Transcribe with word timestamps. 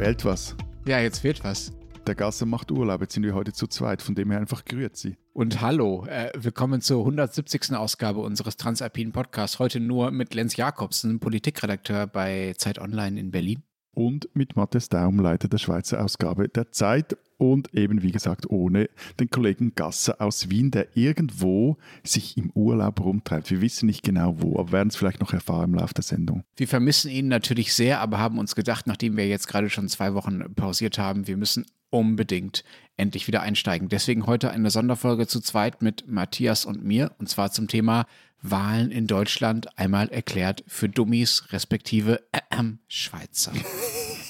Fehlt 0.00 0.24
was. 0.24 0.56
Ja, 0.86 0.98
jetzt 0.98 1.18
fehlt 1.18 1.44
was. 1.44 1.74
Der 2.06 2.14
Gasser 2.14 2.46
macht 2.46 2.70
Urlaub, 2.70 3.02
jetzt 3.02 3.12
sind 3.12 3.22
wir 3.22 3.34
heute 3.34 3.52
zu 3.52 3.66
zweit, 3.66 4.00
von 4.00 4.14
dem 4.14 4.30
her 4.30 4.40
einfach 4.40 4.64
grüezi. 4.64 5.18
Und 5.34 5.60
hallo, 5.60 6.06
äh, 6.06 6.32
willkommen 6.34 6.80
zur 6.80 7.00
170. 7.00 7.76
Ausgabe 7.76 8.20
unseres 8.20 8.56
Transalpinen 8.56 9.12
Podcasts. 9.12 9.58
Heute 9.58 9.78
nur 9.78 10.10
mit 10.10 10.32
Lenz 10.32 10.56
Jakobsen, 10.56 11.20
Politikredakteur 11.20 12.06
bei 12.06 12.54
Zeit 12.56 12.78
Online 12.78 13.20
in 13.20 13.30
Berlin. 13.30 13.62
Und 14.00 14.30
mit 14.32 14.56
Matthias 14.56 14.88
Daum, 14.88 15.20
Leiter 15.20 15.46
der 15.46 15.58
Schweizer 15.58 16.02
Ausgabe 16.02 16.48
der 16.48 16.72
Zeit. 16.72 17.18
Und 17.36 17.74
eben, 17.74 18.02
wie 18.02 18.12
gesagt, 18.12 18.48
ohne 18.48 18.88
den 19.18 19.28
Kollegen 19.28 19.74
Gasser 19.74 20.22
aus 20.22 20.48
Wien, 20.48 20.70
der 20.70 20.96
irgendwo 20.96 21.76
sich 22.02 22.38
im 22.38 22.50
Urlaub 22.54 22.98
rumtreibt. 23.04 23.50
Wir 23.50 23.60
wissen 23.60 23.84
nicht 23.84 24.02
genau 24.02 24.36
wo, 24.40 24.58
aber 24.58 24.72
werden 24.72 24.88
es 24.88 24.96
vielleicht 24.96 25.20
noch 25.20 25.34
erfahren 25.34 25.72
im 25.72 25.74
Laufe 25.74 25.92
der 25.92 26.02
Sendung. 26.02 26.44
Wir 26.56 26.66
vermissen 26.66 27.10
ihn 27.10 27.28
natürlich 27.28 27.74
sehr, 27.74 28.00
aber 28.00 28.18
haben 28.18 28.38
uns 28.38 28.54
gedacht, 28.54 28.86
nachdem 28.86 29.18
wir 29.18 29.28
jetzt 29.28 29.48
gerade 29.48 29.68
schon 29.68 29.86
zwei 29.90 30.14
Wochen 30.14 30.54
pausiert 30.54 30.96
haben, 30.98 31.26
wir 31.26 31.36
müssen 31.36 31.66
unbedingt 31.90 32.64
endlich 32.96 33.26
wieder 33.26 33.42
einsteigen. 33.42 33.90
Deswegen 33.90 34.24
heute 34.24 34.50
eine 34.50 34.70
Sonderfolge 34.70 35.26
zu 35.26 35.40
zweit 35.40 35.82
mit 35.82 36.08
Matthias 36.08 36.64
und 36.64 36.82
mir, 36.82 37.12
und 37.18 37.28
zwar 37.28 37.52
zum 37.52 37.68
Thema 37.68 38.06
Wahlen 38.42 38.90
in 38.90 39.06
Deutschland 39.06 39.78
einmal 39.78 40.08
erklärt 40.08 40.64
für 40.66 40.88
Dummies 40.88 41.44
respektive 41.52 42.22
äh, 42.32 42.40
Schweizer. 42.88 43.52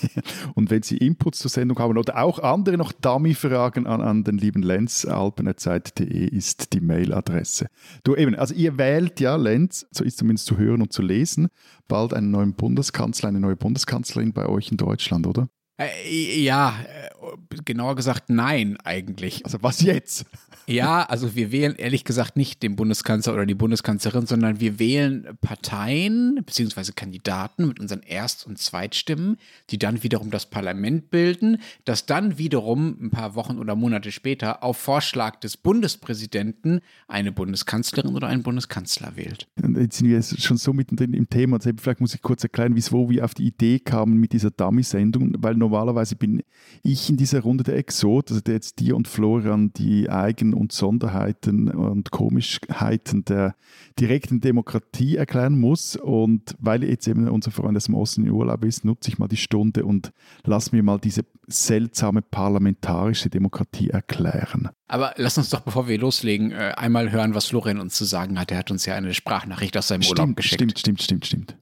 Und 0.55 0.71
wenn 0.71 0.83
Sie 0.83 0.97
Inputs 0.97 1.39
zur 1.39 1.51
Sendung 1.51 1.79
haben 1.79 1.97
oder 1.97 2.23
auch 2.23 2.39
andere 2.39 2.77
noch 2.77 2.93
Dummy-Fragen 2.93 3.87
an, 3.87 4.01
an 4.01 4.25
den 4.25 4.39
lieben 4.39 4.63
Lenz, 4.63 5.05
alpenerzeit.de 5.05 6.27
ist 6.27 6.73
die 6.73 6.81
Mailadresse. 6.81 7.67
Du 8.05 8.17
eben, 8.17 8.35
also 8.35 8.55
ihr 8.55 8.79
wählt 8.79 9.21
ja, 9.21 9.37
Lenz, 9.37 9.87
so 9.91 10.05
ist 10.05 10.19
zumindest 10.19 10.47
zu 10.47 10.59
hören 10.59 10.83
und 10.83 10.93
zu 10.93 11.03
lesen, 11.03 11.49
bald 11.89 12.15
einen 12.15 12.31
neuen 12.31 12.55
Bundeskanzler, 12.55 13.29
eine 13.29 13.41
neue 13.41 13.57
Bundeskanzlerin 13.57 14.33
bei 14.33 14.47
euch 14.47 14.71
in 14.71 14.77
Deutschland, 14.77 15.27
oder? 15.27 15.49
Äh, 15.81 16.43
ja, 16.43 16.79
äh, 16.83 17.57
genauer 17.65 17.97
gesagt 17.97 18.29
nein 18.29 18.77
eigentlich. 18.85 19.45
Also 19.47 19.59
was 19.63 19.81
jetzt? 19.81 20.27
Ja, 20.67 21.03
also 21.03 21.35
wir 21.35 21.51
wählen 21.51 21.75
ehrlich 21.75 22.05
gesagt 22.05 22.37
nicht 22.37 22.63
den 22.63 22.77
Bundeskanzler 22.77 23.33
oder 23.33 23.47
die 23.47 23.55
Bundeskanzlerin, 23.55 24.27
sondern 24.27 24.61
wir 24.61 24.79
wählen 24.79 25.27
Parteien 25.41 26.41
bzw. 26.45 26.93
Kandidaten 26.95 27.67
mit 27.67 27.81
unseren 27.81 28.03
Erst- 28.03 28.47
und 28.47 28.59
Zweitstimmen, 28.59 29.39
die 29.71 29.79
dann 29.79 30.03
wiederum 30.03 30.31
das 30.31 30.47
Parlament 30.47 31.11
bilden, 31.11 31.59
das 31.87 32.07
dann 32.07 32.39
wiederum 32.39 32.97
ein 33.01 33.11
paar 33.11 33.35
Wochen 33.35 33.59
oder 33.59 33.75
Monate 33.75 34.13
später 34.13 34.63
auf 34.63 34.77
Vorschlag 34.77 35.41
des 35.41 35.57
Bundespräsidenten 35.57 36.83
eine 37.09 37.33
Bundeskanzlerin 37.33 38.15
oder 38.15 38.29
einen 38.29 38.43
Bundeskanzler 38.43 39.17
wählt. 39.17 39.49
Jetzt 39.57 39.99
sind 39.99 40.09
wir 40.09 40.23
schon 40.23 40.57
so 40.57 40.73
mittendrin 40.73 41.15
im 41.15 41.29
Thema. 41.29 41.59
Vielleicht 41.61 42.01
muss 42.01 42.15
ich 42.15 42.23
kurz 42.23 42.45
erklären, 42.45 42.77
wieso 42.77 43.11
wir 43.11 43.25
auf 43.25 43.35
die 43.35 43.47
Idee 43.47 43.79
kamen 43.81 44.19
mit 44.19 44.33
dieser 44.33 44.51
Dummy-Sendung, 44.51 45.35
weil 45.39 45.55
normalerweise 45.71 46.17
bin 46.17 46.43
ich 46.83 47.09
in 47.09 47.17
dieser 47.17 47.41
Runde 47.41 47.65
der 47.65 47.77
Exot, 47.77 48.31
also 48.31 48.41
der 48.41 48.55
jetzt 48.55 48.81
dir 48.81 48.97
und 48.97 49.09
Florian 49.09 49.73
die 49.73 50.11
Eigen- 50.11 50.55
und 50.55 50.73
Sonderheiten 50.73 51.69
und 51.69 52.11
Komischheiten 52.11 53.25
der 53.25 53.55
direkten 53.99 54.41
Demokratie 54.41 55.17
erklären 55.17 55.59
muss. 55.59 55.97
Und 55.97 56.55
weil 56.59 56.85
jetzt 56.85 57.07
eben 57.07 57.29
unser 57.29 57.51
Freund 57.51 57.77
aus 57.77 57.85
dem 57.85 57.95
Osten 57.95 58.27
in 58.27 58.33
Urlaub 58.33 58.65
ist, 58.65 58.85
nutze 58.85 59.11
ich 59.11 59.19
mal 59.19 59.29
die 59.29 59.37
Stunde 59.37 59.85
und 59.85 60.13
lass 60.45 60.73
mir 60.73 60.83
mal 60.83 60.99
diese 60.99 61.25
seltsame 61.47 62.23
parlamentarische 62.23 63.31
Demokratie 63.31 63.91
erklären. 63.91 64.71
Aber 64.89 65.15
lass 65.17 65.39
uns 65.39 65.51
doch, 65.51 65.61
bevor 65.61 65.89
wir 65.89 65.99
loslegen, 65.99 66.51
äh, 66.53 66.75
einmal 66.77 67.13
hören, 67.13 67.35
was 67.35 67.47
Florian 67.47 67.79
uns 67.79 67.95
zu 67.95 68.05
sagen 68.05 68.39
hat. 68.41 68.51
Er 68.51 68.59
hat 68.59 68.71
uns 68.71 68.87
ja 68.87 68.95
eine 68.95 69.15
Sprachnachricht 69.15 69.77
aus 69.77 69.89
seinem 69.89 70.03
stimmt, 70.03 70.19
Urlaub 70.19 70.37
geschickt. 70.37 70.55
Stimmt, 70.55 70.79
stimmt, 70.79 71.03
stimmt, 71.03 71.27
stimmt. 71.27 71.57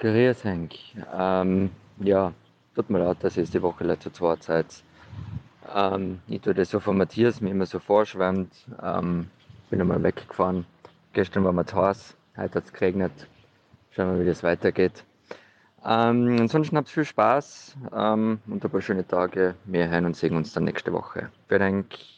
Grüß 0.00 0.44
Henk. 0.44 0.72
Ähm, 1.16 1.70
ja, 2.00 2.34
tut 2.74 2.90
mir 2.90 2.98
leid, 2.98 3.18
dass 3.22 3.36
ich 3.36 3.50
die 3.50 3.62
Woche 3.62 3.84
leider 3.84 4.00
zu 4.00 4.10
zweit 4.10 4.42
seid. 4.42 4.66
Ähm, 5.74 6.20
ich 6.28 6.40
tue 6.40 6.54
das 6.54 6.70
so 6.70 6.80
von 6.80 6.96
Matthias, 6.96 7.40
mir 7.40 7.50
immer 7.50 7.66
so 7.66 7.78
vorschwärmt. 7.78 8.52
Ähm, 8.82 9.30
bin 9.70 9.80
einmal 9.80 10.02
weggefahren. 10.02 10.66
Gestern 11.12 11.44
war 11.44 11.52
mir 11.52 11.64
zu 11.64 11.76
heiß, 11.76 12.16
heute 12.36 12.54
hat 12.56 12.64
es 12.64 12.72
geregnet. 12.72 13.12
Schauen 13.90 14.14
wir, 14.14 14.24
wie 14.24 14.28
das 14.28 14.42
weitergeht. 14.42 15.04
Ähm, 15.84 16.36
ansonsten 16.40 16.76
habt 16.76 16.88
viel 16.88 17.04
Spaß 17.04 17.76
ähm, 17.94 18.40
und 18.46 18.64
ein 18.64 18.70
paar 18.70 18.80
schöne 18.80 19.06
Tage. 19.06 19.54
Wir 19.64 19.88
hören 19.88 20.06
und 20.06 20.16
sehen 20.16 20.36
uns 20.36 20.52
dann 20.52 20.64
nächste 20.64 20.92
Woche. 20.92 21.30
Vielen 21.48 21.60
Dank. 21.60 22.13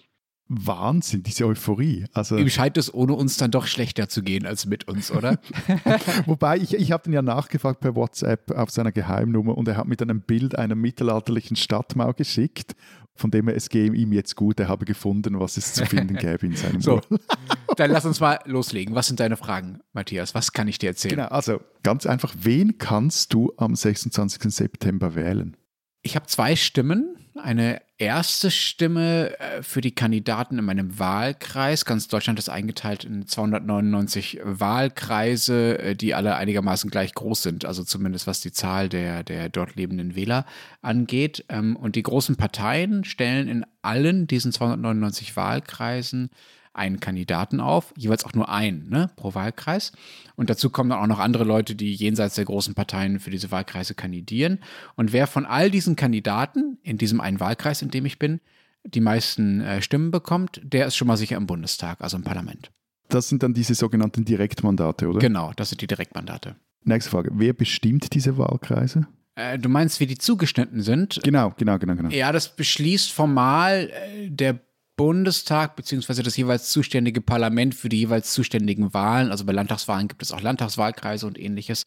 Wahnsinn, 0.49 1.25
diese 1.25 1.45
Euphorie. 1.45 2.05
Also, 2.13 2.37
Ihm 2.37 2.49
scheint 2.49 2.77
es 2.77 2.93
ohne 2.95 3.15
uns 3.15 3.37
dann 3.37 3.51
doch 3.51 3.67
schlechter 3.67 4.09
zu 4.09 4.23
gehen 4.23 4.47
als 4.47 4.65
mit 4.65 4.87
uns, 4.87 5.11
oder? 5.11 5.41
Wobei, 6.27 6.59
ich, 6.59 6.75
ich 6.75 6.93
habe 6.93 7.11
ihn 7.11 7.13
ja 7.15 7.23
nachgefragt 7.23 7.81
per 7.81 7.97
WhatsApp 7.97 8.53
auf 8.53 8.71
seiner 8.71 8.93
Geheimnummer 8.93 9.59
und 9.59 9.67
er 9.67 9.77
hat 9.77 9.89
mir 9.89 9.97
dann 9.97 10.11
ein 10.11 10.21
Bild 10.21 10.57
einer 10.57 10.77
mittelalterlichen 10.77 11.57
Stadtmauer 11.57 12.15
geschickt, 12.15 12.77
von 13.17 13.31
dem 13.33 13.49
er 13.49 13.57
es 13.57 13.69
gehe 13.71 13.93
ihm 13.93 14.13
jetzt 14.13 14.37
gut, 14.37 14.61
er 14.61 14.69
habe 14.69 14.85
gefunden, 14.85 15.41
was 15.41 15.57
es 15.57 15.73
zu 15.73 15.85
finden 15.85 16.15
gäbe 16.17 16.47
in 16.47 16.55
seinem 16.55 16.81
so, 16.81 17.01
Dann 17.77 17.91
lass 17.91 18.05
uns 18.05 18.21
mal 18.21 18.39
loslegen. 18.45 18.95
Was 18.95 19.09
sind 19.09 19.19
deine 19.19 19.37
Fragen, 19.37 19.81
Matthias? 19.93 20.35
Was 20.35 20.53
kann 20.53 20.69
ich 20.69 20.79
dir 20.79 20.91
erzählen? 20.91 21.17
Genau, 21.17 21.29
also 21.29 21.61
ganz 21.83 22.07
einfach, 22.07 22.35
wen 22.39 22.79
kannst 22.79 23.33
du 23.33 23.53
am 23.57 23.75
26. 23.75 24.55
September 24.55 25.15
wählen? 25.15 25.57
Ich 26.03 26.15
habe 26.15 26.27
zwei 26.27 26.55
Stimmen. 26.55 27.17
Eine 27.35 27.83
erste 27.99 28.51
Stimme 28.51 29.39
äh, 29.39 29.63
für 29.63 29.81
die 29.81 29.95
Kandidaten 29.95 30.59
in 30.59 30.65
meinem 30.65 30.99
Wahlkreis. 30.99 31.85
Ganz 31.85 32.09
Deutschland 32.09 32.39
ist 32.39 32.49
eingeteilt 32.49 33.05
in 33.05 33.27
299 33.27 34.41
Wahlkreise, 34.43 35.79
äh, 35.79 35.95
die 35.95 36.15
alle 36.15 36.37
einigermaßen 36.37 36.91
gleich 36.91 37.15
groß 37.15 37.43
sind. 37.43 37.65
Also 37.65 37.85
zumindest 37.85 38.27
was 38.27 38.41
die 38.41 38.53
Zahl 38.53 38.89
der, 38.89 39.23
der 39.23 39.49
dort 39.49 39.77
lebenden 39.77 40.15
Wähler 40.15 40.45
angeht. 40.83 41.45
Ähm, 41.49 41.77
und 41.77 41.97
die 41.97 42.03
großen 42.03 42.37
Parteien 42.37 43.05
stellen 43.05 43.49
in 43.49 43.67
allen 43.83 44.27
diesen 44.27 44.53
299 44.53 45.37
Wahlkreisen 45.37 46.31
einen 46.77 47.01
Kandidaten 47.01 47.61
auf, 47.61 47.93
jeweils 47.97 48.25
auch 48.25 48.35
nur 48.35 48.49
einen 48.49 48.89
ne, 48.89 49.11
pro 49.17 49.35
Wahlkreis. 49.35 49.93
Und 50.37 50.51
dazu 50.51 50.71
kommen 50.71 50.91
dann 50.91 51.01
auch 51.01 51.07
noch 51.07 51.19
andere 51.19 51.45
Leute, 51.45 51.75
die 51.75 51.95
jenseits 51.95 52.35
der 52.35 52.45
großen 52.45 52.75
Parteien 52.75 53.21
für 53.21 53.31
diese 53.31 53.51
Wahlkreise 53.51 53.95
kandidieren. 53.95 54.61
Und 54.95 55.13
wer 55.13 55.27
von 55.27 55.47
all 55.47 55.71
diesen 55.71 55.97
Kandidaten 55.97 56.79
in 56.83 56.99
diesem 56.99 57.21
einen 57.21 57.41
Wahlkreis, 57.41 57.83
in 57.83 57.91
dem 57.91 58.07
ich 58.07 58.19
bin, 58.19 58.41
die 58.85 59.01
meisten 59.01 59.61
äh, 59.61 59.83
Stimmen 59.83 60.11
bekommt, 60.11 60.61
der 60.63 60.87
ist 60.87 60.97
schon 60.97 61.09
mal 61.09 61.17
sicher 61.17 61.37
im 61.37 61.47
Bundestag, 61.47 62.01
also 62.01 62.17
im 62.17 62.23
Parlament. 62.23 62.71
Das 63.09 63.29
sind 63.29 63.43
dann 63.43 63.55
diese 63.55 63.75
sogenannten 63.75 64.25
Direktmandate, 64.25 65.09
oder? 65.09 65.19
Genau, 65.19 65.53
das 65.57 65.71
sind 65.71 65.81
die 65.81 65.87
Direktmandate. 65.87 66.57
Nächste 66.85 67.11
Frage. 67.11 67.31
Wer 67.35 67.53
bestimmt 67.53 68.15
diese 68.15 68.39
Wahlkreise? 68.39 69.07
Äh, 69.35 69.59
du 69.59 69.69
meinst, 69.69 70.01
wie 70.01 70.07
die 70.07 70.19
zugeschnitten 70.19 70.83
sind? 70.83 71.21
Genau, 71.23 71.53
genau, 71.57 71.79
genau, 71.79 71.95
genau. 71.95 72.09
Ja, 72.11 72.33
das 72.33 72.55
beschließt 72.55 73.13
formal 73.13 73.91
äh, 73.91 74.31
der 74.31 74.59
Bundestag 74.97 75.77
beziehungsweise 75.77 76.23
das 76.23 76.37
jeweils 76.37 76.71
zuständige 76.71 77.21
Parlament 77.21 77.75
für 77.75 77.89
die 77.89 77.99
jeweils 77.99 78.33
zuständigen 78.33 78.95
Wahlen. 78.95 79.31
Also 79.31 79.45
bei 79.45 79.53
Landtagswahlen 79.53 80.09
gibt 80.09 80.23
es 80.23 80.33
auch 80.33 80.41
Landtagswahlkreise 80.41 81.27
und 81.27 81.39
ähnliches. 81.39 81.83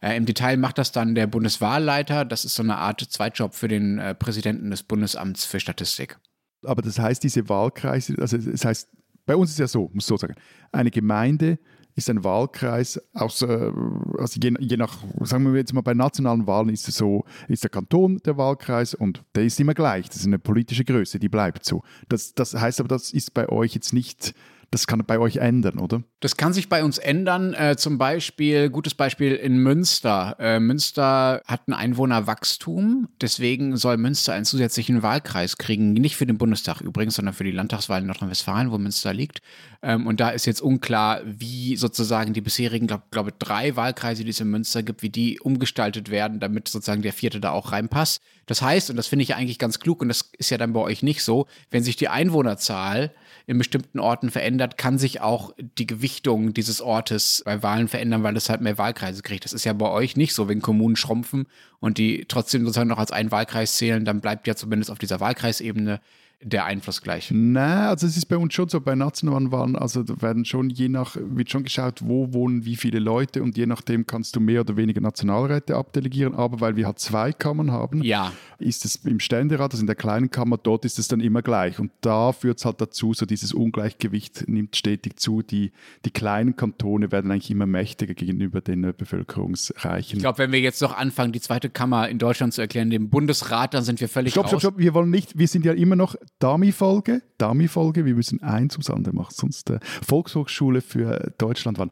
Äh, 0.00 0.16
Im 0.16 0.26
Detail 0.26 0.56
macht 0.56 0.78
das 0.78 0.92
dann 0.92 1.14
der 1.14 1.26
Bundeswahlleiter. 1.26 2.24
Das 2.24 2.44
ist 2.44 2.54
so 2.54 2.62
eine 2.62 2.76
Art 2.76 3.00
Zweitjob 3.00 3.54
für 3.54 3.68
den 3.68 3.98
äh, 3.98 4.14
Präsidenten 4.14 4.70
des 4.70 4.82
Bundesamts 4.82 5.44
für 5.44 5.60
Statistik. 5.60 6.18
Aber 6.64 6.82
das 6.82 6.98
heißt, 6.98 7.22
diese 7.22 7.48
Wahlkreise, 7.48 8.16
also 8.18 8.38
das 8.38 8.64
heißt, 8.64 8.88
bei 9.26 9.36
uns 9.36 9.50
ist 9.50 9.58
ja 9.58 9.68
so, 9.68 9.90
muss 9.92 10.06
so 10.06 10.16
sagen, 10.16 10.34
eine 10.72 10.90
Gemeinde 10.90 11.58
ist 11.94 12.10
ein 12.10 12.24
Wahlkreis 12.24 13.00
aus, 13.12 13.42
also 13.42 14.40
je, 14.40 14.54
je, 14.58 14.76
nach, 14.76 14.98
sagen 15.20 15.44
wir 15.44 15.58
jetzt 15.58 15.72
mal, 15.72 15.80
bei 15.80 15.94
nationalen 15.94 16.46
Wahlen 16.46 16.68
ist 16.68 16.88
es 16.88 16.96
so, 16.96 17.24
ist 17.48 17.62
der 17.62 17.70
Kanton 17.70 18.18
der 18.24 18.36
Wahlkreis 18.36 18.94
und 18.94 19.22
der 19.34 19.44
ist 19.44 19.60
immer 19.60 19.74
gleich. 19.74 20.08
Das 20.08 20.16
ist 20.16 20.26
eine 20.26 20.38
politische 20.38 20.84
Größe, 20.84 21.18
die 21.18 21.28
bleibt 21.28 21.64
so. 21.64 21.82
Das, 22.08 22.34
das 22.34 22.54
heißt 22.54 22.80
aber, 22.80 22.88
das 22.88 23.12
ist 23.12 23.34
bei 23.34 23.48
euch 23.48 23.74
jetzt 23.74 23.92
nicht 23.92 24.34
das 24.74 24.88
kann 24.88 25.02
bei 25.06 25.20
euch 25.20 25.36
ändern, 25.36 25.78
oder? 25.78 26.02
Das 26.18 26.36
kann 26.36 26.52
sich 26.52 26.68
bei 26.68 26.82
uns 26.82 26.98
ändern. 26.98 27.54
Äh, 27.54 27.76
zum 27.76 27.96
Beispiel, 27.96 28.70
gutes 28.70 28.94
Beispiel 28.94 29.34
in 29.34 29.58
Münster. 29.58 30.36
Äh, 30.40 30.58
Münster 30.58 31.40
hat 31.46 31.68
ein 31.68 31.72
Einwohnerwachstum. 31.72 33.08
Deswegen 33.20 33.76
soll 33.76 33.96
Münster 33.96 34.32
einen 34.32 34.44
zusätzlichen 34.44 35.02
Wahlkreis 35.02 35.58
kriegen. 35.58 35.92
Nicht 35.92 36.16
für 36.16 36.26
den 36.26 36.38
Bundestag 36.38 36.80
übrigens, 36.80 37.14
sondern 37.14 37.34
für 37.34 37.44
die 37.44 37.52
Landtagswahl 37.52 38.00
in 38.00 38.08
Nordrhein-Westfalen, 38.08 38.72
wo 38.72 38.78
Münster 38.78 39.14
liegt. 39.14 39.42
Ähm, 39.80 40.08
und 40.08 40.18
da 40.18 40.30
ist 40.30 40.44
jetzt 40.44 40.60
unklar, 40.60 41.20
wie 41.24 41.76
sozusagen 41.76 42.32
die 42.32 42.40
bisherigen, 42.40 42.88
glaube 42.88 43.04
glaub, 43.12 43.38
drei 43.38 43.76
Wahlkreise, 43.76 44.24
die 44.24 44.30
es 44.30 44.40
in 44.40 44.50
Münster 44.50 44.82
gibt, 44.82 45.02
wie 45.02 45.10
die 45.10 45.38
umgestaltet 45.38 46.10
werden, 46.10 46.40
damit 46.40 46.66
sozusagen 46.66 47.02
der 47.02 47.12
vierte 47.12 47.38
da 47.38 47.52
auch 47.52 47.70
reinpasst. 47.70 48.20
Das 48.46 48.60
heißt, 48.60 48.90
und 48.90 48.96
das 48.96 49.06
finde 49.06 49.22
ich 49.22 49.36
eigentlich 49.36 49.58
ganz 49.58 49.78
klug, 49.78 50.02
und 50.02 50.08
das 50.08 50.30
ist 50.36 50.50
ja 50.50 50.58
dann 50.58 50.72
bei 50.72 50.80
euch 50.80 51.02
nicht 51.02 51.22
so, 51.22 51.46
wenn 51.70 51.84
sich 51.84 51.96
die 51.96 52.08
Einwohnerzahl 52.08 53.12
in 53.46 53.58
bestimmten 53.58 53.98
Orten 53.98 54.30
verändert, 54.30 54.78
kann 54.78 54.96
sich 54.96 55.20
auch 55.20 55.52
die 55.58 55.86
Gewichtung 55.86 56.54
dieses 56.54 56.80
Ortes 56.80 57.42
bei 57.44 57.62
Wahlen 57.62 57.88
verändern, 57.88 58.22
weil 58.22 58.36
es 58.36 58.48
halt 58.48 58.62
mehr 58.62 58.78
Wahlkreise 58.78 59.22
kriegt. 59.22 59.44
Das 59.44 59.52
ist 59.52 59.64
ja 59.64 59.72
bei 59.74 59.90
euch 59.90 60.16
nicht 60.16 60.34
so, 60.34 60.48
wenn 60.48 60.62
Kommunen 60.62 60.96
schrumpfen 60.96 61.46
und 61.78 61.98
die 61.98 62.24
trotzdem 62.26 62.62
sozusagen 62.62 62.88
noch 62.88 62.98
als 62.98 63.12
einen 63.12 63.30
Wahlkreis 63.30 63.76
zählen, 63.76 64.04
dann 64.04 64.20
bleibt 64.20 64.46
ja 64.46 64.56
zumindest 64.56 64.90
auf 64.90 64.98
dieser 64.98 65.20
Wahlkreisebene 65.20 66.00
der 66.44 66.66
Einfluss 66.66 67.02
gleich? 67.02 67.30
Nein, 67.32 67.88
also 67.88 68.06
es 68.06 68.16
ist 68.16 68.26
bei 68.26 68.36
uns 68.36 68.54
schon 68.54 68.68
so, 68.68 68.80
bei 68.80 68.94
nationalen 68.94 69.50
Wahlen, 69.50 69.76
also 69.76 70.02
da 70.02 70.20
werden 70.20 70.44
schon 70.44 70.70
je 70.70 70.88
nach, 70.88 71.16
wird 71.18 71.50
schon 71.50 71.64
geschaut, 71.64 72.00
wo 72.04 72.32
wohnen 72.32 72.64
wie 72.64 72.76
viele 72.76 72.98
Leute 72.98 73.42
und 73.42 73.56
je 73.56 73.66
nachdem 73.66 74.06
kannst 74.06 74.36
du 74.36 74.40
mehr 74.40 74.60
oder 74.60 74.76
weniger 74.76 75.00
Nationalräte 75.00 75.76
abdelegieren, 75.76 76.34
aber 76.34 76.60
weil 76.60 76.76
wir 76.76 76.86
halt 76.86 76.98
zwei 76.98 77.32
Kammern 77.32 77.72
haben, 77.72 78.02
ja. 78.02 78.32
ist 78.58 78.84
es 78.84 78.96
im 78.96 79.20
Ständerat, 79.20 79.72
also 79.72 79.82
in 79.82 79.86
der 79.86 79.96
kleinen 79.96 80.30
Kammer, 80.30 80.58
dort 80.58 80.84
ist 80.84 80.98
es 80.98 81.08
dann 81.08 81.20
immer 81.20 81.42
gleich 81.42 81.78
und 81.78 81.90
da 82.00 82.32
führt 82.32 82.58
es 82.58 82.64
halt 82.64 82.80
dazu, 82.80 83.14
so 83.14 83.26
dieses 83.26 83.52
Ungleichgewicht 83.52 84.48
nimmt 84.48 84.76
stetig 84.76 85.18
zu, 85.18 85.42
die, 85.42 85.72
die 86.04 86.10
kleinen 86.10 86.56
Kantone 86.56 87.10
werden 87.10 87.30
eigentlich 87.30 87.50
immer 87.50 87.66
mächtiger 87.66 88.14
gegenüber 88.14 88.60
den 88.60 88.84
äh, 88.84 88.92
bevölkerungsreichen. 88.96 90.16
Ich 90.16 90.22
glaube, 90.22 90.38
wenn 90.38 90.52
wir 90.52 90.60
jetzt 90.60 90.82
noch 90.82 90.96
anfangen, 90.96 91.32
die 91.32 91.40
zweite 91.40 91.70
Kammer 91.70 92.08
in 92.08 92.18
Deutschland 92.18 92.52
zu 92.52 92.60
erklären, 92.60 92.90
dem 92.90 93.08
Bundesrat, 93.08 93.74
dann 93.74 93.84
sind 93.84 94.00
wir 94.00 94.08
völlig 94.08 94.32
Stopp, 94.32 94.44
raus. 94.44 94.50
stopp, 94.50 94.60
stopp, 94.60 94.78
wir 94.78 94.94
wollen 94.94 95.10
nicht, 95.10 95.38
wir 95.38 95.48
sind 95.48 95.64
ja 95.64 95.72
immer 95.72 95.96
noch 95.96 96.14
Dami-Folge, 96.38 97.22
Dami-Folge, 97.38 98.04
wir 98.04 98.14
müssen 98.14 98.42
eins 98.42 98.74
ums 98.74 98.90
andere 98.90 99.14
machen, 99.14 99.34
sonst 99.34 99.70
äh, 99.70 99.78
Volkshochschule 100.02 100.80
für 100.80 101.32
Deutschland 101.38 101.78
waren. 101.78 101.90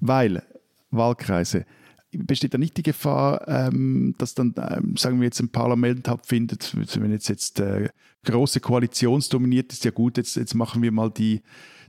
Weil 0.00 0.42
Wahlkreise, 0.90 1.64
besteht 2.10 2.54
da 2.54 2.58
nicht 2.58 2.76
die 2.76 2.82
Gefahr, 2.82 3.46
ähm, 3.48 4.14
dass 4.18 4.34
dann, 4.34 4.54
ähm, 4.56 4.96
sagen 4.96 5.20
wir 5.20 5.26
jetzt, 5.26 5.40
ein 5.40 5.50
Parlament 5.50 6.08
abfindet, 6.08 6.74
wenn 6.74 7.12
jetzt, 7.12 7.28
jetzt 7.28 7.60
äh, 7.60 7.90
große 8.24 8.60
Koalitionsdominiert 8.60 9.72
ist, 9.72 9.84
ja 9.84 9.90
gut, 9.90 10.16
jetzt, 10.16 10.36
jetzt 10.36 10.54
machen 10.54 10.82
wir 10.82 10.92
mal 10.92 11.10
die, 11.10 11.42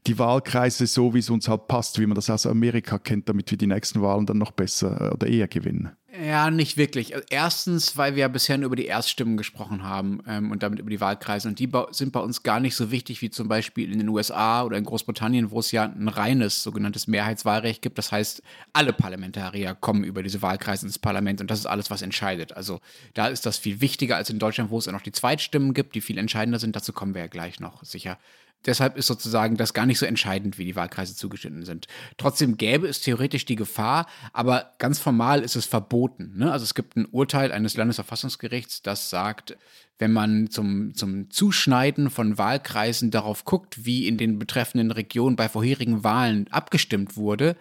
die 0.08 0.18
Wahlkreise 0.20 0.88
so, 0.88 1.14
wie 1.14 1.20
es 1.20 1.30
uns 1.30 1.48
halt 1.48 1.68
passt, 1.68 2.00
wie 2.00 2.06
man 2.06 2.16
das 2.16 2.30
aus 2.30 2.46
Amerika 2.46 2.98
kennt, 3.00 3.30
damit 3.30 3.52
wir 3.52 3.58
die 3.58 3.68
nächsten 3.68 4.02
Wahlen 4.02 4.26
dann 4.26 4.38
noch 4.38 4.52
besser 4.52 5.10
äh, 5.10 5.14
oder 5.14 5.28
eher 5.28 5.48
gewinnen. 5.48 5.92
Ja, 6.12 6.50
nicht 6.50 6.76
wirklich. 6.76 7.14
Erstens, 7.30 7.96
weil 7.96 8.16
wir 8.16 8.22
ja 8.22 8.28
bisher 8.28 8.58
nur 8.58 8.68
über 8.68 8.76
die 8.76 8.88
Erststimmen 8.88 9.38
gesprochen 9.38 9.84
haben 9.84 10.24
ähm, 10.28 10.50
und 10.50 10.64
damit 10.64 10.80
über 10.80 10.90
die 10.90 11.00
Wahlkreise. 11.00 11.48
Und 11.48 11.60
die 11.60 11.70
sind 11.92 12.12
bei 12.12 12.20
uns 12.20 12.42
gar 12.42 12.60
nicht 12.60 12.76
so 12.76 12.90
wichtig 12.90 13.22
wie 13.22 13.30
zum 13.30 13.48
Beispiel 13.48 13.92
in 13.92 14.00
den 14.00 14.10
USA 14.10 14.64
oder 14.64 14.78
in 14.78 14.86
Großbritannien, 14.86 15.52
wo 15.52 15.60
es 15.60 15.72
ja 15.72 15.84
ein 15.84 16.08
reines 16.08 16.64
sogenanntes 16.64 17.06
Mehrheitswahlrecht 17.06 17.84
gibt. 17.84 18.00
Das 18.00 18.12
heißt, 18.12 18.42
alle 18.74 18.92
Parlamentarier 18.92 19.76
kommen 19.76 20.04
über 20.04 20.24
diese 20.24 20.42
Wahlkreise 20.42 20.88
ins 20.88 20.98
Parlament 20.98 21.42
und 21.42 21.52
das 21.52 21.60
ist 21.60 21.68
alles, 21.68 21.92
was 21.92 22.02
entscheidet. 22.02 22.54
Also 22.54 22.80
da 23.14 23.28
ist 23.28 23.46
das 23.46 23.60
viel 23.60 23.80
wichtiger 23.80 24.16
als 24.16 24.32
in 24.32 24.40
Deutschland, 24.40 24.72
wo 24.72 24.80
es 24.80 24.88
ja 24.88 24.92
noch 24.92 25.02
die 25.02 25.12
Zweitstimmen 25.12 25.76
gibt, 25.76 25.94
die 25.94 26.02
viel 26.02 26.18
entscheidender 26.18 26.58
sind. 26.58 26.76
Dazu 26.76 26.92
kommen 26.92 27.14
wir 27.14 27.22
ja 27.22 27.28
gleich 27.28 27.60
noch 27.60 27.84
sicher. 27.84 28.18
Deshalb 28.66 28.98
ist 28.98 29.08
sozusagen 29.08 29.56
das 29.56 29.74
gar 29.74 29.86
nicht 29.86 30.00
so 30.00 30.06
entscheidend, 30.06 30.58
wie 30.58 30.66
die 30.66 30.76
Wahlkreise 30.76 31.16
zugeschnitten 31.16 31.64
sind. 31.64 31.88
Trotzdem 32.18 32.58
gäbe 32.58 32.88
es 32.88 33.00
theoretisch 33.00 33.46
die 33.46 33.56
Gefahr, 33.56 34.06
aber 34.34 34.74
ganz 34.80 35.00
formal 35.00 35.42
ist 35.42 35.56
es 35.56 35.66
verboten. 35.66 36.34
Ne? 36.36 36.52
Also 36.52 36.64
es 36.64 36.74
gibt 36.74 36.98
ein 36.98 37.06
Urteil 37.06 37.52
eines 37.52 37.78
Landesverfassungsgerichts, 37.78 38.82
das 38.82 39.10
sagt, 39.10 39.56
wenn 39.98 40.12
man 40.12 40.50
zum, 40.50 40.94
zum 40.94 41.30
Zuschneiden 41.30 42.10
von 42.10 42.38
Wahlkreisen 42.38 43.12
darauf 43.12 43.46
guckt, 43.46 43.86
wie 43.86 44.08
in 44.08 44.18
den 44.18 44.40
betreffenden 44.40 44.92
Regionen 44.92 45.36
bei 45.36 45.50
vorherigen 45.50 46.04
Wahlen 46.04 46.48
abgestimmt 46.52 47.18
wurde, 47.18 47.56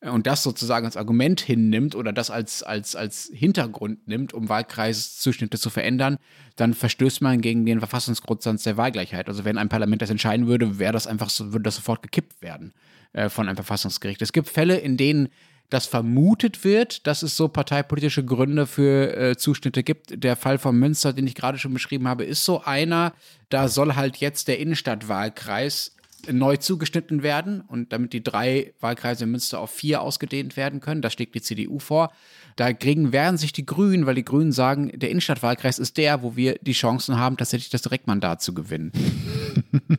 und 0.00 0.26
das 0.26 0.42
sozusagen 0.42 0.86
als 0.86 0.96
Argument 0.96 1.40
hinnimmt 1.40 1.94
oder 1.94 2.12
das 2.12 2.30
als, 2.30 2.62
als, 2.62 2.96
als 2.96 3.30
Hintergrund 3.32 4.08
nimmt, 4.08 4.32
um 4.32 4.48
Wahlkreiszuschnitte 4.48 5.58
zu 5.58 5.68
verändern, 5.68 6.16
dann 6.56 6.72
verstößt 6.72 7.20
man 7.20 7.42
gegen 7.42 7.66
den 7.66 7.80
Verfassungsgrundsatz 7.80 8.62
der 8.62 8.78
Wahlgleichheit. 8.78 9.28
Also 9.28 9.44
wenn 9.44 9.58
ein 9.58 9.68
Parlament 9.68 10.00
das 10.00 10.10
entscheiden 10.10 10.46
würde, 10.46 10.78
wäre 10.78 10.94
das 10.94 11.06
einfach 11.06 11.28
so, 11.28 11.52
würde 11.52 11.64
das 11.64 11.76
sofort 11.76 12.02
gekippt 12.02 12.40
werden 12.40 12.72
äh, 13.12 13.28
von 13.28 13.46
einem 13.46 13.56
Verfassungsgericht. 13.56 14.22
Es 14.22 14.32
gibt 14.32 14.48
Fälle, 14.48 14.78
in 14.78 14.96
denen 14.96 15.28
das 15.68 15.86
vermutet 15.86 16.64
wird, 16.64 17.06
dass 17.06 17.22
es 17.22 17.36
so 17.36 17.48
parteipolitische 17.48 18.24
Gründe 18.24 18.66
für 18.66 19.16
äh, 19.16 19.36
Zuschnitte 19.36 19.82
gibt. 19.82 20.24
Der 20.24 20.34
Fall 20.34 20.58
von 20.58 20.76
Münster, 20.76 21.12
den 21.12 21.26
ich 21.26 21.34
gerade 21.34 21.58
schon 21.58 21.72
beschrieben 21.72 22.08
habe, 22.08 22.24
ist 22.24 22.44
so 22.44 22.62
einer. 22.64 23.12
Da 23.50 23.68
soll 23.68 23.94
halt 23.94 24.16
jetzt 24.16 24.48
der 24.48 24.58
Innenstadtwahlkreis 24.58 25.94
neu 26.30 26.56
zugeschnitten 26.56 27.22
werden 27.22 27.60
und 27.60 27.92
damit 27.92 28.12
die 28.12 28.22
drei 28.22 28.72
Wahlkreise 28.80 29.24
in 29.24 29.30
Münster 29.30 29.60
auf 29.60 29.70
vier 29.70 30.02
ausgedehnt 30.02 30.56
werden 30.56 30.80
können. 30.80 31.02
Das 31.02 31.12
schlägt 31.12 31.34
die 31.34 31.42
CDU 31.42 31.78
vor. 31.78 32.12
Dagegen 32.56 33.12
wehren 33.12 33.38
sich 33.38 33.52
die 33.52 33.64
Grünen, 33.64 34.06
weil 34.06 34.14
die 34.14 34.24
Grünen 34.24 34.52
sagen, 34.52 34.92
der 34.94 35.10
Innenstadtwahlkreis 35.10 35.78
ist 35.78 35.96
der, 35.96 36.22
wo 36.22 36.36
wir 36.36 36.56
die 36.60 36.72
Chancen 36.72 37.18
haben, 37.18 37.36
tatsächlich 37.36 37.70
das 37.70 37.82
Direktmandat 37.82 38.42
zu 38.42 38.54
gewinnen. 38.54 38.92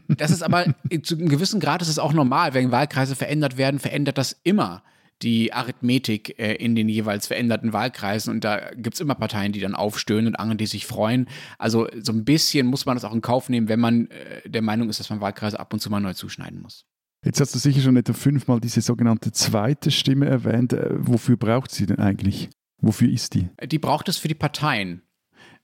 das 0.07 0.31
ist 0.31 0.44
aber 0.44 0.65
zu 1.03 1.15
einem 1.15 1.29
gewissen 1.29 1.59
Grad 1.59 1.81
ist 1.81 1.88
es 1.88 2.00
auch 2.00 2.13
normal, 2.13 2.53
wenn 2.53 2.71
Wahlkreise 2.71 3.15
verändert 3.15 3.57
werden, 3.57 3.79
verändert 3.79 4.18
das 4.18 4.38
immer 4.44 4.83
die 5.21 5.53
Arithmetik 5.53 6.39
äh, 6.39 6.56
in 6.56 6.75
den 6.75 6.89
jeweils 6.89 7.27
veränderten 7.27 7.73
Wahlkreisen. 7.73 8.33
Und 8.33 8.44
da 8.44 8.71
gibt 8.75 8.95
es 8.95 9.00
immer 9.00 9.15
Parteien, 9.15 9.51
die 9.51 9.59
dann 9.59 9.75
aufstöhnen 9.75 10.27
und 10.27 10.35
andere, 10.35 10.57
die 10.57 10.65
sich 10.65 10.85
freuen. 10.85 11.27
Also 11.57 11.88
so 12.01 12.12
ein 12.12 12.25
bisschen 12.25 12.68
muss 12.68 12.85
man 12.85 12.95
das 12.95 13.06
auch 13.06 13.13
in 13.13 13.21
Kauf 13.21 13.50
nehmen, 13.50 13.69
wenn 13.69 13.79
man 13.79 14.07
äh, 14.07 14.50
der 14.50 14.62
Meinung 14.62 14.89
ist, 14.89 15.00
dass 15.00 15.09
man 15.09 15.21
Wahlkreise 15.21 15.59
ab 15.59 15.73
und 15.73 15.79
zu 15.79 15.89
mal 15.89 16.00
neu 16.00 16.13
zuschneiden 16.13 16.62
muss. 16.62 16.85
Jetzt 17.23 17.39
hast 17.39 17.53
du 17.53 17.59
sicher 17.59 17.81
schon 17.81 17.97
etwa 17.97 18.13
fünfmal 18.13 18.59
diese 18.59 18.81
sogenannte 18.81 19.31
zweite 19.31 19.91
Stimme 19.91 20.25
erwähnt. 20.25 20.73
Äh, 20.73 20.89
wofür 20.91 21.38
braucht 21.38 21.71
sie 21.71 21.85
denn 21.85 22.00
eigentlich? 22.00 22.50
Wofür 22.81 23.09
ist 23.09 23.35
die? 23.35 23.50
Die 23.63 23.77
braucht 23.77 24.09
es 24.09 24.18
für 24.18 24.27
die 24.27 24.35
Parteien. 24.35 25.03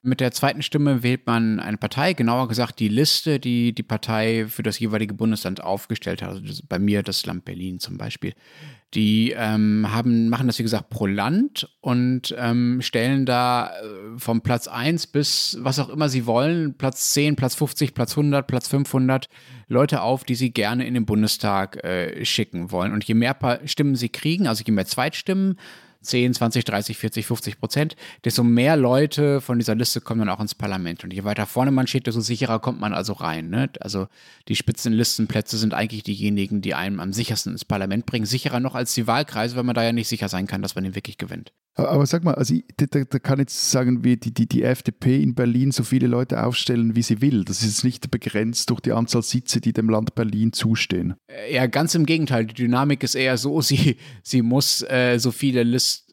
Mit 0.07 0.21
der 0.21 0.31
zweiten 0.31 0.61
Stimme 0.61 1.03
wählt 1.03 1.27
man 1.27 1.59
eine 1.59 1.75
Partei, 1.75 2.13
genauer 2.13 2.47
gesagt 2.47 2.79
die 2.79 2.87
Liste, 2.87 3.41
die 3.41 3.75
die 3.75 3.83
Partei 3.83 4.45
für 4.47 4.63
das 4.63 4.79
jeweilige 4.79 5.13
Bundesland 5.13 5.61
aufgestellt 5.61 6.21
hat. 6.21 6.29
Also 6.29 6.63
bei 6.69 6.79
mir 6.79 7.03
das 7.03 7.25
Land 7.25 7.43
Berlin 7.43 7.81
zum 7.81 7.97
Beispiel. 7.97 8.33
Die 8.93 9.31
ähm, 9.35 9.85
haben, 9.91 10.29
machen 10.29 10.47
das, 10.47 10.59
wie 10.59 10.63
gesagt, 10.63 10.91
pro 10.91 11.07
Land 11.07 11.69
und 11.81 12.33
ähm, 12.37 12.81
stellen 12.81 13.25
da 13.25 13.67
äh, 13.67 14.17
vom 14.17 14.39
Platz 14.39 14.69
1 14.69 15.07
bis 15.07 15.57
was 15.59 15.77
auch 15.77 15.89
immer 15.89 16.07
sie 16.07 16.25
wollen, 16.25 16.77
Platz 16.77 17.11
10, 17.11 17.35
Platz 17.35 17.55
50, 17.55 17.93
Platz 17.93 18.11
100, 18.11 18.47
Platz 18.47 18.69
500, 18.69 19.27
Leute 19.67 20.01
auf, 20.01 20.23
die 20.23 20.35
sie 20.35 20.53
gerne 20.53 20.87
in 20.87 20.93
den 20.93 21.05
Bundestag 21.05 21.83
äh, 21.83 22.23
schicken 22.23 22.71
wollen. 22.71 22.93
Und 22.93 23.03
je 23.03 23.13
mehr 23.13 23.35
Stimmen 23.65 23.97
sie 23.97 24.07
kriegen, 24.07 24.47
also 24.47 24.63
je 24.65 24.71
mehr 24.71 24.85
Zweitstimmen, 24.85 25.57
10, 26.01 26.33
20, 26.33 26.65
30, 26.65 26.97
40, 26.97 27.25
50 27.25 27.59
Prozent, 27.59 27.95
desto 28.23 28.43
mehr 28.43 28.77
Leute 28.77 29.41
von 29.41 29.59
dieser 29.59 29.75
Liste 29.75 30.01
kommen 30.01 30.19
dann 30.19 30.29
auch 30.29 30.39
ins 30.39 30.55
Parlament. 30.55 31.03
Und 31.03 31.13
je 31.13 31.23
weiter 31.23 31.45
vorne 31.45 31.71
man 31.71 31.87
steht, 31.87 32.07
desto 32.07 32.21
sicherer 32.21 32.59
kommt 32.59 32.79
man 32.79 32.93
also 32.93 33.13
rein. 33.13 33.49
Ne? 33.49 33.69
Also 33.79 34.07
die 34.47 34.55
Spitzenlistenplätze 34.55 35.57
sind 35.57 35.73
eigentlich 35.73 36.03
diejenigen, 36.03 36.61
die 36.61 36.73
einem 36.73 36.99
am 36.99 37.13
sichersten 37.13 37.53
ins 37.53 37.65
Parlament 37.65 38.05
bringen. 38.05 38.25
Sicherer 38.25 38.59
noch 38.59 38.75
als 38.75 38.93
die 38.93 39.07
Wahlkreise, 39.07 39.55
weil 39.55 39.63
man 39.63 39.75
da 39.75 39.83
ja 39.83 39.91
nicht 39.91 40.07
sicher 40.07 40.29
sein 40.29 40.47
kann, 40.47 40.61
dass 40.61 40.75
man 40.75 40.83
den 40.83 40.95
wirklich 40.95 41.17
gewinnt. 41.17 41.51
Aber, 41.77 42.07
sag 42.07 42.23
mal, 42.23 42.33
also 42.33 42.55
da, 42.77 42.85
da, 43.03 43.19
kann 43.19 43.37
jetzt 43.37 43.69
sagen, 43.69 44.03
wie 44.03 44.17
die, 44.17 44.33
die, 44.33 44.47
die 44.47 44.63
FDP 44.63 45.21
in 45.21 45.35
Berlin 45.35 45.71
so 45.71 45.83
viele 45.83 46.07
Leute 46.07 46.43
aufstellen, 46.43 46.95
wie 46.95 47.03
sie 47.03 47.21
will. 47.21 47.45
Das 47.45 47.61
ist 47.61 47.83
nicht 47.83 48.09
begrenzt 48.09 48.71
durch 48.71 48.79
die 48.79 48.93
Anzahl 48.93 49.21
Sitze, 49.21 49.61
die 49.61 49.73
dem 49.73 49.87
Land 49.87 50.15
Berlin 50.15 50.53
zustehen. 50.53 51.13
Ja, 51.51 51.67
ganz 51.67 51.93
im 51.93 52.07
Gegenteil. 52.07 52.47
Die 52.47 52.55
Dynamik 52.55 53.03
ist 53.03 53.13
eher 53.13 53.37
so, 53.37 53.61
sie, 53.67 53.97
sie 54.23 54.41
muss 54.41 54.81
äh, 54.89 55.19
so 55.19 55.31
viele 55.31 55.61
Listen 55.61 56.06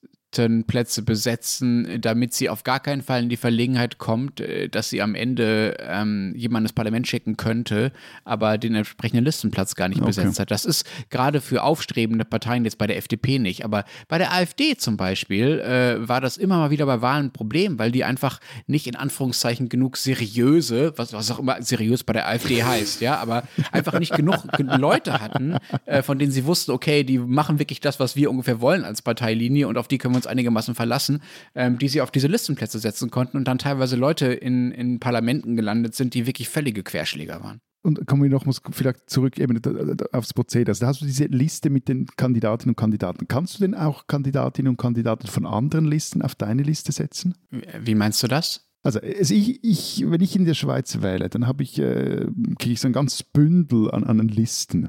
Plätze 0.67 1.03
besetzen, 1.03 2.01
damit 2.01 2.35
sie 2.35 2.49
auf 2.49 2.65
gar 2.65 2.81
keinen 2.81 3.03
Fall 3.03 3.23
in 3.23 3.29
die 3.29 3.37
Verlegenheit 3.37 3.99
kommt, 3.99 4.41
äh, 4.41 4.69
dass 4.69 4.91
sie 4.91 5.03
am 5.03 5.15
Ende 5.15 5.77
ähm, 5.81 6.33
jemanden 6.37 6.67
ins 6.67 6.73
Parlament 6.73 7.07
schicken 7.07 7.37
könnte, 7.37 7.93
aber 8.25 8.59
den 8.59 8.75
entsprechenden 8.75 9.25
Listenplatz 9.25 9.75
gar 9.75 9.89
nicht 9.89 9.99
okay. 9.99 10.09
besetzt 10.09 10.41
hat. 10.41 10.51
Das 10.51 10.65
ist 10.65 10.87
gerade 11.11 11.41
für 11.41 11.63
aufstrebende 11.63 12.25
Parteien 12.25 12.65
jetzt 12.65 12.79
bei 12.79 12.87
der 12.87 12.97
FDP 12.97 13.39
nicht, 13.39 13.65
aber 13.65 13.85
bei 14.09 14.19
der 14.19 14.33
AfD 14.33 14.77
zum 14.77 14.97
Beispiel 14.97 15.61
äh, 15.61 16.09
war 16.09 16.21
das 16.21 16.37
immer 16.37 16.59
mal 16.59 16.71
wieder 16.71 16.87
bei 16.87 17.01
Wahlen 17.01 17.27
ein 17.27 17.33
Problem, 17.33 17.79
weil 17.79 17.93
die 17.93 18.05
einfach 18.05 18.41
nicht 18.67 18.87
in 18.87 18.97
Anführungszeichen 18.97 19.69
genug 19.69 19.97
seriöse, 19.97 20.93
was, 20.97 21.13
was 21.13 21.31
auch 21.31 21.39
immer 21.39 21.61
seriös 21.63 22.05
bei 22.05 22.13
der 22.13 22.29
AfD 22.29 22.63
heißt, 22.63 23.01
ja, 23.01 23.19
aber 23.19 23.45
einfach 23.73 23.99
nicht 23.99 24.15
genug 24.15 24.45
Leute 24.59 25.21
hatten, 25.21 25.57
äh, 25.87 26.03
von 26.03 26.19
denen 26.19 26.33
sie 26.33 26.45
wussten, 26.45 26.73
okay, 26.73 27.05
die 27.05 27.19
machen 27.19 27.59
wirklich 27.59 27.81
das, 27.81 28.01
was 28.01 28.17
wir 28.17 28.31
ungefähr 28.31 28.61
wollen 28.61 28.85
als 28.85 29.03
Parteilinie 29.03 29.69
und 29.69 29.79
auf 29.79 29.89
die 29.89 29.99
können 29.99 30.15
wir 30.15 30.19
uns 30.19 30.24
einigermaßen 30.27 30.75
verlassen, 30.75 31.21
ähm, 31.55 31.79
die 31.79 31.89
sie 31.89 32.01
auf 32.01 32.11
diese 32.11 32.29
Listenplätze 32.29 32.79
setzen 32.79 33.11
konnten 33.11 33.37
und 33.37 33.47
dann 33.47 33.59
teilweise 33.59 33.97
Leute 33.97 34.27
in, 34.27 34.71
in 34.73 35.01
Parlamenten 35.01 35.57
gelandet 35.57 35.95
sind, 35.95 36.15
die 36.15 36.27
wirklich 36.27 36.49
völlige 36.49 36.83
Querschläger 36.83 37.43
waren. 37.43 37.61
Und 37.83 38.07
kommen 38.07 38.23
wir 38.23 38.31
noch 38.31 38.47
mal 38.47 38.55
vielleicht 38.71 39.11
zurück 39.11 39.39
eben 39.39 39.61
aufs 40.13 40.33
Prozedere. 40.33 40.71
Also 40.71 40.81
da 40.81 40.87
hast 40.87 41.03
du 41.03 41.05
diese 41.05 41.27
Liste 41.27 41.69
mit 41.69 41.87
den 41.87 42.07
Kandidatinnen 42.17 42.73
und 42.73 42.77
Kandidaten. 42.77 43.29
Kannst 43.29 43.57
du 43.57 43.61
denn 43.61 43.75
auch 43.75 44.07
Kandidatinnen 44.07 44.71
und 44.71 44.77
Kandidaten 44.79 45.27
von 45.27 45.45
anderen 45.45 45.85
Listen 45.85 46.23
auf 46.23 46.35
deine 46.35 46.63
Liste 46.63 46.93
setzen? 46.93 47.35
Wie 47.51 47.95
meinst 47.95 48.23
du 48.23 48.27
das? 48.27 48.67
Also, 48.83 49.01
also 49.01 49.35
ich, 49.35 49.63
ich, 49.63 50.05
wenn 50.07 50.23
ich 50.23 50.35
in 50.35 50.47
der 50.47 50.55
Schweiz 50.55 51.03
wähle, 51.03 51.29
dann 51.29 51.47
habe 51.47 51.63
ich, 51.63 51.79
äh, 51.79 52.27
kriege 52.59 52.73
ich 52.73 52.81
so 52.81 52.89
ein 52.89 52.93
ganzes 52.93 53.23
Bündel 53.23 53.91
an, 53.91 54.05
an 54.05 54.29
Listen 54.29 54.89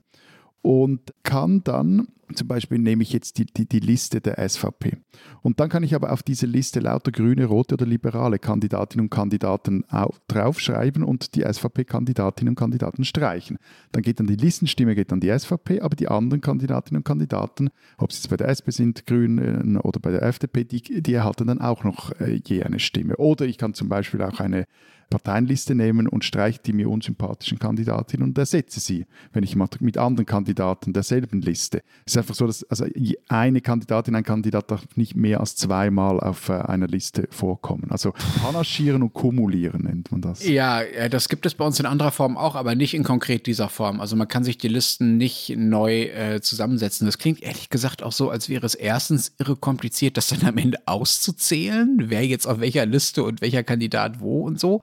und 0.65 1.13
kann 1.21 1.63
dann 1.63 2.07
zum 2.33 2.47
Beispiel 2.47 2.79
nehme 2.79 3.03
ich 3.03 3.13
jetzt 3.13 3.37
die, 3.37 3.45
die, 3.45 3.67
die, 3.67 3.79
Liste 3.79 4.19
der 4.19 4.49
SVP. 4.49 4.97
Und 5.43 5.59
dann 5.59 5.69
kann 5.69 5.83
ich 5.83 5.93
aber 5.93 6.11
auf 6.11 6.23
diese 6.23 6.47
Liste 6.47 6.79
lauter 6.79 7.11
grüne, 7.11 7.45
rote 7.45 7.75
oder 7.75 7.85
liberale 7.85 8.39
Kandidatinnen 8.39 9.05
und 9.05 9.09
Kandidaten 9.11 9.83
draufschreiben 10.27 11.03
und 11.03 11.35
die 11.35 11.43
SVP-Kandidatinnen 11.43 12.53
und 12.53 12.55
Kandidaten 12.55 13.05
streichen. 13.05 13.59
Dann 13.91 14.01
geht 14.01 14.19
dann 14.19 14.25
die 14.25 14.37
Listenstimme 14.37 14.95
geht 14.95 15.13
an 15.13 15.19
die 15.19 15.37
SVP, 15.37 15.81
aber 15.81 15.95
die 15.95 16.07
anderen 16.07 16.41
Kandidatinnen 16.41 17.01
und 17.01 17.05
Kandidaten, 17.05 17.69
ob 17.99 18.11
sie 18.11 18.17
jetzt 18.17 18.29
bei 18.31 18.37
der 18.37 18.49
SP 18.49 18.71
sind, 18.71 19.05
Grünen 19.05 19.77
oder 19.77 19.99
bei 19.99 20.09
der 20.09 20.23
FDP, 20.23 20.63
die, 20.63 21.03
die 21.03 21.13
erhalten 21.13 21.45
dann 21.45 21.61
auch 21.61 21.83
noch 21.83 22.11
äh, 22.19 22.41
je 22.43 22.63
eine 22.63 22.79
Stimme. 22.79 23.17
Oder 23.17 23.45
ich 23.45 23.59
kann 23.59 23.75
zum 23.75 23.87
Beispiel 23.87 24.23
auch 24.23 24.39
eine 24.39 24.65
Parteienliste 25.09 25.75
nehmen 25.75 26.07
und 26.07 26.23
streiche 26.25 26.59
die 26.65 26.73
mir 26.73 26.89
unsympathischen 26.89 27.59
Kandidatinnen 27.59 28.27
und 28.27 28.37
ersetze 28.37 28.79
sie, 28.79 29.05
wenn 29.33 29.43
ich 29.43 29.55
mit 29.55 29.97
anderen 29.97 30.25
Kandidaten 30.25 30.93
derselben 30.93 31.41
Liste. 31.41 31.83
Es 32.05 32.13
ist 32.13 32.17
einfach 32.17 32.35
so, 32.35 32.47
dass 32.47 32.63
also 32.63 32.85
eine 33.29 33.61
Kandidatin, 33.61 34.15
ein 34.15 34.23
Kandidat 34.23 34.71
darf 34.71 34.83
nicht 34.95 35.15
mehr 35.15 35.39
als 35.39 35.55
zweimal 35.55 36.19
auf 36.19 36.49
äh, 36.49 36.53
einer 36.53 36.87
Liste 36.87 37.27
vorkommen. 37.31 37.91
Also 37.91 38.13
panaschieren 38.41 39.03
und 39.03 39.13
kumulieren 39.13 39.83
nennt 39.83 40.11
man 40.11 40.21
das. 40.21 40.45
Ja, 40.45 40.81
das 41.09 41.29
gibt 41.29 41.45
es 41.45 41.55
bei 41.55 41.65
uns 41.65 41.79
in 41.79 41.85
anderer 41.85 42.11
Form 42.11 42.37
auch, 42.37 42.55
aber 42.55 42.75
nicht 42.75 42.93
in 42.93 43.03
konkret 43.03 43.47
dieser 43.47 43.69
Form. 43.69 44.01
Also 44.01 44.15
man 44.15 44.27
kann 44.27 44.43
sich 44.43 44.57
die 44.57 44.67
Listen 44.67 45.17
nicht 45.17 45.53
neu 45.55 46.03
äh, 46.03 46.41
zusammensetzen. 46.41 47.05
Das 47.05 47.17
klingt 47.17 47.41
ehrlich 47.41 47.69
gesagt 47.69 48.03
auch 48.03 48.11
so, 48.11 48.29
als 48.29 48.49
wäre 48.49 48.65
es 48.65 48.75
erstens 48.75 49.33
irre 49.39 49.55
kompliziert, 49.55 50.17
das 50.17 50.27
dann 50.27 50.43
am 50.45 50.57
Ende 50.57 50.79
auszuzählen, 50.85 51.97
wer 52.05 52.25
jetzt 52.25 52.47
auf 52.47 52.59
welcher 52.59 52.85
Liste 52.85 53.23
und 53.23 53.41
welcher 53.41 53.63
Kandidat 53.63 54.19
wo 54.19 54.41
und 54.41 54.59
so 54.59 54.81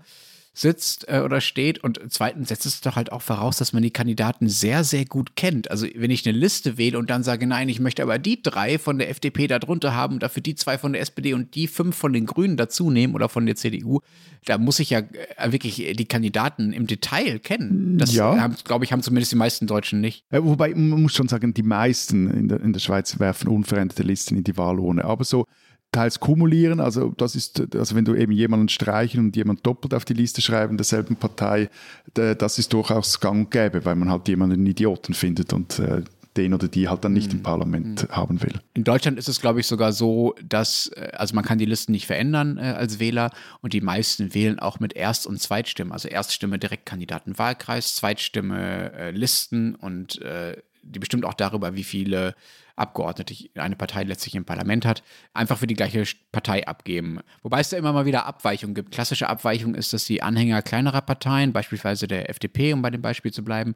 sitzt 0.55 1.09
äh, 1.09 1.21
oder 1.21 1.41
steht. 1.41 1.83
Und 1.83 2.01
zweitens 2.09 2.49
setzt 2.49 2.67
es 2.67 2.81
doch 2.81 2.97
halt 2.97 3.11
auch 3.13 3.23
voraus, 3.23 3.57
dass 3.57 3.73
man 3.73 3.83
die 3.83 3.91
Kandidaten 3.91 4.49
sehr, 4.49 4.85
sehr 4.85 5.05
gut 5.05 5.35
kennt. 5.35 5.71
Also 5.71 5.87
wenn 5.95 6.11
ich 6.11 6.27
eine 6.27 6.37
Liste 6.37 6.77
wähle 6.77 6.99
und 6.99 7.09
dann 7.09 7.23
sage, 7.23 7.47
nein, 7.47 7.69
ich 7.69 7.81
möchte 7.81 8.03
aber 8.03 8.19
die 8.19 8.43
drei 8.43 8.79
von 8.79 8.99
der 8.99 9.09
FDP 9.09 9.47
da 9.47 9.59
drunter 9.59 9.95
haben 9.95 10.15
und 10.15 10.23
dafür 10.23 10.43
die 10.43 10.55
zwei 10.55 10.77
von 10.77 10.93
der 10.93 11.01
SPD 11.01 11.33
und 11.33 11.55
die 11.55 11.67
fünf 11.67 11.97
von 11.97 12.13
den 12.13 12.27
Grünen 12.27 12.57
dazu 12.57 12.91
nehmen 12.91 13.15
oder 13.15 13.29
von 13.29 13.47
der 13.47 13.57
CDU, 13.57 14.01
da 14.45 14.59
muss 14.59 14.79
ich 14.79 14.91
ja 14.91 14.99
äh, 14.99 15.53
wirklich 15.53 15.77
die 15.97 16.07
Kandidaten 16.07 16.73
im 16.73 16.87
Detail 16.87 17.39
kennen. 17.39 17.97
Das, 17.97 18.13
ja. 18.13 18.49
glaube 18.65 18.85
ich, 18.85 18.93
haben 18.93 19.03
zumindest 19.03 19.33
die 19.33 19.37
meisten 19.37 19.67
Deutschen 19.67 20.01
nicht. 20.01 20.25
Ja, 20.31 20.45
wobei, 20.45 20.75
man 20.75 21.03
muss 21.03 21.15
schon 21.15 21.29
sagen, 21.29 21.55
die 21.55 21.63
meisten 21.63 22.31
in 22.31 22.49
der, 22.49 22.61
in 22.61 22.73
der 22.73 22.81
Schweiz 22.81 23.19
werfen 23.19 23.49
unveränderte 23.49 24.03
Listen 24.03 24.37
in 24.37 24.45
die 24.45 24.57
Wahlurne. 24.57 25.05
Aber 25.05 25.25
so 25.25 25.47
teils 25.93 26.19
kumulieren, 26.19 26.81
also 26.81 27.13
das 27.17 27.37
ist, 27.37 27.75
also 27.77 27.95
wenn 27.95 28.05
du 28.05 28.15
eben 28.15 28.33
jemanden 28.33 28.69
streichen 28.69 29.21
und 29.21 29.37
jemanden 29.37 29.63
doppelt 29.63 29.95
auf 29.95 30.05
die 30.05 30.15
Liste 30.15 30.41
schreiben 30.41 30.77
derselben 30.77 31.17
Partei, 31.17 31.69
das 32.15 32.59
ist 32.59 32.73
durchaus 32.73 33.21
gang 33.21 33.47
und 33.47 33.51
gäbe, 33.51 33.85
weil 33.85 33.95
man 33.95 34.11
halt 34.11 34.27
jemanden 34.27 34.55
einen 34.55 34.67
Idioten 34.67 35.15
findet 35.15 35.53
und 35.53 35.79
äh, 35.79 36.03
den 36.37 36.55
oder 36.55 36.69
die 36.69 36.89
halt 36.89 37.05
dann 37.05 37.13
nicht 37.13 37.33
mhm. 37.33 37.39
im 37.39 37.43
Parlament 37.43 38.09
mhm. 38.09 38.17
haben 38.17 38.43
will. 38.43 38.55
In 38.75 38.85
Deutschland 38.85 39.19
ist 39.19 39.29
es, 39.29 39.41
glaube 39.41 39.61
ich, 39.61 39.67
sogar 39.67 39.93
so, 39.93 40.35
dass, 40.43 40.89
äh, 40.97 41.11
also 41.13 41.35
man 41.35 41.45
kann 41.45 41.59
die 41.59 41.67
Listen 41.67 41.93
nicht 41.93 42.07
verändern 42.07 42.59
äh, 42.59 42.63
als 42.63 42.99
Wähler 42.99 43.31
und 43.61 43.73
die 43.73 43.81
meisten 43.81 44.35
wählen 44.35 44.59
auch 44.59 44.81
mit 44.81 44.95
Erst- 44.95 45.27
und 45.27 45.41
Zweitstimme. 45.41 45.93
Also 45.93 46.09
Erststimme 46.09 46.59
Direktkandidatenwahlkreis, 46.59 47.97
Zweitstimme 47.97 48.93
äh, 48.93 49.11
Listen 49.11 49.75
und 49.75 50.23
äh, 50.23 50.57
die 50.83 50.99
bestimmt 50.99 51.25
auch 51.25 51.35
darüber, 51.35 51.75
wie 51.75 51.85
viele 51.85 52.35
Abgeordnete 52.77 53.35
eine 53.55 53.77
Partei 53.77 54.05
letztlich 54.05 54.35
im 54.35 54.45
Parlament 54.45 54.85
hat, 54.85 55.03
einfach 55.35 55.59
für 55.59 55.67
die 55.67 55.75
gleiche 55.75 56.05
Partei 56.31 56.67
abgeben. 56.67 57.21
Wobei 57.43 57.61
es 57.61 57.71
da 57.71 57.77
immer 57.77 57.93
mal 57.93 58.07
wieder 58.07 58.27
Abweichungen 58.27 58.75
gibt. 58.75 58.93
Klassische 58.93 59.29
Abweichung 59.29 59.75
ist, 59.75 59.93
dass 59.93 60.05
die 60.05 60.23
Anhänger 60.23 60.63
kleinerer 60.63 61.03
Parteien, 61.03 61.53
beispielsweise 61.53 62.09
der 62.09 62.31
FDP, 62.31 62.73
um 62.73 62.83
bei 62.83 62.91
dem 62.91 63.03
Beispiel 63.03 63.33
zu 63.33 63.45
bleiben, 63.45 63.75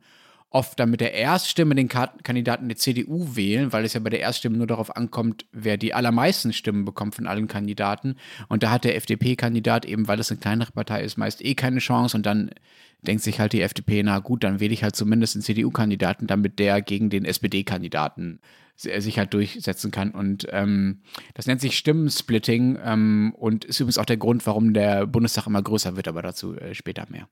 oft 0.51 0.79
dann 0.79 0.91
mit 0.91 1.01
der 1.01 1.13
Erststimme 1.13 1.75
den 1.75 1.89
Kandidaten 1.89 2.69
der 2.69 2.77
CDU 2.77 3.37
wählen, 3.37 3.73
weil 3.73 3.85
es 3.85 3.95
ja 3.95 4.01
bei 4.01 4.11
der 4.11 4.21
Erststimme 4.21 4.57
nur 4.57 4.67
darauf 4.67 4.97
ankommt, 4.97 5.45
wer 5.53 5.77
die 5.77 5.93
allermeisten 5.93 6.53
Stimmen 6.53 6.85
bekommt 6.85 7.15
von 7.15 7.27
allen 7.27 7.49
Kandidaten. 7.49 8.17
Und 8.49 8.63
da 8.63 8.71
hat 8.71 8.85
der 8.85 8.97
FDP-Kandidat 8.97 9.85
eben, 9.85 10.09
weil 10.09 10.21
es 10.21 10.31
eine 10.31 10.41
kleinere 10.41 10.73
Partei 10.73 11.03
ist, 11.03 11.19
meist 11.19 11.45
eh 11.45 11.55
keine 11.55 11.81
Chance. 11.81 12.17
Und 12.17 12.27
dann 12.27 12.51
denkt 13.03 13.23
sich 13.23 13.41
halt 13.41 13.53
die 13.53 13.61
FDP, 13.61 14.03
na 14.03 14.19
gut, 14.21 14.45
dann 14.45 14.61
wähle 14.61 14.73
ich 14.73 14.83
halt 14.83 14.97
zumindest 14.97 15.37
einen 15.37 15.43
CDU-Kandidaten, 15.43 16.27
damit 16.27 16.59
der 16.59 16.81
gegen 16.81 17.11
den 17.11 17.25
SPD-Kandidaten 17.25 18.41
sich 18.77 19.19
halt 19.19 19.35
durchsetzen 19.35 19.91
kann. 19.91 20.11
Und 20.11 20.47
ähm, 20.51 21.03
das 21.35 21.47
nennt 21.47 21.61
sich 21.61 21.77
Stimmensplitting 21.79 22.79
ähm, 22.83 23.35
und 23.37 23.65
ist 23.65 23.81
übrigens 23.81 23.99
auch 23.99 24.05
der 24.05 24.17
Grund, 24.17 24.47
warum 24.47 24.75
der 24.75 25.07
Bundestag 25.07 25.47
immer 25.47 25.63
größer 25.63 25.97
wird, 25.97 26.09
aber 26.09 26.23
dazu 26.23 26.55
äh, 26.55 26.75
später 26.75 27.07
mehr. 27.09 27.29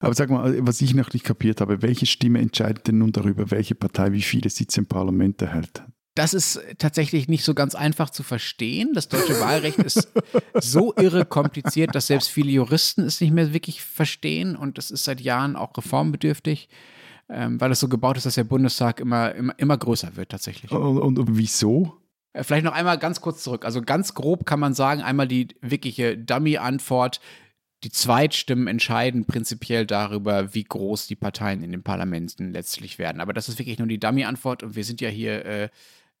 Aber 0.00 0.14
sag 0.14 0.28
mal, 0.30 0.54
was 0.66 0.80
ich 0.80 0.94
noch 0.94 1.12
nicht 1.12 1.24
kapiert 1.24 1.60
habe, 1.60 1.82
welche 1.82 2.06
Stimme 2.06 2.40
entscheidet 2.40 2.86
denn 2.86 2.98
nun 2.98 3.12
darüber, 3.12 3.50
welche 3.50 3.74
Partei 3.74 4.12
wie 4.12 4.22
viele 4.22 4.50
Sitze 4.50 4.80
im 4.80 4.86
Parlament 4.86 5.40
erhält? 5.40 5.82
Das 6.14 6.32
ist 6.32 6.60
tatsächlich 6.78 7.26
nicht 7.26 7.42
so 7.42 7.54
ganz 7.54 7.74
einfach 7.74 8.08
zu 8.08 8.22
verstehen. 8.22 8.92
Das 8.94 9.08
deutsche 9.08 9.40
Wahlrecht 9.40 9.78
ist 9.78 10.12
so 10.60 10.94
irre 10.94 11.24
kompliziert, 11.24 11.94
dass 11.94 12.06
selbst 12.06 12.28
viele 12.28 12.50
Juristen 12.50 13.02
es 13.02 13.20
nicht 13.20 13.32
mehr 13.32 13.52
wirklich 13.52 13.82
verstehen 13.82 14.54
und 14.54 14.78
es 14.78 14.92
ist 14.92 15.04
seit 15.04 15.20
Jahren 15.20 15.56
auch 15.56 15.76
reformbedürftig 15.76 16.68
ähm, 17.28 17.60
weil 17.60 17.72
es 17.72 17.80
so 17.80 17.88
gebaut 17.88 18.16
ist, 18.16 18.26
dass 18.26 18.34
der 18.34 18.44
Bundestag 18.44 19.00
immer, 19.00 19.34
immer, 19.34 19.58
immer 19.58 19.76
größer 19.76 20.16
wird 20.16 20.30
tatsächlich. 20.30 20.70
Und, 20.70 21.18
und, 21.18 21.36
wieso? 21.36 21.96
Äh, 22.32 22.44
vielleicht 22.44 22.64
noch 22.64 22.72
einmal 22.72 22.98
ganz 22.98 23.20
kurz 23.20 23.42
zurück. 23.42 23.64
Also 23.64 23.82
ganz 23.82 24.14
grob 24.14 24.44
kann 24.46 24.60
man 24.60 24.74
sagen, 24.74 25.02
einmal 25.02 25.28
die 25.28 25.48
wirkliche 25.60 26.18
Dummy-Antwort. 26.18 27.20
Die 27.82 27.90
Zweitstimmen 27.90 28.66
entscheiden 28.66 29.26
prinzipiell 29.26 29.86
darüber, 29.86 30.54
wie 30.54 30.64
groß 30.64 31.06
die 31.06 31.16
Parteien 31.16 31.62
in 31.62 31.70
den 31.70 31.82
Parlamenten 31.82 32.52
letztlich 32.52 32.98
werden. 32.98 33.20
Aber 33.20 33.32
das 33.32 33.48
ist 33.48 33.58
wirklich 33.58 33.78
nur 33.78 33.88
die 33.88 34.00
Dummy-Antwort 34.00 34.62
und 34.62 34.76
wir 34.76 34.84
sind 34.84 35.00
ja 35.00 35.08
hier 35.08 35.44
äh, 35.44 35.68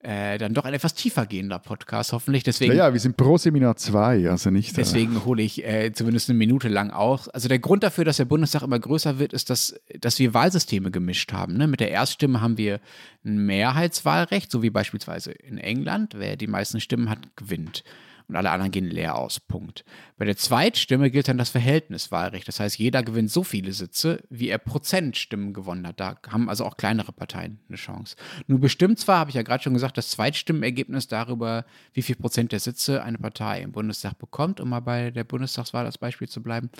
äh, 0.04 0.38
dann 0.38 0.54
doch 0.54 0.64
ein 0.64 0.74
etwas 0.74 0.94
tiefer 0.94 1.26
gehender 1.26 1.58
Podcast, 1.58 2.12
hoffentlich. 2.12 2.42
Deswegen, 2.42 2.72
ja, 2.72 2.86
ja, 2.86 2.92
wir 2.92 3.00
sind 3.00 3.16
pro 3.16 3.38
Seminar 3.38 3.76
2, 3.76 4.30
also 4.30 4.50
nicht. 4.50 4.72
Äh, 4.72 4.76
deswegen 4.76 5.24
hole 5.24 5.42
ich 5.42 5.64
äh, 5.64 5.92
zumindest 5.92 6.28
eine 6.28 6.38
Minute 6.38 6.68
lang 6.68 6.90
aus. 6.90 7.28
Also 7.28 7.48
der 7.48 7.58
Grund 7.58 7.82
dafür, 7.82 8.04
dass 8.04 8.18
der 8.18 8.26
Bundestag 8.26 8.62
immer 8.62 8.78
größer 8.78 9.18
wird, 9.18 9.32
ist, 9.32 9.50
dass, 9.50 9.80
dass 9.98 10.18
wir 10.18 10.34
Wahlsysteme 10.34 10.90
gemischt 10.90 11.32
haben. 11.32 11.56
Ne? 11.56 11.66
Mit 11.66 11.80
der 11.80 11.90
Erststimme 11.90 12.40
haben 12.40 12.58
wir 12.58 12.80
ein 13.24 13.46
Mehrheitswahlrecht, 13.46 14.50
so 14.50 14.62
wie 14.62 14.70
beispielsweise 14.70 15.32
in 15.32 15.58
England. 15.58 16.14
Wer 16.16 16.36
die 16.36 16.46
meisten 16.46 16.80
Stimmen 16.80 17.08
hat, 17.08 17.18
gewinnt 17.36 17.82
und 18.28 18.36
alle 18.36 18.50
anderen 18.50 18.72
gehen 18.72 18.86
leer 18.86 19.16
aus. 19.16 19.38
Punkt. 19.38 19.84
Bei 20.16 20.24
der 20.24 20.36
Zweitstimme 20.36 21.10
gilt 21.10 21.28
dann 21.28 21.38
das 21.38 21.50
Verhältniswahlrecht. 21.50 22.48
Das 22.48 22.58
heißt, 22.58 22.78
jeder 22.78 23.02
gewinnt 23.02 23.30
so 23.30 23.44
viele 23.44 23.72
Sitze, 23.72 24.22
wie 24.30 24.48
er 24.48 24.58
Prozentstimmen 24.58 25.52
gewonnen 25.52 25.86
hat. 25.86 26.00
Da 26.00 26.16
haben 26.28 26.48
also 26.48 26.64
auch 26.64 26.76
kleinere 26.76 27.12
Parteien 27.12 27.60
eine 27.68 27.76
Chance. 27.76 28.16
Nun 28.46 28.60
bestimmt 28.60 28.98
zwar, 28.98 29.18
habe 29.18 29.30
ich 29.30 29.36
ja 29.36 29.42
gerade 29.42 29.62
schon 29.62 29.74
gesagt, 29.74 29.98
das 29.98 30.10
Zweitstimmenergebnis 30.10 31.06
darüber, 31.06 31.66
wie 31.92 32.02
viel 32.02 32.16
Prozent 32.16 32.52
der 32.52 32.60
Sitze 32.60 33.02
eine 33.02 33.18
Partei 33.18 33.60
im 33.62 33.72
Bundestag 33.72 34.18
bekommt, 34.18 34.60
um 34.60 34.70
mal 34.70 34.80
bei 34.80 35.10
der 35.10 35.24
Bundestagswahl 35.24 35.84
als 35.84 35.98
Beispiel 35.98 36.28
zu 36.28 36.42
bleiben. 36.42 36.70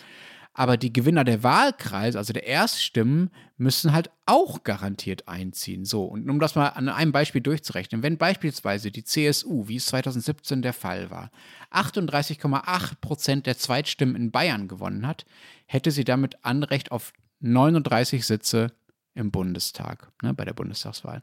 Aber 0.55 0.77
die 0.77 0.93
Gewinner 0.93 1.25
der 1.25 1.43
Wahlkreise, 1.43 2.17
also 2.17 2.33
der 2.33 2.47
Erststimmen, 2.47 3.31
müssen 3.57 3.93
halt 3.93 4.11
auch 4.25 4.63
garantiert 4.63 5.29
einziehen. 5.29 5.85
So, 5.85 6.05
und 6.05 6.31
um 6.31 6.39
das 6.39 6.55
mal 6.55 6.69
an 6.69 6.89
einem 6.89 7.11
Beispiel 7.11 7.41
durchzurechnen, 7.41 8.05
wenn 8.05 8.19
beispielsweise 8.19 8.93
die 8.93 9.03
CSU, 9.03 9.67
wie 9.67 9.77
es 9.77 9.87
2017 9.87 10.63
der 10.63 10.73
Fall 10.73 11.11
war, 11.11 11.31
38,8 11.73 12.93
Prozent 13.01 13.47
der 13.47 13.59
Zweitstimmen 13.59 14.15
in 14.15 14.31
Bayern 14.31 14.69
gewonnen 14.69 15.07
hat, 15.07 15.27
hätte 15.67 15.91
sie 15.91 16.05
damit 16.05 16.45
Anrecht 16.45 16.93
auf 16.93 17.13
39 17.41 18.25
Sitze 18.25 18.73
im 19.15 19.31
Bundestag, 19.31 20.11
ne, 20.23 20.35
bei 20.35 20.45
der 20.45 20.53
Bundestagswahl. 20.53 21.23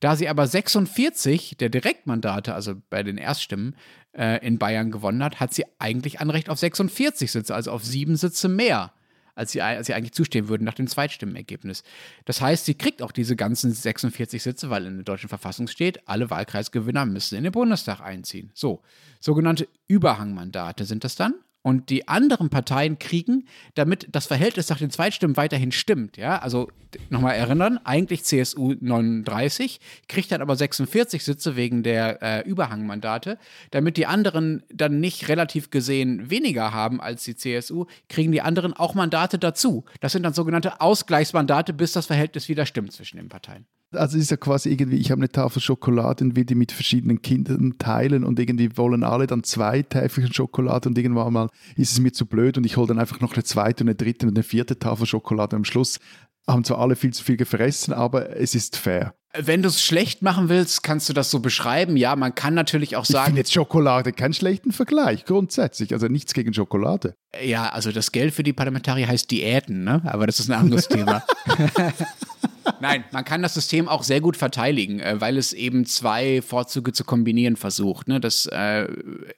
Da 0.00 0.16
sie 0.16 0.28
aber 0.28 0.46
46 0.46 1.56
der 1.58 1.68
Direktmandate, 1.68 2.54
also 2.54 2.74
bei 2.88 3.02
den 3.02 3.18
Erststimmen, 3.18 3.76
äh, 4.12 4.44
in 4.46 4.58
Bayern 4.58 4.90
gewonnen 4.90 5.22
hat, 5.24 5.40
hat 5.40 5.52
sie 5.52 5.64
eigentlich 5.78 6.20
Anrecht 6.20 6.48
auf 6.48 6.58
46 6.58 7.30
Sitze, 7.30 7.54
also 7.54 7.72
auf 7.72 7.84
sieben 7.84 8.16
Sitze 8.16 8.48
mehr, 8.48 8.92
als 9.34 9.52
sie, 9.52 9.62
als 9.62 9.86
sie 9.86 9.94
eigentlich 9.94 10.12
zustehen 10.12 10.48
würden 10.48 10.64
nach 10.64 10.74
dem 10.74 10.86
Zweitstimmenergebnis. 10.86 11.82
Das 12.26 12.40
heißt, 12.40 12.64
sie 12.64 12.74
kriegt 12.74 13.02
auch 13.02 13.12
diese 13.12 13.34
ganzen 13.34 13.72
46 13.72 14.42
Sitze, 14.42 14.70
weil 14.70 14.86
in 14.86 14.96
der 14.96 15.04
deutschen 15.04 15.28
Verfassung 15.28 15.66
steht, 15.66 16.06
alle 16.08 16.30
Wahlkreisgewinner 16.30 17.06
müssen 17.06 17.36
in 17.36 17.44
den 17.44 17.52
Bundestag 17.52 18.00
einziehen. 18.00 18.52
So, 18.54 18.82
sogenannte 19.20 19.68
Überhangmandate 19.88 20.84
sind 20.84 21.04
das 21.04 21.16
dann 21.16 21.34
und 21.62 21.90
die 21.90 22.08
anderen 22.08 22.50
Parteien 22.50 22.98
kriegen, 22.98 23.46
damit 23.74 24.08
das 24.10 24.26
Verhältnis 24.26 24.68
nach 24.68 24.78
den 24.78 24.90
Zweitstimmen 24.90 25.36
weiterhin 25.36 25.72
stimmt. 25.72 26.16
Ja, 26.16 26.38
also 26.38 26.68
nochmal 27.08 27.36
erinnern, 27.36 27.78
eigentlich 27.84 28.24
CSU 28.24 28.74
39, 28.80 29.80
kriegt 30.08 30.32
dann 30.32 30.42
aber 30.42 30.56
46 30.56 31.24
Sitze 31.24 31.56
wegen 31.56 31.82
der 31.82 32.22
äh, 32.22 32.48
Überhangmandate. 32.48 33.38
Damit 33.70 33.96
die 33.96 34.06
anderen 34.06 34.64
dann 34.72 35.00
nicht 35.00 35.28
relativ 35.28 35.70
gesehen 35.70 36.30
weniger 36.30 36.72
haben 36.72 37.00
als 37.00 37.24
die 37.24 37.36
CSU, 37.36 37.86
kriegen 38.08 38.32
die 38.32 38.42
anderen 38.42 38.74
auch 38.74 38.94
Mandate 38.94 39.38
dazu. 39.38 39.84
Das 40.00 40.12
sind 40.12 40.24
dann 40.24 40.34
sogenannte 40.34 40.80
Ausgleichsmandate, 40.80 41.72
bis 41.72 41.92
das 41.92 42.06
Verhältnis 42.06 42.48
wieder 42.48 42.66
stimmt 42.66 42.92
zwischen 42.92 43.16
den 43.16 43.28
Parteien. 43.28 43.66
Also 43.94 44.16
es 44.16 44.24
ist 44.24 44.30
ja 44.30 44.36
quasi 44.36 44.70
irgendwie, 44.70 44.96
ich 44.96 45.10
habe 45.10 45.20
eine 45.20 45.28
Tafel 45.28 45.60
Schokolade 45.60 46.24
und 46.24 46.36
will 46.36 46.44
die 46.44 46.54
mit 46.54 46.72
verschiedenen 46.72 47.22
Kindern 47.22 47.74
teilen 47.78 48.24
und 48.24 48.38
irgendwie 48.38 48.76
wollen 48.76 49.04
alle 49.04 49.26
dann 49.26 49.44
zwei 49.44 49.82
Täfelchen 49.82 50.32
Schokolade 50.32 50.88
und 50.88 50.98
irgendwann 50.98 51.32
mal 51.32 51.48
ist 51.76 51.92
es 51.92 52.00
mir 52.00 52.12
zu 52.12 52.26
blöd 52.26 52.58
und 52.58 52.64
ich 52.64 52.76
hole 52.76 52.88
dann 52.88 52.98
einfach 52.98 53.20
noch 53.20 53.34
eine 53.34 53.44
zweite 53.44 53.84
und 53.84 53.88
eine 53.88 53.94
dritte 53.94 54.26
und 54.26 54.34
eine 54.34 54.42
vierte 54.42 54.78
Tafel 54.78 55.06
Schokolade. 55.06 55.56
Am 55.56 55.64
Schluss 55.64 55.98
haben 56.46 56.64
zwar 56.64 56.78
alle 56.78 56.96
viel 56.96 57.12
zu 57.12 57.22
viel 57.22 57.36
gefressen, 57.36 57.92
aber 57.92 58.36
es 58.36 58.54
ist 58.54 58.76
fair. 58.76 59.14
Wenn 59.34 59.62
du 59.62 59.68
es 59.68 59.82
schlecht 59.82 60.20
machen 60.20 60.50
willst, 60.50 60.82
kannst 60.82 61.08
du 61.08 61.14
das 61.14 61.30
so 61.30 61.40
beschreiben. 61.40 61.96
Ja, 61.96 62.16
man 62.16 62.34
kann 62.34 62.52
natürlich 62.52 62.96
auch 62.96 63.06
sagen. 63.06 63.22
Ich 63.22 63.26
finde 63.26 63.40
jetzt 63.40 63.52
Schokolade 63.52 64.12
keinen 64.12 64.34
schlechten 64.34 64.72
Vergleich, 64.72 65.24
grundsätzlich. 65.24 65.94
Also 65.94 66.08
nichts 66.08 66.34
gegen 66.34 66.52
Schokolade. 66.52 67.14
Ja, 67.42 67.70
also 67.70 67.92
das 67.92 68.12
Geld 68.12 68.34
für 68.34 68.42
die 68.42 68.52
Parlamentarier 68.52 69.08
heißt 69.08 69.30
Diäten, 69.30 69.84
ne? 69.84 70.02
Aber 70.04 70.26
das 70.26 70.38
ist 70.38 70.50
ein 70.50 70.58
anderes 70.58 70.86
Thema. 70.88 71.24
Nein, 72.80 73.04
man 73.12 73.24
kann 73.24 73.42
das 73.42 73.54
System 73.54 73.88
auch 73.88 74.02
sehr 74.02 74.20
gut 74.20 74.36
verteidigen, 74.36 75.00
äh, 75.00 75.20
weil 75.20 75.36
es 75.36 75.52
eben 75.52 75.86
zwei 75.86 76.42
Vorzüge 76.42 76.92
zu 76.92 77.04
kombinieren 77.04 77.56
versucht. 77.56 78.08
Ne? 78.08 78.20
Das 78.20 78.46
äh, 78.46 78.88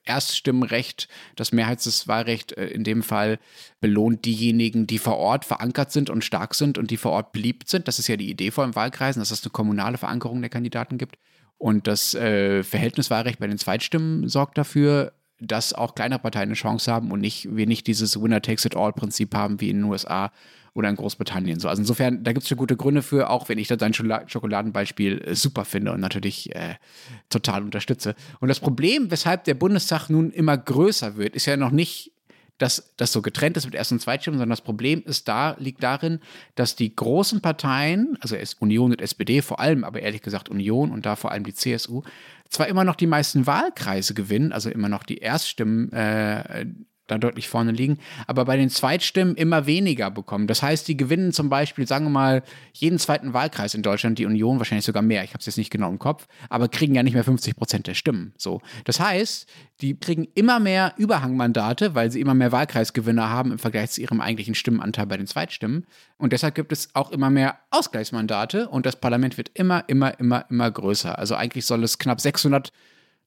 Erststimmenrecht, 0.04 1.08
das 1.36 1.52
Mehrheitswahlrecht 1.52 2.52
äh, 2.52 2.66
in 2.66 2.84
dem 2.84 3.02
Fall 3.02 3.38
belohnt 3.80 4.24
diejenigen, 4.24 4.86
die 4.86 4.98
vor 4.98 5.16
Ort 5.16 5.44
verankert 5.44 5.92
sind 5.92 6.10
und 6.10 6.24
stark 6.24 6.54
sind 6.54 6.78
und 6.78 6.90
die 6.90 6.96
vor 6.96 7.12
Ort 7.12 7.32
beliebt 7.32 7.68
sind. 7.68 7.88
Das 7.88 7.98
ist 7.98 8.08
ja 8.08 8.16
die 8.16 8.30
Idee 8.30 8.50
vor 8.50 8.64
allem 8.64 8.76
Wahlkreisen, 8.76 9.20
dass 9.20 9.30
es 9.30 9.42
eine 9.42 9.50
kommunale 9.50 9.98
Verankerung 9.98 10.40
der 10.40 10.50
Kandidaten 10.50 10.98
gibt. 10.98 11.16
Und 11.56 11.86
das 11.86 12.10
Verhältniswahlrecht 12.10 13.38
bei 13.38 13.46
den 13.46 13.58
Zweitstimmen 13.58 14.28
sorgt 14.28 14.58
dafür, 14.58 15.12
dass 15.40 15.72
auch 15.72 15.94
kleinere 15.94 16.18
Parteien 16.18 16.48
eine 16.48 16.54
Chance 16.54 16.92
haben 16.92 17.10
und 17.10 17.20
nicht, 17.20 17.54
wir 17.54 17.66
nicht 17.66 17.86
dieses 17.86 18.20
Winner-Takes-it-all-Prinzip 18.20 19.34
haben 19.34 19.60
wie 19.60 19.70
in 19.70 19.78
den 19.78 19.84
USA 19.84 20.32
oder 20.74 20.88
in 20.88 20.96
Großbritannien. 20.96 21.60
So, 21.60 21.68
also 21.68 21.80
insofern, 21.80 22.24
da 22.24 22.32
gibt 22.32 22.42
es 22.42 22.48
schon 22.48 22.58
gute 22.58 22.76
Gründe 22.76 23.02
für, 23.02 23.30
auch 23.30 23.48
wenn 23.48 23.58
ich 23.58 23.68
da 23.68 23.76
dein 23.76 23.94
Schokoladenbeispiel 23.94 25.22
äh, 25.22 25.34
super 25.34 25.64
finde 25.64 25.92
und 25.92 26.00
natürlich 26.00 26.54
äh, 26.54 26.74
total 27.30 27.62
unterstütze. 27.62 28.14
Und 28.40 28.48
das 28.48 28.60
Problem, 28.60 29.10
weshalb 29.10 29.44
der 29.44 29.54
Bundestag 29.54 30.10
nun 30.10 30.30
immer 30.32 30.58
größer 30.58 31.16
wird, 31.16 31.36
ist 31.36 31.46
ja 31.46 31.56
noch 31.56 31.70
nicht 31.70 32.10
dass 32.58 32.94
das 32.96 33.12
so 33.12 33.20
getrennt 33.20 33.56
ist 33.56 33.64
mit 33.64 33.74
Erst- 33.74 33.90
und 33.90 34.00
Zweitstimmen, 34.00 34.38
sondern 34.38 34.50
das 34.50 34.60
Problem 34.60 35.02
ist 35.04 35.26
da, 35.26 35.56
liegt 35.58 35.82
darin, 35.82 36.20
dass 36.54 36.76
die 36.76 36.94
großen 36.94 37.40
Parteien, 37.40 38.16
also 38.20 38.36
Union 38.60 38.92
und 38.92 39.00
SPD 39.00 39.42
vor 39.42 39.58
allem, 39.58 39.82
aber 39.82 40.00
ehrlich 40.00 40.22
gesagt 40.22 40.48
Union 40.48 40.92
und 40.92 41.04
da 41.04 41.16
vor 41.16 41.32
allem 41.32 41.42
die 41.42 41.54
CSU, 41.54 42.02
zwar 42.48 42.68
immer 42.68 42.84
noch 42.84 42.94
die 42.94 43.08
meisten 43.08 43.46
Wahlkreise 43.48 44.14
gewinnen, 44.14 44.52
also 44.52 44.70
immer 44.70 44.88
noch 44.88 45.02
die 45.02 45.18
Erststimmen 45.18 45.92
äh, 45.92 46.66
da 47.06 47.18
deutlich 47.18 47.48
vorne 47.48 47.72
liegen, 47.72 47.98
aber 48.26 48.44
bei 48.44 48.56
den 48.56 48.70
Zweitstimmen 48.70 49.34
immer 49.34 49.66
weniger 49.66 50.10
bekommen. 50.10 50.46
Das 50.46 50.62
heißt, 50.62 50.88
die 50.88 50.96
gewinnen 50.96 51.32
zum 51.32 51.48
Beispiel, 51.48 51.86
sagen 51.86 52.06
wir 52.06 52.10
mal, 52.10 52.42
jeden 52.72 52.98
zweiten 52.98 53.34
Wahlkreis 53.34 53.74
in 53.74 53.82
Deutschland, 53.82 54.18
die 54.18 54.26
Union 54.26 54.58
wahrscheinlich 54.58 54.84
sogar 54.84 55.02
mehr, 55.02 55.24
ich 55.24 55.30
habe 55.30 55.40
es 55.40 55.46
jetzt 55.46 55.58
nicht 55.58 55.70
genau 55.70 55.90
im 55.90 55.98
Kopf, 55.98 56.26
aber 56.48 56.68
kriegen 56.68 56.94
ja 56.94 57.02
nicht 57.02 57.14
mehr 57.14 57.24
50 57.24 57.56
Prozent 57.56 57.86
der 57.86 57.94
Stimmen. 57.94 58.32
So. 58.38 58.62
Das 58.84 59.00
heißt, 59.00 59.48
die 59.80 59.98
kriegen 59.98 60.28
immer 60.34 60.60
mehr 60.60 60.94
Überhangmandate, 60.96 61.94
weil 61.94 62.10
sie 62.10 62.20
immer 62.20 62.34
mehr 62.34 62.52
Wahlkreisgewinner 62.52 63.28
haben 63.28 63.52
im 63.52 63.58
Vergleich 63.58 63.90
zu 63.90 64.00
ihrem 64.00 64.20
eigentlichen 64.20 64.54
Stimmenanteil 64.54 65.06
bei 65.06 65.16
den 65.16 65.26
Zweitstimmen. 65.26 65.86
Und 66.16 66.32
deshalb 66.32 66.54
gibt 66.54 66.72
es 66.72 66.88
auch 66.94 67.10
immer 67.10 67.28
mehr 67.28 67.58
Ausgleichsmandate 67.70 68.68
und 68.68 68.86
das 68.86 68.96
Parlament 68.96 69.36
wird 69.36 69.50
immer, 69.54 69.84
immer, 69.88 70.18
immer, 70.18 70.46
immer 70.48 70.70
größer. 70.70 71.18
Also 71.18 71.34
eigentlich 71.34 71.66
soll 71.66 71.84
es 71.84 71.98
knapp 71.98 72.20
600 72.20 72.72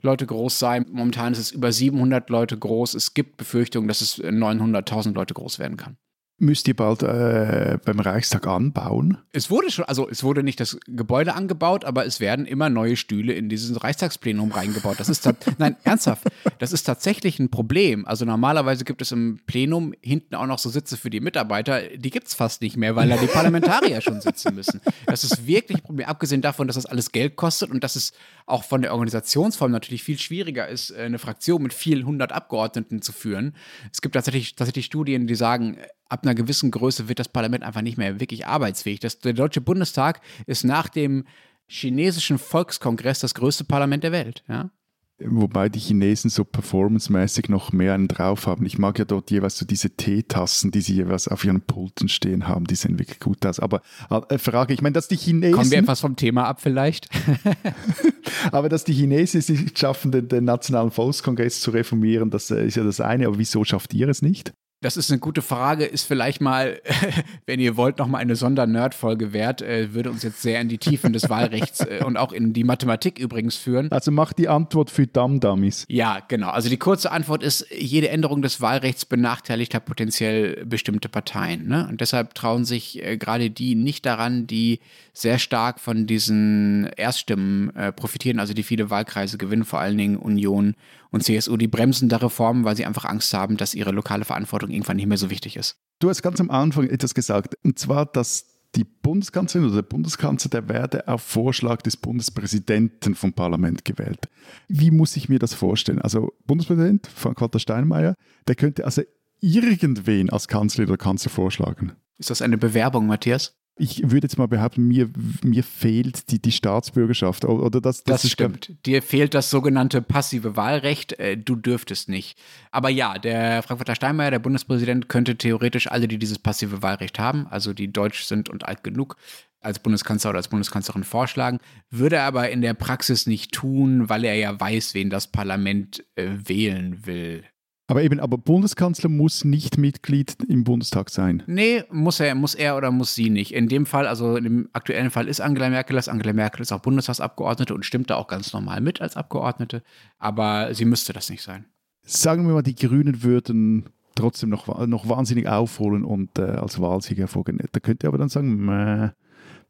Leute 0.01 0.25
groß 0.25 0.59
sein. 0.59 0.85
Momentan 0.91 1.33
ist 1.33 1.39
es 1.39 1.51
über 1.51 1.71
700 1.71 2.29
Leute 2.29 2.57
groß. 2.57 2.93
Es 2.93 3.13
gibt 3.13 3.37
Befürchtungen, 3.37 3.87
dass 3.87 4.01
es 4.01 4.19
900.000 4.19 5.13
Leute 5.13 5.33
groß 5.33 5.59
werden 5.59 5.77
kann 5.77 5.97
müsst 6.39 6.67
ihr 6.67 6.75
bald 6.75 7.01
äh, 7.01 7.79
beim 7.83 7.99
Reichstag 7.99 8.45
anbauen? 8.45 9.17
Es 9.31 9.49
wurde 9.49 9.71
schon, 9.71 9.85
also 9.85 10.07
es 10.07 10.23
wurde 10.23 10.43
nicht 10.43 10.59
das 10.59 10.77
Gebäude 10.85 11.33
angebaut, 11.33 11.83
aber 11.83 12.05
es 12.05 12.19
werden 12.19 12.45
immer 12.45 12.69
neue 12.69 12.95
Stühle 12.95 13.33
in 13.33 13.49
dieses 13.49 13.83
Reichstagsplenum 13.83 14.51
reingebaut. 14.51 14.99
Das 14.99 15.09
ist 15.09 15.27
nein, 15.57 15.75
ernsthaft, 15.83 16.27
das 16.59 16.73
ist 16.73 16.83
tatsächlich 16.83 17.39
ein 17.39 17.49
Problem. 17.49 18.05
Also 18.05 18.25
normalerweise 18.25 18.85
gibt 18.85 19.01
es 19.01 19.11
im 19.11 19.39
Plenum 19.47 19.93
hinten 20.01 20.35
auch 20.35 20.45
noch 20.45 20.59
so 20.59 20.69
Sitze 20.69 20.95
für 20.97 21.09
die 21.09 21.21
Mitarbeiter, 21.21 21.81
die 21.81 22.09
gibt 22.11 22.27
es 22.27 22.35
fast 22.35 22.61
nicht 22.61 22.77
mehr, 22.77 22.95
weil 22.95 23.09
da 23.09 23.17
die 23.17 23.27
Parlamentarier 23.27 24.01
schon 24.01 24.21
sitzen 24.21 24.53
müssen. 24.53 24.79
Das 25.07 25.23
ist 25.23 25.47
wirklich 25.47 25.79
ein 25.79 25.83
Problem, 25.83 26.07
abgesehen 26.07 26.41
davon, 26.41 26.67
dass 26.67 26.75
das 26.75 26.85
alles 26.85 27.11
Geld 27.11 27.35
kostet 27.35 27.71
und 27.71 27.83
dass 27.83 27.95
es 27.95 28.13
auch 28.45 28.63
von 28.63 28.81
der 28.81 28.91
Organisationsform 28.91 29.71
natürlich 29.71 30.03
viel 30.03 30.19
schwieriger 30.19 30.67
ist, 30.67 30.93
eine 30.93 31.19
Fraktion 31.19 31.63
mit 31.63 31.73
vielen 31.73 32.05
hundert 32.05 32.31
Abgeordneten 32.31 33.01
zu 33.01 33.11
führen. 33.11 33.55
Es 33.91 34.01
gibt 34.01 34.13
tatsächlich, 34.13 34.55
tatsächlich 34.55 34.85
Studien, 34.85 35.27
die 35.27 35.35
sagen, 35.35 35.77
ab 36.09 36.23
einer 36.23 36.35
gewissen 36.35 36.71
Größe 36.71 37.09
wird 37.09 37.19
das 37.19 37.29
Parlament 37.29 37.63
einfach 37.63 37.81
nicht 37.81 37.97
mehr 37.97 38.19
wirklich 38.19 38.47
arbeitsfähig. 38.47 38.99
Das, 38.99 39.19
der 39.19 39.33
Deutsche 39.33 39.61
Bundestag 39.61 40.21
ist 40.45 40.63
nach 40.63 40.89
dem 40.89 41.25
chinesischen 41.67 42.37
Volkskongress 42.37 43.19
das 43.19 43.33
größte 43.33 43.65
Parlament 43.65 44.03
der 44.03 44.11
Welt. 44.11 44.43
Ja? 44.47 44.71
Wobei 45.19 45.67
die 45.67 45.79
Chinesen 45.79 46.29
so 46.29 46.43
performancemäßig 46.43 47.49
noch 47.49 47.71
mehr 47.71 47.95
einen 47.95 48.07
drauf 48.07 48.45
haben. 48.45 48.67
Ich 48.67 48.77
mag 48.77 48.99
ja 48.99 49.05
dort 49.05 49.31
jeweils 49.31 49.57
so 49.57 49.65
diese 49.65 49.89
Teetassen, 49.89 50.69
die 50.69 50.81
sie 50.81 50.93
jeweils 50.93 51.27
auf 51.27 51.43
ihren 51.43 51.61
Pulten 51.61 52.07
stehen 52.07 52.47
haben. 52.47 52.65
Die 52.65 52.75
sehen 52.75 52.99
wirklich 52.99 53.19
gut 53.19 53.43
aus. 53.43 53.59
Aber 53.59 53.81
äh, 54.29 54.37
Frage, 54.37 54.75
ich 54.75 54.83
meine, 54.83 54.93
dass 54.93 55.07
die 55.07 55.17
Chinesen. 55.17 55.55
Kommen 55.55 55.71
wir 55.71 55.79
etwas 55.79 56.01
vom 56.01 56.15
Thema 56.15 56.45
ab 56.45 56.61
vielleicht? 56.61 57.09
aber 58.51 58.69
dass 58.69 58.83
die 58.83 58.93
Chinesen 58.93 59.39
es 59.39 59.49
nicht 59.49 59.79
schaffen, 59.79 60.11
den, 60.11 60.27
den 60.27 60.43
Nationalen 60.43 60.91
Volkskongress 60.91 61.61
zu 61.61 61.71
reformieren, 61.71 62.29
das 62.29 62.51
äh, 62.51 62.67
ist 62.67 62.75
ja 62.75 62.83
das 62.83 63.01
eine. 63.01 63.25
Aber 63.25 63.39
wieso 63.39 63.63
schafft 63.63 63.95
ihr 63.95 64.07
es 64.09 64.21
nicht? 64.21 64.53
Das 64.79 64.95
ist 64.95 65.09
eine 65.09 65.19
gute 65.19 65.41
Frage, 65.41 65.85
ist 65.85 66.03
vielleicht 66.03 66.39
mal, 66.39 66.79
wenn 67.47 67.59
ihr 67.59 67.77
wollt, 67.77 67.97
nochmal 67.97 68.21
eine 68.21 68.35
Sonder-Nerd-Folge 68.35 69.33
wert, 69.33 69.63
äh, 69.63 69.95
würde 69.95 70.11
uns 70.11 70.21
jetzt 70.21 70.43
sehr 70.43 70.61
in 70.61 70.69
die 70.69 70.77
Tiefen 70.77 71.13
des 71.13 71.29
Wahlrechts 71.31 71.79
äh, 71.79 72.03
und 72.05 72.15
auch 72.15 72.31
in 72.31 72.53
die 72.53 72.63
Mathematik 72.63 73.17
übrigens 73.17 73.55
führen. 73.55 73.91
Also 73.91 74.11
macht 74.11 74.37
die 74.37 74.47
Antwort 74.47 74.91
für 74.91 75.07
Damm-Dummies. 75.07 75.85
Ja, 75.89 76.19
genau. 76.27 76.49
Also 76.49 76.69
die 76.69 76.77
kurze 76.77 77.11
Antwort 77.11 77.41
ist, 77.41 77.65
jede 77.75 78.09
Änderung 78.09 78.43
des 78.43 78.61
Wahlrechts 78.61 79.05
benachteiligt 79.05 79.73
hat 79.73 79.85
potenziell 79.85 80.63
bestimmte 80.63 81.09
Parteien. 81.09 81.67
Ne? 81.67 81.87
Und 81.89 81.99
deshalb 82.01 82.35
trauen 82.35 82.63
sich 82.63 83.03
äh, 83.03 83.17
gerade 83.17 83.49
die 83.49 83.73
nicht 83.73 84.05
daran, 84.05 84.45
die 84.45 84.79
sehr 85.11 85.39
stark 85.39 85.79
von 85.79 86.05
diesen 86.05 86.91
Erststimmen 86.95 87.71
profitieren, 87.95 88.39
also 88.39 88.53
die 88.53 88.61
viele 88.61 88.91
Wahlkreise 88.91 89.39
gewinnen, 89.39 89.65
vor 89.65 89.79
allen 89.79 89.97
Dingen 89.97 90.17
Union 90.17 90.75
und 91.11 91.23
CSU, 91.23 91.57
die 91.57 91.67
bremsen 91.67 92.09
da 92.09 92.17
Reformen, 92.17 92.63
weil 92.63 92.75
sie 92.75 92.85
einfach 92.85 93.05
Angst 93.05 93.33
haben, 93.33 93.57
dass 93.57 93.73
ihre 93.73 93.91
lokale 93.91 94.25
Verantwortung 94.25 94.69
irgendwann 94.69 94.97
nicht 94.97 95.07
mehr 95.07 95.17
so 95.17 95.29
wichtig 95.29 95.55
ist. 95.55 95.77
Du 95.99 96.09
hast 96.09 96.21
ganz 96.21 96.39
am 96.39 96.51
Anfang 96.51 96.87
etwas 96.87 97.13
gesagt, 97.13 97.55
und 97.63 97.79
zwar, 97.79 98.05
dass 98.05 98.45
die 98.75 98.83
Bundeskanzlerin 98.83 99.67
oder 99.67 99.81
der 99.81 99.89
Bundeskanzler, 99.89 100.49
der 100.49 100.69
werde 100.69 101.07
auf 101.07 101.21
Vorschlag 101.21 101.81
des 101.81 101.97
Bundespräsidenten 101.97 103.15
vom 103.15 103.33
Parlament 103.33 103.85
gewählt. 103.85 104.27
Wie 104.67 104.91
muss 104.91 105.15
ich 105.15 105.29
mir 105.29 105.39
das 105.39 105.53
vorstellen? 105.53 106.01
Also 106.01 106.33
Bundespräsident 106.45 107.07
Frank-Walter 107.07 107.59
Steinmeier, 107.59 108.15
der 108.47 108.55
könnte 108.55 108.85
also 108.85 109.01
irgendwen 109.39 110.29
als 110.29 110.47
Kanzler 110.47 110.83
oder 110.83 110.97
Kanzler 110.97 111.31
vorschlagen. 111.31 111.93
Ist 112.17 112.29
das 112.29 112.41
eine 112.41 112.57
Bewerbung, 112.57 113.07
Matthias? 113.07 113.56
Ich 113.77 114.09
würde 114.09 114.25
jetzt 114.25 114.37
mal 114.37 114.47
behaupten, 114.47 114.87
mir, 114.87 115.09
mir 115.43 115.63
fehlt 115.63 116.31
die, 116.31 116.41
die 116.41 116.51
Staatsbürgerschaft. 116.51 117.45
Oder 117.45 117.79
das, 117.79 118.03
das, 118.03 118.23
das 118.23 118.31
stimmt. 118.31 118.73
Dir 118.85 119.01
fehlt 119.01 119.33
das 119.33 119.49
sogenannte 119.49 120.01
passive 120.01 120.55
Wahlrecht. 120.55 121.19
Äh, 121.19 121.37
du 121.37 121.55
dürftest 121.55 122.09
nicht. 122.09 122.37
Aber 122.71 122.89
ja, 122.89 123.17
der 123.19 123.63
Frankfurter 123.63 123.95
Steinmeier, 123.95 124.31
der 124.31 124.39
Bundespräsident, 124.39 125.09
könnte 125.09 125.37
theoretisch 125.37 125.89
alle, 125.91 126.07
die 126.07 126.17
dieses 126.17 126.39
passive 126.39 126.81
Wahlrecht 126.81 127.19
haben, 127.19 127.47
also 127.47 127.73
die 127.73 127.91
deutsch 127.91 128.23
sind 128.23 128.49
und 128.49 128.65
alt 128.65 128.83
genug, 128.83 129.15
als 129.61 129.79
Bundeskanzler 129.79 130.31
oder 130.31 130.37
als 130.37 130.47
Bundeskanzlerin 130.47 131.03
vorschlagen, 131.03 131.59
würde 131.89 132.17
er 132.17 132.23
aber 132.23 132.49
in 132.49 132.61
der 132.61 132.73
Praxis 132.73 133.27
nicht 133.27 133.51
tun, 133.51 134.09
weil 134.09 134.23
er 134.25 134.35
ja 134.35 134.59
weiß, 134.59 134.93
wen 134.93 135.09
das 135.09 135.27
Parlament 135.27 136.03
äh, 136.15 136.29
wählen 136.45 137.05
will. 137.05 137.43
Aber 137.89 138.03
eben, 138.03 138.19
aber 138.19 138.37
Bundeskanzler 138.37 139.09
muss 139.09 139.45
nicht 139.45 139.77
Mitglied 139.77 140.35
im 140.49 140.65
Bundestag 140.65 141.09
sein. 141.09 141.41
Nee, 141.47 141.83
muss 141.89 142.19
er, 142.19 142.35
muss 142.35 142.53
er 142.53 142.75
oder 142.75 142.91
muss 142.91 143.15
sie 143.15 143.29
nicht. 143.29 143.53
In 143.53 143.69
dem 143.69 143.85
Fall, 143.85 144.07
also 144.07 144.37
dem 144.37 144.67
aktuellen 144.73 145.09
Fall 145.09 145.29
ist 145.29 145.39
Angela 145.39 145.69
Merkel 145.69 145.95
das. 145.95 146.09
Angela 146.09 146.33
Merkel 146.33 146.61
ist 146.61 146.73
auch 146.73 146.81
Bundestagsabgeordnete 146.81 147.73
und 147.73 147.85
stimmt 147.85 148.09
da 148.09 148.15
auch 148.15 148.27
ganz 148.27 148.51
normal 148.51 148.81
mit 148.81 148.99
als 148.99 149.15
Abgeordnete. 149.15 149.83
Aber 150.19 150.73
sie 150.73 150.83
müsste 150.83 151.13
das 151.13 151.29
nicht 151.29 151.41
sein. 151.41 151.65
Sagen 152.03 152.45
wir 152.45 152.53
mal, 152.53 152.61
die 152.61 152.75
Grünen 152.75 153.23
würden 153.23 153.85
trotzdem 154.15 154.49
noch, 154.49 154.85
noch 154.85 155.07
wahnsinnig 155.07 155.47
aufholen 155.47 156.03
und 156.03 156.37
äh, 156.37 156.41
als 156.41 156.81
Wahlsieger 156.81 157.21
hervorgehen. 157.21 157.61
Da 157.71 157.79
könnte 157.79 158.05
ihr 158.05 158.09
aber 158.09 158.17
dann 158.17 158.29
sagen, 158.29 158.65
meh, 158.65 159.09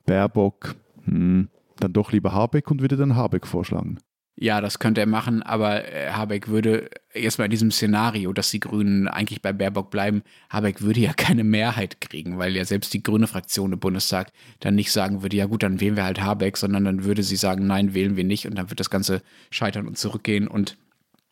Baerbock, 0.08 0.76
hm, 1.06 1.50
dann 1.80 1.94
doch 1.94 2.12
lieber 2.12 2.34
Habeck 2.34 2.72
und 2.72 2.82
würde 2.82 2.98
dann 2.98 3.16
Habeck 3.16 3.46
vorschlagen. 3.46 4.00
Ja, 4.40 4.62
das 4.62 4.78
könnte 4.78 5.02
er 5.02 5.08
machen, 5.08 5.42
aber 5.42 5.92
äh, 5.92 6.12
Habeck 6.12 6.48
würde 6.48 6.92
erstmal 7.12 7.46
in 7.46 7.52
diesem 7.52 7.72
Szenario, 7.72 8.34
dass 8.34 8.52
die 8.52 8.60
Grünen 8.60 9.08
eigentlich 9.08 9.42
bei 9.42 9.52
Baerbock 9.52 9.90
bleiben, 9.90 10.22
Habeck 10.52 10.82
würde 10.82 11.00
ja 11.00 11.14
keine 11.18 11.44
Mehrheit 11.44 12.00
kriegen, 12.02 12.38
weil 12.38 12.56
ja 12.56 12.64
selbst 12.64 12.94
die 12.94 13.02
grüne 13.02 13.26
Fraktion 13.26 13.74
im 13.74 13.80
Bundestag 13.80 14.32
dann 14.60 14.76
nicht 14.76 14.92
sagen 14.92 15.24
würde, 15.24 15.36
ja 15.36 15.48
gut, 15.48 15.64
dann 15.64 15.80
wählen 15.80 15.96
wir 15.96 16.04
halt 16.04 16.22
Habeck, 16.22 16.58
sondern 16.58 16.86
dann 16.86 17.04
würde 17.04 17.24
sie 17.24 17.36
sagen, 17.36 17.66
nein, 17.66 17.96
wählen 17.96 18.16
wir 18.16 18.24
nicht 18.24 18.46
und 18.46 18.56
dann 18.56 18.70
wird 18.70 18.80
das 18.80 18.92
Ganze 18.92 19.24
scheitern 19.50 19.88
und 19.88 19.98
zurückgehen 19.98 20.48
und 20.48 20.78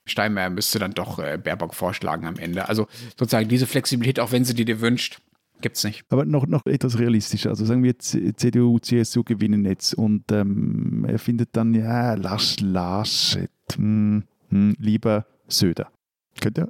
Steinmeier 0.08 0.50
müsste 0.50 0.80
dann 0.80 0.94
doch 0.94 1.20
äh, 1.20 1.38
Baerbock 1.38 1.76
vorschlagen 1.76 2.26
am 2.26 2.38
Ende. 2.38 2.68
Also 2.70 2.88
sozusagen 3.18 3.50
diese 3.50 3.68
Flexibilität, 3.68 4.20
auch 4.20 4.32
wenn 4.32 4.46
sie 4.46 4.56
die 4.56 4.66
dir 4.66 4.82
wünscht, 4.82 5.20
Gibt 5.62 5.78
es 5.78 5.84
nicht. 5.84 6.04
Aber 6.10 6.26
noch, 6.26 6.48
noch 6.48 6.66
etwas 6.66 7.00
realistischer. 7.00 7.50
Also 7.50 7.66
sagen 7.66 7.84
wir, 7.84 7.98
CDU, 7.98 8.80
CSU 8.80 9.24
gewinnen 9.24 9.66
jetzt 9.66 9.94
und 9.94 10.32
ähm, 10.32 11.06
er 11.08 11.20
findet 11.20 11.50
dann, 11.54 11.74
ja, 11.74 12.16
Lasch, 12.16 12.58
Laschet, 12.60 13.50
hm, 13.76 14.24
hm, 14.50 14.76
lieber 14.80 15.26
Söder. 15.48 15.90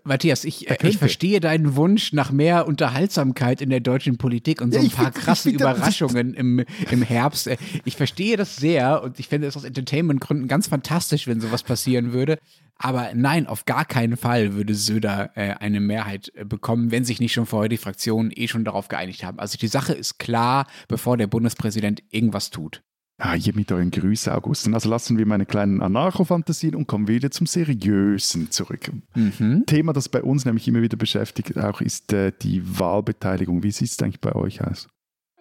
Matthias, 0.03 0.45
ich, 0.45 0.69
äh, 0.69 0.77
ich 0.83 0.97
verstehe 0.97 1.39
deinen 1.39 1.75
Wunsch 1.75 2.13
nach 2.13 2.31
mehr 2.31 2.67
Unterhaltsamkeit 2.67 3.61
in 3.61 3.71
der 3.71 3.79
deutschen 3.79 4.17
Politik 4.17 4.61
und 4.61 4.71
so 4.71 4.77
ja, 4.77 4.85
ein 4.85 4.91
paar 4.91 5.11
find, 5.11 5.15
krasse 5.15 5.49
Überraschungen 5.49 6.35
im, 6.35 6.63
im 6.91 7.01
Herbst. 7.01 7.47
Äh, 7.47 7.57
ich 7.83 7.95
verstehe 7.95 8.37
das 8.37 8.55
sehr 8.55 9.01
und 9.01 9.19
ich 9.19 9.27
finde 9.27 9.47
es 9.47 9.57
aus 9.57 9.63
Entertainment-Gründen 9.63 10.47
ganz 10.47 10.67
fantastisch, 10.67 11.25
wenn 11.25 11.41
sowas 11.41 11.63
passieren 11.63 12.13
würde. 12.13 12.37
Aber 12.77 13.13
nein, 13.13 13.47
auf 13.47 13.65
gar 13.65 13.85
keinen 13.85 14.17
Fall 14.17 14.53
würde 14.53 14.75
Söder 14.75 15.31
äh, 15.35 15.53
eine 15.53 15.79
Mehrheit 15.79 16.31
äh, 16.35 16.43
bekommen, 16.43 16.91
wenn 16.91 17.05
sich 17.05 17.19
nicht 17.19 17.33
schon 17.33 17.45
vorher 17.45 17.69
die 17.69 17.77
Fraktionen 17.77 18.31
eh 18.35 18.47
schon 18.47 18.65
darauf 18.65 18.89
geeinigt 18.89 19.23
haben. 19.23 19.39
Also 19.39 19.57
die 19.57 19.67
Sache 19.67 19.93
ist 19.93 20.19
klar, 20.19 20.67
bevor 20.87 21.17
der 21.17 21.27
Bundespräsident 21.27 22.03
irgendwas 22.11 22.49
tut. 22.49 22.81
Ja, 23.17 23.31
hier 23.33 23.55
mit 23.55 23.71
euren 23.71 23.91
Grüßen, 23.91 24.33
Augustin. 24.33 24.73
Also 24.73 24.89
lassen 24.89 25.17
wir 25.17 25.25
meine 25.25 25.45
kleinen 25.45 25.81
Anarcho-Fantasien 25.81 26.75
und 26.75 26.87
kommen 26.87 27.07
wieder 27.07 27.31
zum 27.31 27.47
Seriösen 27.47 28.51
zurück. 28.51 28.91
Mhm. 29.15 29.63
Thema, 29.67 29.93
das 29.93 30.09
bei 30.09 30.21
uns 30.21 30.43
nämlich 30.43 30.67
immer 30.67 30.81
wieder 30.81 30.97
beschäftigt, 30.97 31.57
auch 31.57 31.79
ist 31.79 32.11
äh, 32.11 32.33
die 32.41 32.61
Wahlbeteiligung. 32.77 33.63
Wie 33.63 33.71
sieht 33.71 33.89
es 33.89 34.01
eigentlich 34.01 34.19
bei 34.19 34.35
euch 34.35 34.61
aus? 34.61 34.89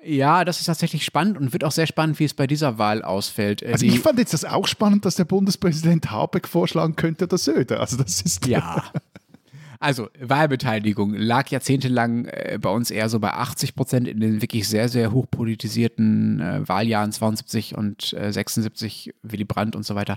Ja, 0.04 0.44
das 0.44 0.60
ist 0.60 0.66
tatsächlich 0.66 1.04
spannend 1.04 1.38
und 1.38 1.52
wird 1.52 1.64
auch 1.64 1.72
sehr 1.72 1.86
spannend, 1.86 2.18
wie 2.18 2.24
es 2.24 2.34
bei 2.34 2.46
dieser 2.46 2.78
Wahl 2.78 3.02
ausfällt. 3.02 3.62
Äh, 3.62 3.72
also 3.72 3.86
ich 3.86 4.00
fand 4.00 4.18
jetzt 4.18 4.34
das 4.34 4.44
auch 4.44 4.66
spannend, 4.66 5.04
dass 5.04 5.16
der 5.16 5.24
Bundespräsident 5.24 6.10
Habeck 6.10 6.46
vorschlagen 6.48 6.96
könnte 6.96 7.24
oder 7.24 7.38
Söder. 7.38 7.80
Also 7.80 7.96
das 7.96 8.20
ist 8.20 8.46
ja. 8.46 8.84
Also 9.80 10.08
Wahlbeteiligung 10.18 11.12
lag 11.12 11.48
jahrzehntelang 11.48 12.24
äh, 12.24 12.58
bei 12.58 12.70
uns 12.70 12.90
eher 12.90 13.10
so 13.10 13.20
bei 13.20 13.34
80 13.34 13.74
Prozent 13.74 14.08
in 14.08 14.18
den 14.18 14.40
wirklich 14.40 14.66
sehr, 14.66 14.88
sehr 14.88 15.12
hochpolitisierten 15.12 16.40
äh, 16.40 16.66
Wahljahren 16.66 17.12
72 17.12 17.76
und 17.76 18.14
äh, 18.14 18.32
76, 18.32 19.12
Willy 19.22 19.44
Brandt 19.44 19.76
und 19.76 19.84
so 19.84 19.94
weiter, 19.94 20.16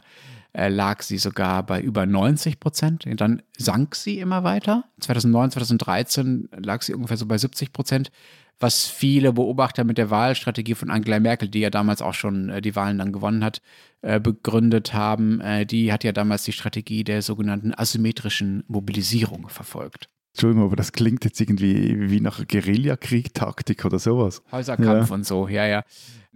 äh, 0.53 0.69
lag 0.69 1.01
sie 1.01 1.17
sogar 1.17 1.63
bei 1.63 1.81
über 1.81 2.05
90 2.05 2.61
Prozent. 2.61 3.05
Dann 3.17 3.41
sank 3.57 3.95
sie 3.95 4.19
immer 4.19 4.45
weiter. 4.45 4.85
2009, 5.01 5.51
2013 5.51 6.49
lag 6.55 6.81
sie 6.81 6.93
ungefähr 6.93 7.17
so 7.17 7.25
bei 7.25 7.37
70 7.37 7.73
Prozent 7.73 8.09
was 8.59 8.87
viele 8.87 9.33
Beobachter 9.33 9.83
mit 9.83 9.97
der 9.97 10.09
Wahlstrategie 10.09 10.75
von 10.75 10.89
Angela 10.89 11.19
Merkel, 11.19 11.49
die 11.49 11.59
ja 11.59 11.69
damals 11.69 12.01
auch 12.01 12.13
schon 12.13 12.49
äh, 12.49 12.61
die 12.61 12.75
Wahlen 12.75 12.97
dann 12.97 13.13
gewonnen 13.13 13.43
hat, 13.43 13.61
äh, 14.01 14.19
begründet 14.19 14.93
haben. 14.93 15.41
Äh, 15.41 15.65
die 15.65 15.91
hat 15.91 16.03
ja 16.03 16.11
damals 16.11 16.43
die 16.43 16.51
Strategie 16.51 17.03
der 17.03 17.21
sogenannten 17.21 17.73
asymmetrischen 17.73 18.63
Mobilisierung 18.67 19.49
verfolgt. 19.49 20.09
Entschuldigung, 20.33 20.65
aber 20.65 20.75
das 20.75 20.91
klingt 20.91 21.25
jetzt 21.25 21.41
irgendwie 21.41 22.11
wie 22.11 22.19
nach 22.19 22.45
Guerillakrieg-Taktik 22.45 23.85
oder 23.85 23.97
sowas. 23.97 24.43
Häuserkampf 24.51 25.09
ja. 25.09 25.15
und 25.15 25.25
so, 25.25 25.47
ja, 25.47 25.65
ja. 25.65 25.83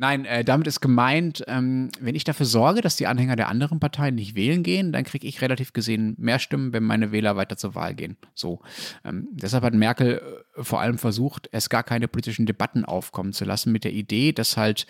Nein, 0.02 0.26
äh, 0.26 0.44
damit 0.44 0.66
ist 0.66 0.82
gemeint, 0.82 1.44
ähm, 1.46 1.90
wenn 2.00 2.16
ich 2.16 2.24
dafür 2.24 2.48
sorge, 2.48 2.82
dass 2.82 2.96
die 2.96 3.06
Anhänger 3.06 3.36
der 3.36 3.50
anderen 3.50 3.80
Parteien 3.80 4.16
nicht 4.16 4.34
wählen 4.34 4.64
gehen, 4.64 4.92
dann 4.92 5.04
kriege 5.04 5.28
ich 5.28 5.44
relativ 5.44 5.74
gesehen 5.74 6.16
mehr 6.18 6.40
Stimmen, 6.40 6.74
wenn 6.74 6.82
meine 6.82 7.12
Wähler 7.12 7.36
weiter 7.36 7.56
zur 7.56 7.76
Wahl 7.76 7.94
gehen. 7.94 8.18
So. 8.34 8.62
Ähm, 9.06 9.28
deshalb 9.32 9.64
hat 9.64 9.76
Merkel 9.76 10.20
äh, 10.58 10.64
vor 10.64 10.82
allem 10.82 10.98
versucht, 10.98 11.50
es 11.52 11.70
gar 11.70 11.84
keine 11.84 12.08
politischen 12.08 12.48
Debatten 12.48 12.84
aufkommen 12.84 13.32
zu 13.32 13.46
lassen, 13.46 13.72
mit 13.72 13.84
der 13.84 13.94
Idee, 13.94 14.32
dass 14.32 14.58
halt 14.58 14.88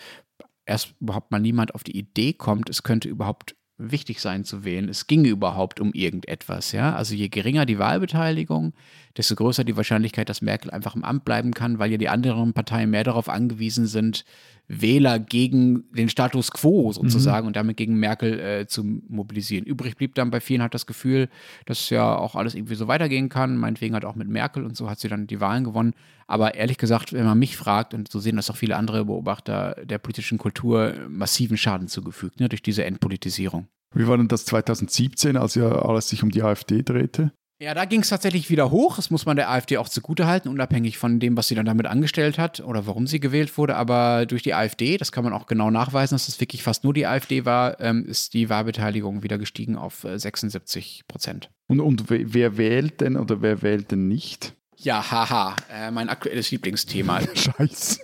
erst 0.64 0.94
überhaupt 0.98 1.30
mal 1.30 1.40
niemand 1.40 1.74
auf 1.74 1.84
die 1.84 1.98
Idee 1.98 2.32
kommt, 2.32 2.70
es 2.70 2.82
könnte 2.82 3.10
überhaupt 3.10 3.54
wichtig 3.76 4.20
sein 4.20 4.44
zu 4.44 4.64
wählen. 4.64 4.88
Es 4.88 5.06
ginge 5.06 5.28
überhaupt 5.28 5.80
um 5.80 5.92
irgendetwas, 5.92 6.72
ja. 6.72 6.94
Also 6.94 7.14
je 7.14 7.28
geringer 7.28 7.66
die 7.66 7.78
Wahlbeteiligung, 7.78 8.74
desto 9.16 9.34
größer 9.34 9.64
die 9.64 9.76
Wahrscheinlichkeit, 9.76 10.28
dass 10.28 10.42
Merkel 10.42 10.70
einfach 10.70 10.94
im 10.94 11.04
Amt 11.04 11.24
bleiben 11.24 11.52
kann, 11.52 11.78
weil 11.78 11.90
ja 11.90 11.98
die 11.98 12.08
anderen 12.08 12.52
Parteien 12.52 12.90
mehr 12.90 13.04
darauf 13.04 13.28
angewiesen 13.28 13.86
sind, 13.86 14.24
Wähler 14.68 15.18
gegen 15.18 15.84
den 15.92 16.08
Status 16.08 16.50
quo 16.50 16.92
sozusagen 16.92 17.44
mhm. 17.44 17.48
und 17.48 17.56
damit 17.56 17.76
gegen 17.76 17.96
Merkel 17.96 18.40
äh, 18.40 18.66
zu 18.66 18.84
mobilisieren. 18.84 19.64
Übrig 19.64 19.96
blieb 19.96 20.14
dann 20.14 20.30
bei 20.30 20.40
vielen 20.40 20.62
hat 20.62 20.74
das 20.74 20.86
Gefühl, 20.86 21.28
dass 21.66 21.90
ja 21.90 22.16
auch 22.16 22.36
alles 22.36 22.54
irgendwie 22.54 22.74
so 22.74 22.88
weitergehen 22.88 23.28
kann. 23.28 23.56
Meinetwegen 23.56 23.94
hat 23.94 24.04
auch 24.04 24.14
mit 24.14 24.28
Merkel 24.28 24.64
und 24.64 24.76
so 24.76 24.88
hat 24.88 24.98
sie 24.98 25.08
dann 25.08 25.26
die 25.26 25.40
Wahlen 25.40 25.64
gewonnen. 25.64 25.94
Aber 26.26 26.54
ehrlich 26.54 26.78
gesagt, 26.78 27.12
wenn 27.12 27.26
man 27.26 27.38
mich 27.38 27.56
fragt, 27.56 27.92
und 27.92 28.10
so 28.10 28.18
sehen 28.18 28.36
das 28.36 28.48
auch 28.50 28.56
viele 28.56 28.76
andere 28.76 29.04
Beobachter 29.04 29.76
der 29.84 29.98
politischen 29.98 30.38
Kultur, 30.38 30.94
massiven 31.08 31.56
Schaden 31.56 31.88
zugefügt 31.88 32.40
ne, 32.40 32.48
durch 32.48 32.62
diese 32.62 32.84
Entpolitisierung. 32.84 33.66
Wie 33.94 34.06
war 34.06 34.16
denn 34.16 34.28
das 34.28 34.46
2017, 34.46 35.36
als 35.36 35.54
ja 35.54 35.70
alles 35.70 36.08
sich 36.08 36.22
um 36.22 36.30
die 36.30 36.42
AfD 36.42 36.82
drehte? 36.82 37.32
Ja, 37.62 37.74
da 37.74 37.84
ging 37.84 38.00
es 38.00 38.08
tatsächlich 38.08 38.50
wieder 38.50 38.72
hoch. 38.72 38.96
Das 38.96 39.12
muss 39.12 39.24
man 39.24 39.36
der 39.36 39.48
AfD 39.48 39.76
auch 39.76 39.88
zugutehalten, 39.88 40.50
unabhängig 40.50 40.98
von 40.98 41.20
dem, 41.20 41.36
was 41.36 41.46
sie 41.46 41.54
dann 41.54 41.64
damit 41.64 41.86
angestellt 41.86 42.36
hat 42.36 42.58
oder 42.58 42.88
warum 42.88 43.06
sie 43.06 43.20
gewählt 43.20 43.56
wurde. 43.56 43.76
Aber 43.76 44.26
durch 44.26 44.42
die 44.42 44.52
AfD, 44.52 44.96
das 44.96 45.12
kann 45.12 45.22
man 45.22 45.32
auch 45.32 45.46
genau 45.46 45.70
nachweisen, 45.70 46.16
dass 46.16 46.26
es 46.26 46.40
wirklich 46.40 46.64
fast 46.64 46.82
nur 46.82 46.92
die 46.92 47.06
AfD 47.06 47.44
war, 47.44 47.78
ähm, 47.80 48.04
ist 48.04 48.34
die 48.34 48.48
Wahlbeteiligung 48.48 49.22
wieder 49.22 49.38
gestiegen 49.38 49.76
auf 49.76 50.02
äh, 50.02 50.18
76 50.18 51.04
Prozent. 51.06 51.50
Und, 51.68 51.78
und 51.78 52.06
wer 52.08 52.56
wählt 52.56 53.00
denn 53.00 53.16
oder 53.16 53.42
wer 53.42 53.62
wählt 53.62 53.92
denn 53.92 54.08
nicht? 54.08 54.54
Ja, 54.78 55.12
haha, 55.12 55.54
äh, 55.72 55.92
mein 55.92 56.08
aktuelles 56.08 56.50
Lieblingsthema. 56.50 57.20
Scheiße. 57.36 58.00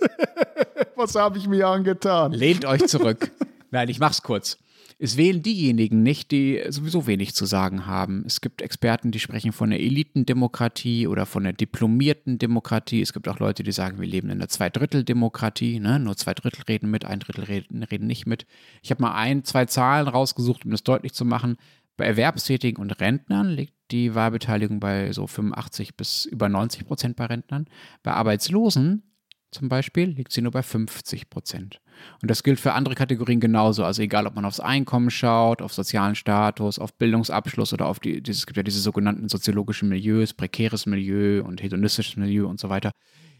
was 0.95 1.15
habe 1.15 1.37
ich 1.37 1.49
mir 1.49 1.67
angetan? 1.67 2.31
Lehnt 2.31 2.63
euch 2.63 2.87
zurück. 2.87 3.29
Nein, 3.71 3.89
ich 3.89 3.99
mach's 3.99 4.23
kurz. 4.23 4.57
Es 5.01 5.15
wählen 5.15 5.41
diejenigen 5.41 6.03
nicht, 6.03 6.29
die 6.29 6.61
sowieso 6.67 7.07
wenig 7.07 7.33
zu 7.33 7.45
sagen 7.45 7.85
haben. 7.85 8.25
Es 8.27 8.41
gibt 8.41 8.61
Experten, 8.61 9.11
die 9.11 9.21
sprechen 9.21 9.53
von 9.53 9.69
der 9.69 9.79
Elitendemokratie 9.79 11.07
oder 11.07 11.25
von 11.25 11.45
der 11.45 11.53
diplomierten 11.53 12.37
Demokratie. 12.37 13.01
Es 13.01 13.13
gibt 13.13 13.29
auch 13.29 13.39
Leute, 13.39 13.63
die 13.63 13.71
sagen, 13.71 14.01
wir 14.01 14.07
leben 14.07 14.27
in 14.27 14.39
einer 14.39 14.49
Zweidritteldemokratie. 14.49 15.79
Ne? 15.79 15.99
Nur 15.99 16.17
zwei 16.17 16.33
Drittel 16.33 16.63
reden 16.67 16.91
mit, 16.91 17.05
ein 17.05 17.21
Drittel 17.21 17.45
reden, 17.45 17.81
reden 17.83 18.07
nicht 18.07 18.27
mit. 18.27 18.45
Ich 18.81 18.91
habe 18.91 19.01
mal 19.01 19.15
ein, 19.15 19.45
zwei 19.45 19.63
Zahlen 19.63 20.09
rausgesucht, 20.09 20.65
um 20.65 20.71
das 20.71 20.83
deutlich 20.83 21.13
zu 21.13 21.23
machen. 21.23 21.55
Bei 21.95 22.03
Erwerbstätigen 22.03 22.81
und 22.81 22.91
Rentnern 22.99 23.47
liegt 23.47 23.75
die 23.91 24.15
Wahlbeteiligung 24.15 24.81
bei 24.81 25.13
so 25.13 25.27
85 25.27 25.95
bis 25.95 26.25
über 26.25 26.49
90 26.49 26.85
Prozent 26.85 27.15
bei 27.15 27.25
Rentnern. 27.25 27.67
Bei 28.03 28.11
Arbeitslosen 28.11 29.08
zum 29.51 29.69
Beispiel 29.69 30.09
liegt 30.09 30.31
sie 30.31 30.41
nur 30.41 30.51
bei 30.51 30.61
50 30.61 31.29
Prozent. 31.29 31.81
Und 32.21 32.29
das 32.29 32.43
gilt 32.43 32.59
für 32.59 32.73
andere 32.73 32.95
Kategorien 32.95 33.39
genauso. 33.39 33.83
Also 33.83 34.01
egal, 34.01 34.27
ob 34.27 34.35
man 34.35 34.45
aufs 34.45 34.59
Einkommen 34.59 35.09
schaut, 35.09 35.61
auf 35.61 35.73
sozialen 35.73 36.15
Status, 36.15 36.79
auf 36.79 36.93
Bildungsabschluss 36.93 37.73
oder 37.73 37.87
auf 37.87 37.99
die, 37.99 38.21
es 38.27 38.45
gibt 38.45 38.57
ja 38.57 38.63
diese 38.63 38.79
sogenannten 38.79 39.27
soziologischen 39.27 39.89
Milieus, 39.89 40.33
prekäres 40.33 40.85
Milieu 40.85 41.43
und 41.43 41.61
hedonistisches 41.63 42.15
Milieu 42.15 42.47
und 42.47 42.59
so 42.59 42.69
weiter. 42.69 42.91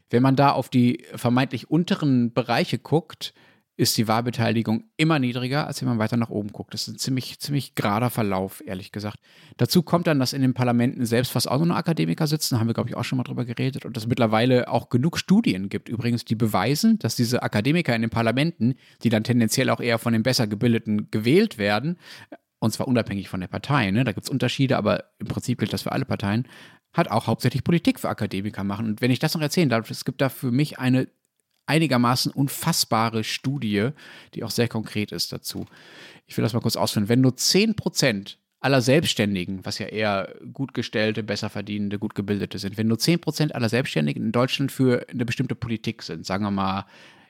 Wenn 0.10 0.24
man 0.24 0.36
da 0.36 0.52
auf 0.52 0.69
die 0.69 1.06
vermeintlich 1.15 1.69
unteren 1.69 2.34
Bereiche 2.34 2.80
guckt, 2.80 3.34
ist 3.80 3.98
die 3.98 4.10
Wahlbeteiligung 4.10 4.84
immer 4.98 5.20
niedriger, 5.20 5.65
als 5.65 5.80
wenn 5.80 5.88
man 5.88 6.00
weiter 6.00 6.18
nach 6.18 6.30
oben 6.30 6.52
guckt. 6.52 6.74
Das 6.74 6.82
ist 6.82 6.88
ein 6.89 6.98
ziemlich, 6.98 7.39
ziemlich 7.39 7.76
gerader 7.76 8.10
Verlauf, 8.10 8.62
ehrlich 8.65 8.92
gesagt. 8.92 9.20
Dazu 9.56 9.84
kommt 9.84 10.06
dann, 10.06 10.20
dass 10.20 10.34
in 10.34 10.42
den 10.42 10.54
Parlamenten 10.54 11.06
selbst 11.06 11.32
fast 11.32 11.50
auch 11.50 11.63
nur 11.63 11.78
Akademiker 11.78 12.28
sitzen, 12.28 12.60
haben 12.60 12.68
wir, 12.68 12.74
glaube 12.74 12.89
ich, 12.89 12.98
auch 12.98 13.06
schon 13.06 13.15
mal 13.15 13.24
drüber 13.24 13.46
geredet, 13.46 13.86
und 13.86 13.96
dass 13.96 14.04
es 14.04 14.10
mittlerweile 14.10 14.68
auch 14.68 14.89
genug 14.89 15.18
Studien 15.18 15.70
gibt, 15.70 15.88
übrigens, 15.88 16.26
die 16.26 16.36
beweisen, 16.36 17.00
dass 17.00 17.15
diese 17.15 17.42
Akademiker 17.42 17.96
in 17.96 18.02
den 18.02 18.10
Parlamenten, 18.10 18.76
die 19.02 19.10
dann 19.10 19.24
tendenziell 19.24 19.70
auch 19.70 19.80
eher 19.80 19.98
von 19.98 20.12
den 20.12 20.24
besser 20.24 20.46
gebildeten 20.46 21.10
gewählt 21.10 21.58
werden, 21.58 21.98
und 22.60 22.74
zwar 22.74 22.89
unabhängig 22.89 23.30
von 23.30 23.39
der 23.39 23.48
Partei, 23.48 23.92
ne? 23.92 24.04
da 24.04 24.12
gibt 24.12 24.26
es 24.26 24.30
Unterschiede, 24.30 24.76
aber 24.76 25.06
im 25.20 25.28
Prinzip 25.28 25.58
gilt 25.58 25.72
das 25.72 25.84
für 25.84 25.94
alle 25.94 26.04
Parteien, 26.04 26.46
hat 26.92 27.10
auch 27.10 27.28
hauptsächlich 27.28 27.63
Politik 27.63 27.98
für 27.98 28.10
Akademiker 28.10 28.65
machen. 28.65 28.88
Und 28.88 29.02
wenn 29.02 29.12
ich 29.12 29.20
das 29.20 29.36
noch 29.36 29.42
erzählen 29.42 29.70
darf, 29.70 29.89
es 29.89 30.04
gibt 30.04 30.20
da 30.20 30.28
für 30.28 30.52
mich 30.52 30.80
eine 30.80 31.08
einigermaßen 31.70 32.32
unfassbare 32.32 33.24
Studie, 33.24 33.90
die 34.34 34.44
auch 34.44 34.52
sehr 34.52 34.68
konkret 34.68 35.12
ist 35.12 35.32
dazu. 35.32 35.66
Ich 36.26 36.36
will 36.36 36.44
das 36.44 36.54
mal 36.54 36.62
kurz 36.62 36.76
ausführen. 36.76 37.10
Wenn 37.10 37.22
nur 37.22 37.38
10 37.38 37.76
Prozent 37.76 38.40
aller 38.60 38.82
Selbstständigen, 38.82 39.66
was 39.66 39.80
ja 39.80 39.86
eher 39.86 40.36
gut 40.52 40.74
gestellte, 40.74 41.24
besser 41.24 41.50
verdienende, 41.50 42.00
gut 42.00 42.16
gebildete 42.16 42.58
sind, 42.60 42.78
wenn 42.78 42.88
nur 42.88 43.00
10 43.00 43.22
Prozent 43.22 43.56
aller 43.56 43.70
Selbstständigen 43.70 44.26
in 44.26 44.32
Deutschland 44.32 44.72
für 44.72 45.06
eine 45.10 45.26
bestimmte 45.26 45.56
Politik 45.56 46.02
sind, 46.04 46.26
sagen 46.26 46.44
wir 46.44 46.52
mal 46.52 46.86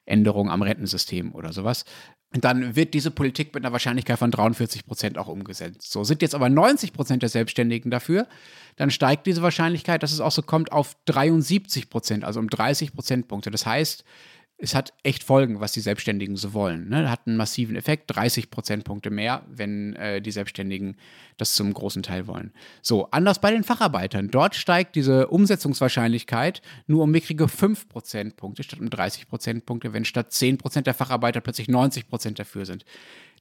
Änderungen 0.05 0.49
am 0.49 0.63
Rentensystem 0.63 1.35
oder 1.35 1.53
sowas, 1.53 1.85
dann 2.31 2.75
wird 2.75 2.93
diese 2.93 3.09
Politik 3.09 3.53
mit 3.55 3.65
einer 3.65 3.71
Wahrscheinlichkeit 3.71 4.19
von 4.19 4.29
43 4.29 4.85
Prozent 4.85 5.17
auch 5.17 5.27
umgesetzt. 5.27 5.91
So 5.91 6.03
sind 6.03 6.21
jetzt 6.21 6.35
aber 6.35 6.47
90 6.49 6.93
Prozent 6.93 7.23
der 7.23 7.29
Selbstständigen 7.29 7.89
dafür, 7.89 8.27
dann 8.75 8.91
steigt 8.91 9.25
diese 9.25 9.41
Wahrscheinlichkeit, 9.41 10.03
dass 10.03 10.11
es 10.11 10.19
auch 10.19 10.31
so 10.31 10.43
kommt, 10.43 10.71
auf 10.71 10.95
73 11.05 11.89
Prozent, 11.89 12.23
also 12.23 12.39
um 12.39 12.49
30 12.49 12.93
Prozentpunkte. 12.93 13.49
Das 13.49 13.65
heißt, 13.65 14.03
es 14.61 14.75
hat 14.75 14.93
echt 15.03 15.23
Folgen, 15.23 15.61
was 15.61 15.71
die 15.71 15.79
Selbstständigen 15.79 16.35
so 16.35 16.53
wollen. 16.53 16.89
Ne? 16.89 17.09
Hat 17.09 17.21
einen 17.25 17.37
massiven 17.37 17.77
Effekt, 17.77 18.13
30 18.13 18.51
Prozentpunkte 18.51 19.09
mehr, 19.09 19.43
wenn 19.49 19.95
äh, 19.95 20.21
die 20.21 20.31
Selbstständigen 20.31 20.97
das 21.37 21.55
zum 21.55 21.73
großen 21.73 22.03
Teil 22.03 22.27
wollen. 22.27 22.51
So, 22.81 23.09
anders 23.11 23.39
bei 23.39 23.51
den 23.51 23.63
Facharbeitern. 23.63 24.29
Dort 24.29 24.55
steigt 24.55 24.97
diese 24.97 25.27
Umsetzungswahrscheinlichkeit 25.27 26.61
nur 26.87 27.03
um 27.03 27.11
mickrige 27.11 27.47
5 27.47 27.87
Prozentpunkte 27.87 28.63
statt 28.63 28.81
um 28.81 28.89
30 28.89 29.29
Prozentpunkte, 29.29 29.93
wenn 29.93 30.03
statt 30.03 30.33
10 30.33 30.57
Prozent 30.57 30.87
der 30.87 30.93
Facharbeiter 30.93 31.39
plötzlich 31.39 31.69
90 31.69 32.09
Prozent 32.09 32.37
dafür 32.37 32.65
sind. 32.65 32.83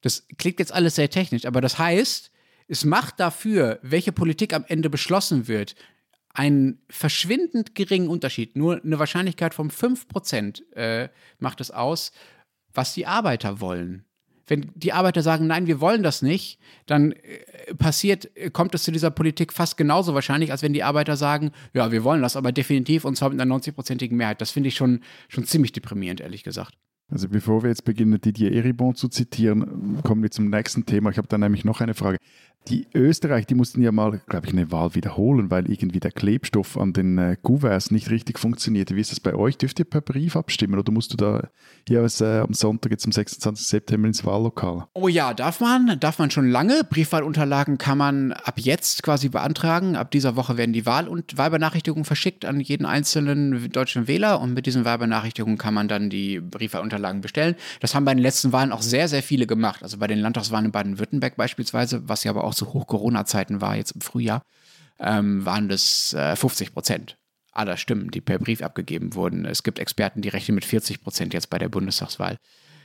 Das 0.02 0.28
klingt 0.38 0.60
jetzt 0.60 0.72
alles 0.72 0.94
sehr 0.94 1.10
technisch, 1.10 1.46
aber 1.46 1.60
das 1.60 1.80
heißt, 1.80 2.30
es 2.68 2.84
macht 2.84 3.18
dafür, 3.18 3.80
welche 3.82 4.12
Politik 4.12 4.54
am 4.54 4.64
Ende 4.68 4.88
beschlossen 4.88 5.48
wird, 5.48 5.74
einen 6.38 6.78
verschwindend 6.88 7.74
geringen 7.74 8.08
Unterschied, 8.08 8.54
nur 8.54 8.80
eine 8.80 9.00
Wahrscheinlichkeit 9.00 9.54
von 9.54 9.72
5% 9.72 10.72
äh, 10.76 11.08
macht 11.40 11.60
es 11.60 11.72
aus, 11.72 12.12
was 12.72 12.94
die 12.94 13.06
Arbeiter 13.06 13.60
wollen. 13.60 14.04
Wenn 14.46 14.70
die 14.76 14.92
Arbeiter 14.92 15.22
sagen, 15.22 15.48
nein, 15.48 15.66
wir 15.66 15.80
wollen 15.80 16.04
das 16.04 16.22
nicht, 16.22 16.60
dann 16.86 17.10
äh, 17.10 17.74
passiert, 17.74 18.30
kommt 18.52 18.72
es 18.76 18.84
zu 18.84 18.92
dieser 18.92 19.10
Politik 19.10 19.52
fast 19.52 19.76
genauso 19.76 20.14
wahrscheinlich, 20.14 20.52
als 20.52 20.62
wenn 20.62 20.72
die 20.72 20.84
Arbeiter 20.84 21.16
sagen, 21.16 21.50
ja, 21.74 21.90
wir 21.90 22.04
wollen 22.04 22.22
das 22.22 22.36
aber 22.36 22.52
definitiv 22.52 23.04
und 23.04 23.16
zwar 23.16 23.30
mit 23.30 23.40
einer 23.40 23.52
90-prozentigen 23.56 24.14
Mehrheit. 24.14 24.40
Das 24.40 24.52
finde 24.52 24.68
ich 24.68 24.76
schon, 24.76 25.00
schon 25.28 25.44
ziemlich 25.44 25.72
deprimierend, 25.72 26.20
ehrlich 26.20 26.44
gesagt. 26.44 26.78
Also 27.10 27.28
bevor 27.28 27.62
wir 27.62 27.70
jetzt 27.70 27.84
beginnen, 27.86 28.20
Didier 28.20 28.52
Eribon 28.52 28.94
zu 28.94 29.08
zitieren, 29.08 30.00
kommen 30.02 30.22
wir 30.22 30.30
zum 30.30 30.50
nächsten 30.50 30.84
Thema. 30.84 31.10
Ich 31.10 31.16
habe 31.16 31.28
da 31.28 31.38
nämlich 31.38 31.64
noch 31.64 31.80
eine 31.80 31.94
Frage. 31.94 32.18
Die 32.66 32.86
Österreich, 32.92 33.46
die 33.46 33.54
mussten 33.54 33.80
ja 33.80 33.92
mal, 33.92 34.20
glaube 34.28 34.46
ich, 34.46 34.52
eine 34.52 34.70
Wahl 34.70 34.94
wiederholen, 34.94 35.50
weil 35.50 35.70
irgendwie 35.70 36.00
der 36.00 36.10
Klebstoff 36.12 36.76
an 36.76 36.92
den 36.92 37.16
äh, 37.16 37.36
Kuverts 37.40 37.90
nicht 37.90 38.10
richtig 38.10 38.38
funktionierte. 38.38 38.94
Wie 38.94 39.00
ist 39.00 39.10
das 39.10 39.20
bei 39.20 39.34
euch? 39.34 39.56
Dürft 39.56 39.78
ihr 39.78 39.86
per 39.86 40.02
Brief 40.02 40.36
abstimmen 40.36 40.78
oder 40.78 40.92
musst 40.92 41.14
du 41.14 41.16
da 41.16 41.48
jeweils 41.88 42.20
äh, 42.20 42.40
am 42.40 42.52
Sonntag, 42.52 42.92
jetzt 42.92 43.06
am 43.06 43.12
26. 43.12 43.66
September 43.66 44.06
ins 44.06 44.26
Wahllokal? 44.26 44.86
Oh 44.92 45.08
ja, 45.08 45.32
darf 45.32 45.60
man. 45.60 45.98
Darf 45.98 46.18
man 46.18 46.30
schon 46.30 46.50
lange. 46.50 46.82
Briefwahlunterlagen 46.84 47.78
kann 47.78 47.96
man 47.96 48.32
ab 48.32 48.58
jetzt 48.58 49.02
quasi 49.02 49.30
beantragen. 49.30 49.96
Ab 49.96 50.10
dieser 50.10 50.36
Woche 50.36 50.58
werden 50.58 50.74
die 50.74 50.84
Wahl- 50.84 51.08
und 51.08 51.38
Wahlbenachrichtigungen 51.38 52.04
verschickt 52.04 52.44
an 52.44 52.60
jeden 52.60 52.84
einzelnen 52.84 53.70
deutschen 53.70 54.08
Wähler 54.08 54.42
und 54.42 54.52
mit 54.52 54.66
diesen 54.66 54.84
Wahlbenachrichtigungen 54.84 55.56
kann 55.56 55.72
man 55.72 55.88
dann 55.88 56.10
die 56.10 56.40
Briefwahlunterlagen 56.40 56.97
bestellen. 57.20 57.54
Das 57.80 57.94
haben 57.94 58.04
bei 58.04 58.14
den 58.14 58.22
letzten 58.22 58.52
Wahlen 58.52 58.72
auch 58.72 58.82
sehr, 58.82 59.08
sehr 59.08 59.22
viele 59.22 59.46
gemacht. 59.46 59.82
Also 59.82 59.98
bei 59.98 60.06
den 60.06 60.18
Landtagswahlen 60.18 60.66
in 60.66 60.72
Baden-Württemberg 60.72 61.36
beispielsweise, 61.36 62.08
was 62.08 62.24
ja 62.24 62.30
aber 62.30 62.44
auch 62.44 62.54
zu 62.54 62.72
Hoch-Corona-Zeiten 62.72 63.60
war, 63.60 63.76
jetzt 63.76 63.92
im 63.92 64.00
Frühjahr, 64.00 64.42
ähm, 64.98 65.44
waren 65.44 65.68
das 65.68 66.14
äh, 66.14 66.36
50 66.36 66.72
Prozent 66.72 67.16
aller 67.52 67.76
Stimmen, 67.76 68.10
die 68.10 68.20
per 68.20 68.38
Brief 68.38 68.62
abgegeben 68.62 69.14
wurden. 69.14 69.44
Es 69.44 69.62
gibt 69.62 69.78
Experten, 69.78 70.22
die 70.22 70.28
rechnen 70.28 70.54
mit 70.54 70.64
40 70.64 71.02
Prozent 71.02 71.34
jetzt 71.34 71.50
bei 71.50 71.58
der 71.58 71.68
Bundestagswahl. 71.68 72.36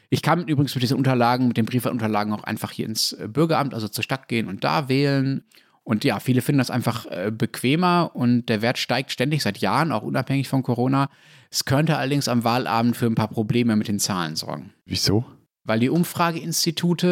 Ich 0.09 0.21
kann 0.21 0.47
übrigens 0.47 0.75
mit 0.75 0.83
diesen 0.83 0.97
Unterlagen, 0.97 1.47
mit 1.47 1.57
den 1.57 1.65
Briefwahlunterlagen 1.65 2.33
auch 2.33 2.43
einfach 2.43 2.71
hier 2.71 2.85
ins 2.85 3.13
äh, 3.13 3.27
Bürgeramt, 3.27 3.73
also 3.73 3.87
zur 3.87 4.03
Stadt 4.03 4.27
gehen 4.27 4.47
und 4.47 4.63
da 4.63 4.89
wählen. 4.89 5.43
Und 5.83 6.03
ja, 6.05 6.19
viele 6.19 6.41
finden 6.41 6.59
das 6.59 6.71
einfach 6.71 7.05
äh, 7.07 7.31
bequemer 7.31 8.11
und 8.13 8.47
der 8.47 8.61
Wert 8.61 8.77
steigt 8.77 9.11
ständig 9.11 9.43
seit 9.43 9.57
Jahren, 9.57 9.91
auch 9.91 10.03
unabhängig 10.03 10.47
von 10.47 10.63
Corona. 10.63 11.09
Es 11.53 11.65
könnte 11.65 11.97
allerdings 11.97 12.27
am 12.27 12.43
Wahlabend 12.43 12.97
für 12.97 13.05
ein 13.05 13.13
paar 13.13 13.27
Probleme 13.27 13.75
mit 13.75 13.87
den 13.87 13.99
Zahlen 13.99 14.35
sorgen. 14.35 14.73
Wieso? 14.85 15.23
Weil 15.63 15.79
die 15.79 15.89
Umfrageinstitute, 15.91 17.07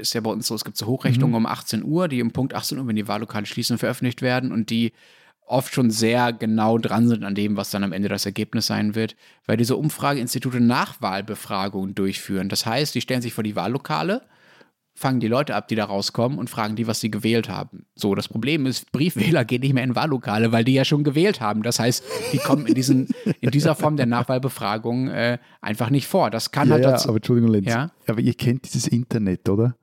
ist 0.00 0.12
ja 0.12 0.20
bei 0.20 0.30
uns 0.30 0.46
so, 0.46 0.54
es 0.54 0.66
gibt 0.66 0.76
so 0.76 0.84
Hochrechnungen 0.84 1.30
mhm. 1.30 1.46
um 1.46 1.46
18 1.46 1.82
Uhr, 1.84 2.06
die 2.06 2.20
um 2.20 2.30
Punkt 2.30 2.52
18 2.52 2.78
Uhr, 2.78 2.86
wenn 2.86 2.96
die 2.96 3.08
Wahllokale 3.08 3.46
schließen, 3.46 3.78
veröffentlicht 3.78 4.20
werden 4.20 4.52
und 4.52 4.68
die 4.68 4.92
oft 5.46 5.72
schon 5.72 5.90
sehr 5.90 6.34
genau 6.34 6.76
dran 6.76 7.08
sind 7.08 7.24
an 7.24 7.34
dem, 7.34 7.56
was 7.56 7.70
dann 7.70 7.82
am 7.82 7.94
Ende 7.94 8.10
das 8.10 8.26
Ergebnis 8.26 8.66
sein 8.66 8.94
wird, 8.94 9.16
weil 9.46 9.56
diese 9.56 9.76
Umfrageinstitute 9.76 10.60
Nachwahlbefragungen 10.60 11.94
durchführen. 11.94 12.50
Das 12.50 12.66
heißt, 12.66 12.94
die 12.94 13.00
stellen 13.00 13.22
sich 13.22 13.32
vor 13.32 13.42
die 13.42 13.56
Wahllokale 13.56 14.20
fangen 14.98 15.20
die 15.20 15.28
Leute 15.28 15.54
ab, 15.54 15.68
die 15.68 15.76
da 15.76 15.84
rauskommen 15.84 16.38
und 16.38 16.50
fragen 16.50 16.76
die, 16.76 16.86
was 16.86 17.00
sie 17.00 17.10
gewählt 17.10 17.48
haben. 17.48 17.86
So, 17.94 18.14
das 18.14 18.28
Problem 18.28 18.66
ist, 18.66 18.90
Briefwähler 18.92 19.44
gehen 19.46 19.60
nicht 19.60 19.72
mehr 19.72 19.84
in 19.84 19.94
Wahllokale, 19.94 20.50
weil 20.52 20.64
die 20.64 20.74
ja 20.74 20.84
schon 20.84 21.04
gewählt 21.04 21.40
haben. 21.40 21.62
Das 21.62 21.78
heißt, 21.78 22.02
die 22.32 22.38
kommen 22.38 22.66
in, 22.66 22.74
diesen, 22.74 23.08
in 23.40 23.50
dieser 23.50 23.74
Form 23.74 23.96
der 23.96 24.06
Nachwahlbefragung 24.06 25.08
äh, 25.08 25.38
einfach 25.60 25.90
nicht 25.90 26.06
vor. 26.06 26.30
Das 26.30 26.50
kann 26.50 26.68
ja, 26.68 26.74
halt 26.74 26.84
dazu. 26.84 27.06
Ja, 27.06 27.08
aber 27.10 27.16
Entschuldigung, 27.16 27.50
Lenz. 27.52 27.66
Ja? 27.66 27.92
Aber 28.06 28.20
ihr 28.20 28.34
kennt 28.34 28.64
dieses 28.64 28.88
Internet, 28.88 29.48
oder? 29.48 29.76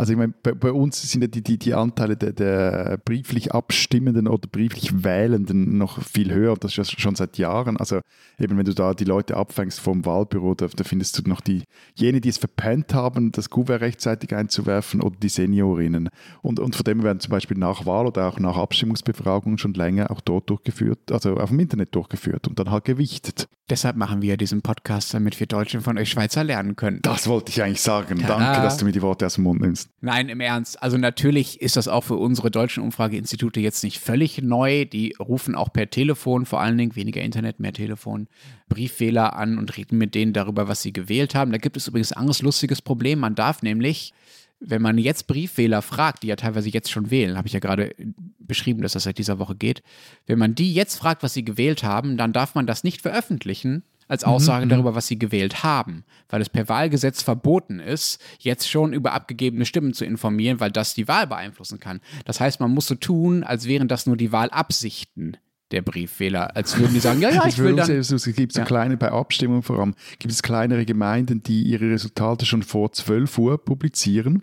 Also 0.00 0.14
ich 0.14 0.18
meine, 0.18 0.32
bei, 0.42 0.52
bei, 0.52 0.72
uns 0.72 1.02
sind 1.02 1.20
ja 1.20 1.28
die, 1.28 1.42
die, 1.42 1.58
die 1.58 1.74
Anteile 1.74 2.16
der, 2.16 2.32
der, 2.32 2.98
brieflich 3.04 3.52
Abstimmenden 3.52 4.28
oder 4.28 4.48
brieflich 4.48 5.04
Wählenden 5.04 5.76
noch 5.76 6.02
viel 6.02 6.32
höher. 6.32 6.56
Das 6.56 6.70
ist 6.70 6.76
ja 6.78 6.84
schon 6.98 7.16
seit 7.16 7.36
Jahren. 7.36 7.76
Also 7.76 8.00
eben, 8.38 8.56
wenn 8.56 8.64
du 8.64 8.72
da 8.72 8.94
die 8.94 9.04
Leute 9.04 9.36
abfängst 9.36 9.78
vom 9.78 10.06
Wahlbüro, 10.06 10.54
da, 10.54 10.68
da 10.74 10.84
findest 10.84 11.18
du 11.18 11.28
noch 11.28 11.42
die, 11.42 11.64
jene, 11.94 12.22
die 12.22 12.30
es 12.30 12.38
verpennt 12.38 12.94
haben, 12.94 13.30
das 13.30 13.50
Kuvert 13.50 13.82
rechtzeitig 13.82 14.34
einzuwerfen 14.34 15.02
oder 15.02 15.16
die 15.22 15.28
Seniorinnen. 15.28 16.08
Und, 16.40 16.60
und 16.60 16.76
von 16.76 16.84
dem 16.84 17.02
werden 17.02 17.20
zum 17.20 17.32
Beispiel 17.32 17.58
nach 17.58 17.84
Wahl 17.84 18.06
oder 18.06 18.26
auch 18.26 18.38
nach 18.38 18.56
Abstimmungsbefragungen 18.56 19.58
schon 19.58 19.74
länger 19.74 20.10
auch 20.10 20.22
dort 20.22 20.48
durchgeführt, 20.48 21.12
also 21.12 21.34
auf 21.34 21.50
dem 21.50 21.60
Internet 21.60 21.94
durchgeführt 21.94 22.48
und 22.48 22.58
dann 22.58 22.70
halt 22.70 22.86
gewichtet. 22.86 23.48
Deshalb 23.68 23.96
machen 23.96 24.22
wir 24.22 24.36
diesen 24.36 24.62
Podcast, 24.62 25.12
damit 25.12 25.38
wir 25.38 25.46
Deutschen 25.46 25.82
von 25.82 25.98
euch 25.98 26.10
Schweizer 26.10 26.42
lernen 26.42 26.74
können. 26.74 27.00
Das 27.02 27.28
wollte 27.28 27.50
ich 27.50 27.62
eigentlich 27.62 27.82
sagen. 27.82 28.18
Tada. 28.18 28.38
Danke, 28.38 28.62
dass 28.62 28.78
du 28.78 28.84
mir 28.86 28.92
die 28.92 29.02
Worte 29.02 29.26
aus 29.26 29.34
dem 29.34 29.44
Mund 29.44 29.60
nimmst. 29.60 29.89
Nein, 30.02 30.30
im 30.30 30.40
Ernst. 30.40 30.82
Also 30.82 30.96
natürlich 30.96 31.60
ist 31.60 31.76
das 31.76 31.86
auch 31.86 32.04
für 32.04 32.16
unsere 32.16 32.50
deutschen 32.50 32.82
Umfrageinstitute 32.82 33.60
jetzt 33.60 33.84
nicht 33.84 33.98
völlig 33.98 34.40
neu. 34.40 34.86
Die 34.86 35.14
rufen 35.18 35.54
auch 35.54 35.72
per 35.72 35.90
Telefon, 35.90 36.46
vor 36.46 36.60
allen 36.60 36.78
Dingen 36.78 36.96
weniger 36.96 37.20
Internet, 37.20 37.60
mehr 37.60 37.74
Telefon, 37.74 38.26
Briefwähler 38.70 39.36
an 39.36 39.58
und 39.58 39.76
reden 39.76 39.98
mit 39.98 40.14
denen 40.14 40.32
darüber, 40.32 40.68
was 40.68 40.80
sie 40.80 40.94
gewählt 40.94 41.34
haben. 41.34 41.52
Da 41.52 41.58
gibt 41.58 41.76
es 41.76 41.86
übrigens 41.86 42.12
ein 42.12 42.18
anderes 42.20 42.40
lustiges 42.40 42.80
Problem. 42.80 43.18
Man 43.18 43.34
darf 43.34 43.62
nämlich, 43.62 44.14
wenn 44.58 44.80
man 44.80 44.96
jetzt 44.96 45.26
Briefwähler 45.26 45.82
fragt, 45.82 46.22
die 46.22 46.28
ja 46.28 46.36
teilweise 46.36 46.70
jetzt 46.70 46.90
schon 46.90 47.10
wählen, 47.10 47.36
habe 47.36 47.48
ich 47.48 47.52
ja 47.52 47.60
gerade 47.60 47.94
beschrieben, 48.38 48.80
dass 48.80 48.94
das 48.94 49.02
seit 49.02 49.18
dieser 49.18 49.38
Woche 49.38 49.54
geht, 49.54 49.82
wenn 50.26 50.38
man 50.38 50.54
die 50.54 50.72
jetzt 50.72 50.96
fragt, 50.96 51.22
was 51.22 51.34
sie 51.34 51.44
gewählt 51.44 51.84
haben, 51.84 52.16
dann 52.16 52.32
darf 52.32 52.54
man 52.54 52.66
das 52.66 52.84
nicht 52.84 53.02
veröffentlichen, 53.02 53.82
als 54.10 54.24
Aussage 54.24 54.66
mhm. 54.66 54.70
darüber, 54.70 54.94
was 54.94 55.06
sie 55.06 55.18
gewählt 55.18 55.62
haben, 55.62 56.04
weil 56.28 56.42
es 56.42 56.48
per 56.48 56.68
Wahlgesetz 56.68 57.22
verboten 57.22 57.78
ist, 57.78 58.20
jetzt 58.40 58.68
schon 58.68 58.92
über 58.92 59.12
abgegebene 59.12 59.64
Stimmen 59.64 59.94
zu 59.94 60.04
informieren, 60.04 60.58
weil 60.58 60.72
das 60.72 60.94
die 60.94 61.06
Wahl 61.06 61.28
beeinflussen 61.28 61.78
kann. 61.78 62.00
Das 62.24 62.40
heißt, 62.40 62.58
man 62.58 62.72
muss 62.72 62.88
so 62.88 62.96
tun, 62.96 63.44
als 63.44 63.66
wären 63.66 63.86
das 63.86 64.06
nur 64.06 64.16
die 64.16 64.32
Wahlabsichten 64.32 65.36
der 65.70 65.82
Briefwähler, 65.82 66.56
als 66.56 66.76
würden 66.76 66.94
die 66.94 67.00
sagen, 67.00 67.20
ja, 67.20 67.30
ja, 67.30 67.44
ich 67.46 67.58
will 67.58 67.76
dann. 67.76 67.88
Es 67.88 68.24
gibt 68.34 68.52
so 68.52 68.60
ja. 68.60 68.66
kleine, 68.66 68.96
bei 68.96 69.12
Abstimmungen 69.12 69.62
vor 69.62 69.78
allem, 69.78 69.94
gibt 70.18 70.32
es 70.32 70.42
kleinere 70.42 70.84
Gemeinden, 70.84 71.44
die 71.44 71.62
ihre 71.62 71.90
Resultate 71.90 72.46
schon 72.46 72.64
vor 72.64 72.90
12 72.90 73.38
Uhr 73.38 73.64
publizieren. 73.64 74.42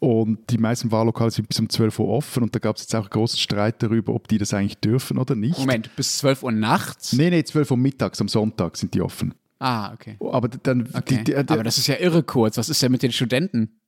Und 0.00 0.50
die 0.50 0.58
meisten 0.58 0.92
Wahllokale 0.92 1.30
sind 1.30 1.48
bis 1.48 1.58
um 1.58 1.68
12 1.68 1.98
Uhr 1.98 2.08
offen 2.08 2.44
und 2.44 2.54
da 2.54 2.60
gab 2.60 2.76
es 2.76 2.82
jetzt 2.82 2.94
auch 2.94 3.00
einen 3.00 3.10
großen 3.10 3.38
Streit 3.38 3.82
darüber, 3.82 4.14
ob 4.14 4.28
die 4.28 4.38
das 4.38 4.54
eigentlich 4.54 4.78
dürfen 4.78 5.18
oder 5.18 5.34
nicht. 5.34 5.58
Moment, 5.58 5.94
bis 5.96 6.18
12 6.18 6.44
Uhr 6.44 6.52
nachts? 6.52 7.12
Nee, 7.14 7.30
nee, 7.30 7.42
12 7.42 7.72
Uhr 7.72 7.76
mittags, 7.76 8.20
am 8.20 8.28
Sonntag 8.28 8.76
sind 8.76 8.94
die 8.94 9.02
offen. 9.02 9.34
Ah, 9.58 9.92
okay. 9.92 10.16
Aber 10.20 10.48
dann. 10.48 10.88
Okay. 10.92 11.02
Die, 11.08 11.16
die, 11.16 11.24
die, 11.24 11.36
aber 11.36 11.64
das 11.64 11.78
ist 11.78 11.88
ja 11.88 11.96
irre 11.96 12.22
kurz. 12.22 12.56
Was 12.58 12.68
ist 12.68 12.80
denn 12.80 12.92
mit 12.92 13.02
den 13.02 13.10
Studenten? 13.10 13.80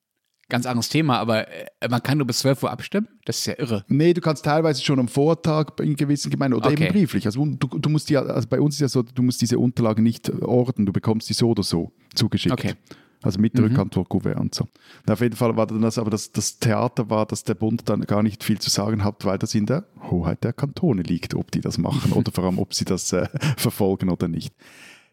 Ganz 0.49 0.67
anderes 0.67 0.89
Thema, 0.89 1.19
aber 1.19 1.47
äh, 1.47 1.89
man 1.89 2.03
kann 2.03 2.19
nur 2.19 2.27
bis 2.27 2.41
12 2.41 2.65
Uhr 2.65 2.73
abstimmen? 2.73 3.07
Das 3.25 3.39
ist 3.39 3.47
ja 3.47 3.55
irre. 3.57 3.85
Nee, 3.87 4.13
du 4.13 4.21
kannst 4.21 4.45
teilweise 4.45 4.83
schon 4.83 4.99
am 4.99 5.07
Vortag 5.07 5.79
in 5.81 5.95
gewissen 5.95 6.29
Gemeinden 6.29 6.57
oder 6.57 6.71
okay. 6.71 6.87
eben 6.87 6.93
brieflich. 6.93 7.25
Also, 7.25 7.47
du, 7.47 7.69
du 7.69 7.89
musst 7.89 8.11
ja, 8.11 8.23
also 8.23 8.49
bei 8.49 8.61
uns 8.61 8.75
ist 8.75 8.81
ja 8.81 8.89
so, 8.89 9.03
du 9.03 9.23
musst 9.23 9.41
diese 9.41 9.61
Unterlagen 9.61 10.03
nicht 10.03 10.29
ordnen, 10.43 10.87
du 10.87 10.93
bekommst 10.93 11.29
die 11.29 11.35
so 11.35 11.51
oder 11.51 11.63
so 11.63 11.93
zugeschickt. 12.17 12.53
Okay. 12.53 12.75
Also 13.23 13.39
mit 13.39 13.55
der 13.55 13.65
mhm. 13.65 13.73
Rückantwortkuvert 13.73 14.39
und 14.39 14.55
so. 14.55 14.65
Und 15.07 15.13
auf 15.13 15.21
jeden 15.21 15.37
Fall 15.37 15.57
war 15.57 15.67
dann 15.67 15.83
das, 15.83 15.99
aber 15.99 16.11
das, 16.11 16.33
das 16.33 16.59
Theater 16.59 17.11
war, 17.11 17.27
dass 17.27 17.45
der 17.45 17.55
Bund 17.55 17.83
dann 17.89 18.03
gar 18.03 18.23
nicht 18.23 18.43
viel 18.43 18.59
zu 18.59 18.71
sagen 18.71 19.05
hat, 19.05 19.25
weil 19.25 19.39
das 19.39 19.55
in 19.55 19.67
der 19.67 19.85
Hoheit 20.11 20.43
der 20.43 20.53
Kantone 20.53 21.03
liegt, 21.03 21.35
ob 21.35 21.51
die 21.51 21.61
das 21.61 21.77
machen 21.77 22.13
oder 22.13 22.33
vor 22.33 22.45
allem, 22.45 22.59
ob 22.59 22.73
sie 22.75 22.85
das 22.87 23.13
äh, 23.13 23.29
verfolgen 23.57 24.09
oder 24.09 24.29
nicht. 24.29 24.55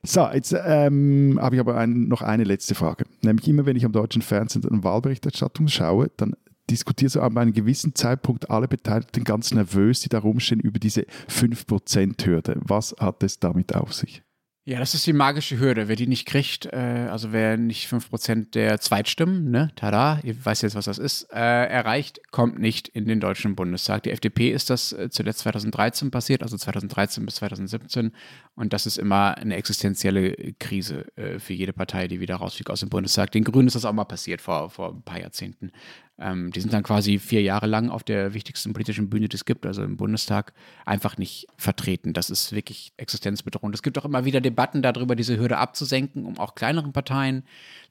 So, 0.04 0.26
jetzt 0.32 0.56
ähm, 0.66 1.38
habe 1.42 1.56
ich 1.56 1.60
aber 1.60 1.76
ein, 1.78 2.08
noch 2.08 2.22
eine 2.22 2.46
letzte 2.46 2.76
Frage. 2.76 3.06
Nämlich 3.24 3.48
immer, 3.48 3.66
wenn 3.66 3.76
ich 3.76 3.84
am 3.84 3.92
deutschen 3.92 4.22
Fernsehen 4.22 4.64
eine 4.64 4.84
Wahlberichterstattung 4.84 5.68
schaue, 5.68 6.12
dann 6.16 6.34
diskutieren 6.70 7.10
so 7.10 7.22
an 7.22 7.38
einem 7.38 7.54
gewissen 7.54 7.96
Zeitpunkt 7.96 8.50
alle 8.50 8.68
Beteiligten 8.68 9.24
ganz 9.24 9.52
nervös, 9.54 10.02
die 10.02 10.10
da 10.10 10.20
rumstehen, 10.20 10.60
über 10.60 10.80
diese 10.80 11.06
5%-Hürde. 11.30 12.58
Was 12.62 12.96
hat 13.00 13.24
es 13.24 13.40
damit 13.40 13.76
auf 13.76 13.94
sich? 13.94 14.24
Ja, 14.68 14.80
das 14.80 14.94
ist 14.94 15.08
die 15.08 15.14
magische 15.14 15.60
Hürde. 15.60 15.88
Wer 15.88 15.96
die 15.96 16.08
nicht 16.08 16.26
kriegt, 16.26 16.66
äh, 16.66 17.08
also 17.10 17.32
wer 17.32 17.56
nicht 17.56 17.90
5% 17.90 18.52
der 18.52 18.82
Zweitstimmen, 18.82 19.50
ne, 19.50 19.72
tada, 19.78 20.20
ihr 20.24 20.36
weißt 20.44 20.62
jetzt, 20.64 20.76
was 20.76 20.84
das 20.84 20.98
ist, 20.98 21.32
äh, 21.32 21.38
erreicht, 21.38 22.20
kommt 22.32 22.60
nicht 22.60 22.90
in 22.90 23.06
den 23.06 23.22
Deutschen 23.22 23.56
Bundestag. 23.56 24.04
Die 24.04 24.12
FDP 24.12 24.52
ist 24.52 24.70
das 24.70 24.92
äh, 24.92 25.10
zuletzt 25.10 25.40
2013 25.40 26.12
passiert, 26.12 26.44
also 26.44 26.58
2013 26.58 27.26
bis 27.26 27.36
2017. 27.36 28.12
Und 28.58 28.74
das 28.74 28.88
ist 28.88 28.98
immer 28.98 29.38
eine 29.38 29.56
existenzielle 29.56 30.34
Krise 30.60 31.06
äh, 31.16 31.38
für 31.38 31.54
jede 31.54 31.74
Partei, 31.74 32.08
die 32.08 32.20
wieder 32.20 32.38
rausfliegt 32.38 32.72
aus 32.72 32.80
dem 32.80 32.90
Bundestag. 32.90 33.32
Den 33.32 33.44
Grünen 33.44 33.68
ist 33.68 33.76
das 33.76 33.86
auch 33.86 33.94
mal 33.94 34.06
passiert 34.06 34.42
vor, 34.42 34.72
vor 34.72 34.96
ein 34.96 35.04
paar 35.04 35.20
Jahrzehnten. 35.20 35.72
Ähm, 36.20 36.52
die 36.52 36.62
sind 36.62 36.74
dann 36.74 36.82
quasi 36.82 37.20
vier 37.20 37.44
Jahre 37.44 37.68
lang 37.68 37.90
auf 37.90 38.04
der 38.04 38.34
wichtigsten 38.34 38.74
politischen 38.74 39.08
Bühne, 39.10 39.30
die 39.30 39.36
es 39.36 39.46
gibt, 39.46 39.68
also 39.68 39.84
im 39.84 39.98
Bundestag, 39.98 40.54
einfach 40.84 41.18
nicht 41.18 41.46
vertreten. 41.58 42.14
Das 42.14 42.32
ist 42.32 42.54
wirklich 42.54 42.92
existenzbedrohend. 42.98 43.76
Es 43.76 43.84
gibt 43.84 44.00
auch 44.00 44.06
immer 44.06 44.26
wieder 44.26 44.42
Debatten 44.42 44.82
darüber, 44.82 45.16
diese 45.16 45.38
Hürde 45.38 45.58
abzusenken, 45.58 46.26
um 46.26 46.40
auch 46.40 46.56
kleineren 46.56 46.92
Parteien 46.92 47.44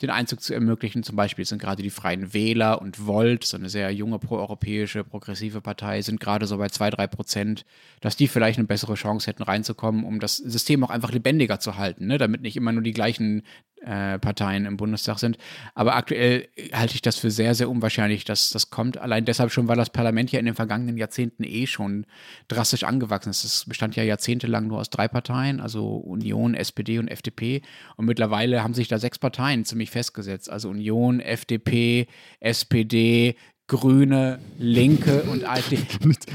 den 0.02 0.10
Einzug 0.10 0.40
zu 0.40 0.54
ermöglichen. 0.54 1.04
Zum 1.04 1.14
Beispiel 1.14 1.44
sind 1.44 1.62
gerade 1.62 1.84
die 1.84 1.90
Freien 1.90 2.34
Wähler 2.34 2.82
und 2.82 3.06
Volt, 3.06 3.44
so 3.44 3.56
eine 3.56 3.68
sehr 3.68 3.92
junge 3.92 4.18
proeuropäische, 4.18 5.04
progressive 5.04 5.60
Partei, 5.60 6.02
sind 6.02 6.18
gerade 6.18 6.46
so 6.46 6.58
bei 6.58 6.68
zwei, 6.68 6.90
drei 6.90 7.06
Prozent, 7.06 7.64
dass 8.00 8.16
die 8.16 8.26
vielleicht 8.26 8.58
eine 8.58 8.66
bessere 8.66 8.94
Chance 8.94 9.28
hätten 9.28 9.44
reinzukommen, 9.44 10.02
um 10.02 10.18
das 10.18 10.38
System 10.56 10.82
auch 10.84 10.90
einfach 10.90 11.12
lebendiger 11.12 11.60
zu 11.60 11.76
halten, 11.76 12.06
ne? 12.06 12.18
damit 12.18 12.40
nicht 12.40 12.56
immer 12.56 12.72
nur 12.72 12.82
die 12.82 12.92
gleichen 12.92 13.42
äh, 13.82 14.18
Parteien 14.18 14.64
im 14.64 14.76
Bundestag 14.76 15.18
sind. 15.18 15.36
Aber 15.74 15.96
aktuell 15.96 16.48
halte 16.72 16.94
ich 16.94 17.02
das 17.02 17.16
für 17.16 17.30
sehr, 17.30 17.54
sehr 17.54 17.68
unwahrscheinlich, 17.68 18.24
dass 18.24 18.50
das 18.50 18.70
kommt. 18.70 18.96
Allein 18.96 19.24
deshalb 19.24 19.52
schon, 19.52 19.68
weil 19.68 19.76
das 19.76 19.90
Parlament 19.90 20.32
ja 20.32 20.38
in 20.38 20.46
den 20.46 20.54
vergangenen 20.54 20.96
Jahrzehnten 20.96 21.44
eh 21.44 21.66
schon 21.66 22.06
drastisch 22.48 22.84
angewachsen 22.84 23.30
ist. 23.30 23.44
Es 23.44 23.64
bestand 23.66 23.94
ja 23.94 24.02
jahrzehntelang 24.02 24.66
nur 24.66 24.78
aus 24.78 24.90
drei 24.90 25.08
Parteien, 25.08 25.60
also 25.60 25.96
Union, 25.96 26.54
SPD 26.54 26.98
und 26.98 27.08
FDP. 27.08 27.62
Und 27.96 28.06
mittlerweile 28.06 28.62
haben 28.62 28.74
sich 28.74 28.88
da 28.88 28.98
sechs 28.98 29.18
Parteien 29.18 29.64
ziemlich 29.64 29.90
festgesetzt. 29.90 30.50
Also 30.50 30.70
Union, 30.70 31.20
FDP, 31.20 32.08
SPD, 32.40 33.36
Grüne, 33.68 34.38
Linke 34.58 35.22
und 35.24 35.44
AfD. 35.48 35.78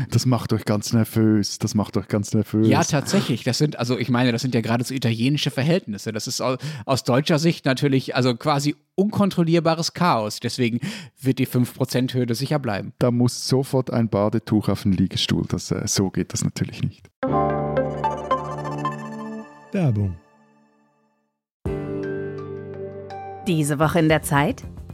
Das 0.10 0.26
macht 0.26 0.52
euch 0.52 0.66
ganz 0.66 0.92
nervös. 0.92 1.60
Das 1.60 1.76
macht 1.76 1.96
euch 1.96 2.08
ganz 2.08 2.34
nervös. 2.34 2.68
Ja, 2.68 2.84
tatsächlich. 2.84 3.44
Das 3.44 3.58
sind, 3.58 3.80
also 3.80 3.98
ich 3.98 4.10
meine, 4.10 4.32
das 4.32 4.42
sind 4.42 4.54
ja 4.54 4.62
geradezu 4.62 4.94
italienische 4.94 5.50
Verhältnisse. 5.50 6.12
Das 6.12 6.28
ist 6.28 6.42
aus, 6.42 6.58
aus 6.86 7.04
deutscher 7.04 7.40
Sicht 7.40 7.66
natürlich, 7.66 8.16
also 8.16 8.36
quasi 8.36 8.76
unkontrollierbares 8.96 9.94
Chaos. 9.94 10.40
Deswegen 10.42 10.82
wird 11.22 11.40
die 11.40 11.48
5%-Hürde 11.48 12.36
sicher 12.36 12.60
bleiben. 12.60 12.94
Da 13.00 13.12
muss 13.12 13.48
sofort 13.48 13.92
ein 13.92 14.10
Badetuch 14.10 14.68
auf 14.68 14.84
den 14.84 14.92
Liegestuhl. 14.92 15.46
Das, 15.48 15.72
äh, 15.72 15.88
so 15.88 16.10
geht 16.10 16.34
das 16.34 16.44
natürlich 16.44 16.84
nicht. 16.84 17.10
Werbung. 19.72 20.18
Diese 23.48 23.80
Woche 23.80 24.00
in 24.00 24.10
der 24.10 24.22
Zeit? 24.22 24.64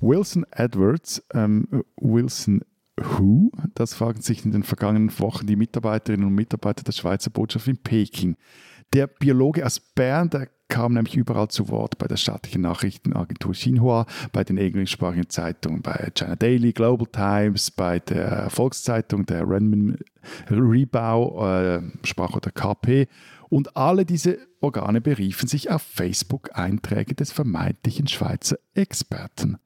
Wilson 0.00 0.46
Edwards, 0.50 1.22
ähm, 1.34 1.68
Wilson 1.96 2.62
Who? 2.96 3.50
Das 3.74 3.94
fragen 3.94 4.20
sich 4.20 4.44
in 4.44 4.52
den 4.52 4.62
vergangenen 4.62 5.16
Wochen 5.18 5.46
die 5.46 5.56
Mitarbeiterinnen 5.56 6.26
und 6.26 6.34
Mitarbeiter 6.34 6.82
der 6.82 6.92
Schweizer 6.92 7.30
Botschaft 7.30 7.68
in 7.68 7.78
Peking. 7.78 8.36
Der 8.92 9.06
Biologe 9.06 9.64
aus 9.64 9.78
Bern, 9.78 10.30
der 10.30 10.48
kam 10.68 10.94
nämlich 10.94 11.16
überall 11.16 11.48
zu 11.48 11.68
Wort 11.68 11.98
bei 11.98 12.06
der 12.06 12.16
staatlichen 12.16 12.62
Nachrichtenagentur 12.62 13.52
Xinhua, 13.52 14.06
bei 14.32 14.44
den 14.44 14.56
englischsprachigen 14.56 15.28
Zeitungen, 15.28 15.82
bei 15.82 16.10
China 16.14 16.36
Daily, 16.36 16.72
Global 16.72 17.06
Times, 17.06 17.70
bei 17.70 17.98
der 17.98 18.48
Volkszeitung, 18.50 19.26
der 19.26 19.48
Renmin 19.48 19.98
Rebau, 20.48 21.46
äh, 21.46 21.82
sprach 22.04 22.38
der 22.40 22.52
KP. 22.52 23.08
Und 23.48 23.76
alle 23.76 24.06
diese 24.06 24.38
Organe 24.60 25.00
beriefen 25.00 25.48
sich 25.48 25.70
auf 25.70 25.82
Facebook-Einträge 25.82 27.14
des 27.14 27.32
vermeintlichen 27.32 28.06
Schweizer 28.06 28.56
Experten. 28.74 29.58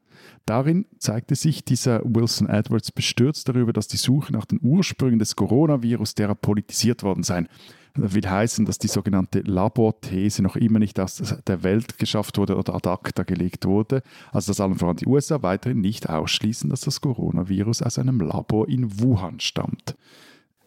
Darin 0.46 0.84
zeigte 0.98 1.36
sich 1.36 1.64
dieser 1.64 2.02
Wilson 2.04 2.48
Edwards 2.48 2.92
bestürzt 2.92 3.48
darüber, 3.48 3.72
dass 3.72 3.88
die 3.88 3.96
Suche 3.96 4.32
nach 4.32 4.44
den 4.44 4.60
Ursprüngen 4.62 5.18
des 5.18 5.36
Coronavirus 5.36 6.14
derer 6.14 6.34
politisiert 6.34 7.02
worden 7.02 7.22
sei. 7.22 7.46
Das 7.94 8.12
will 8.12 8.28
heißen, 8.28 8.66
dass 8.66 8.78
die 8.78 8.88
sogenannte 8.88 9.40
Laborthese 9.40 10.42
noch 10.42 10.56
immer 10.56 10.80
nicht 10.80 10.98
aus 10.98 11.22
der 11.46 11.62
Welt 11.62 11.96
geschafft 11.96 12.36
wurde 12.38 12.56
oder 12.56 12.74
ad 12.74 12.88
acta 12.88 13.22
gelegt 13.22 13.64
wurde. 13.66 14.02
Also 14.32 14.50
dass 14.50 14.60
allen 14.60 14.74
voran 14.74 14.96
die 14.96 15.06
USA 15.06 15.42
weiterhin 15.42 15.80
nicht 15.80 16.10
ausschließen, 16.10 16.68
dass 16.68 16.80
das 16.80 17.00
Coronavirus 17.00 17.82
aus 17.82 17.98
einem 17.98 18.20
Labor 18.20 18.68
in 18.68 19.00
Wuhan 19.00 19.40
stammt. 19.40 19.96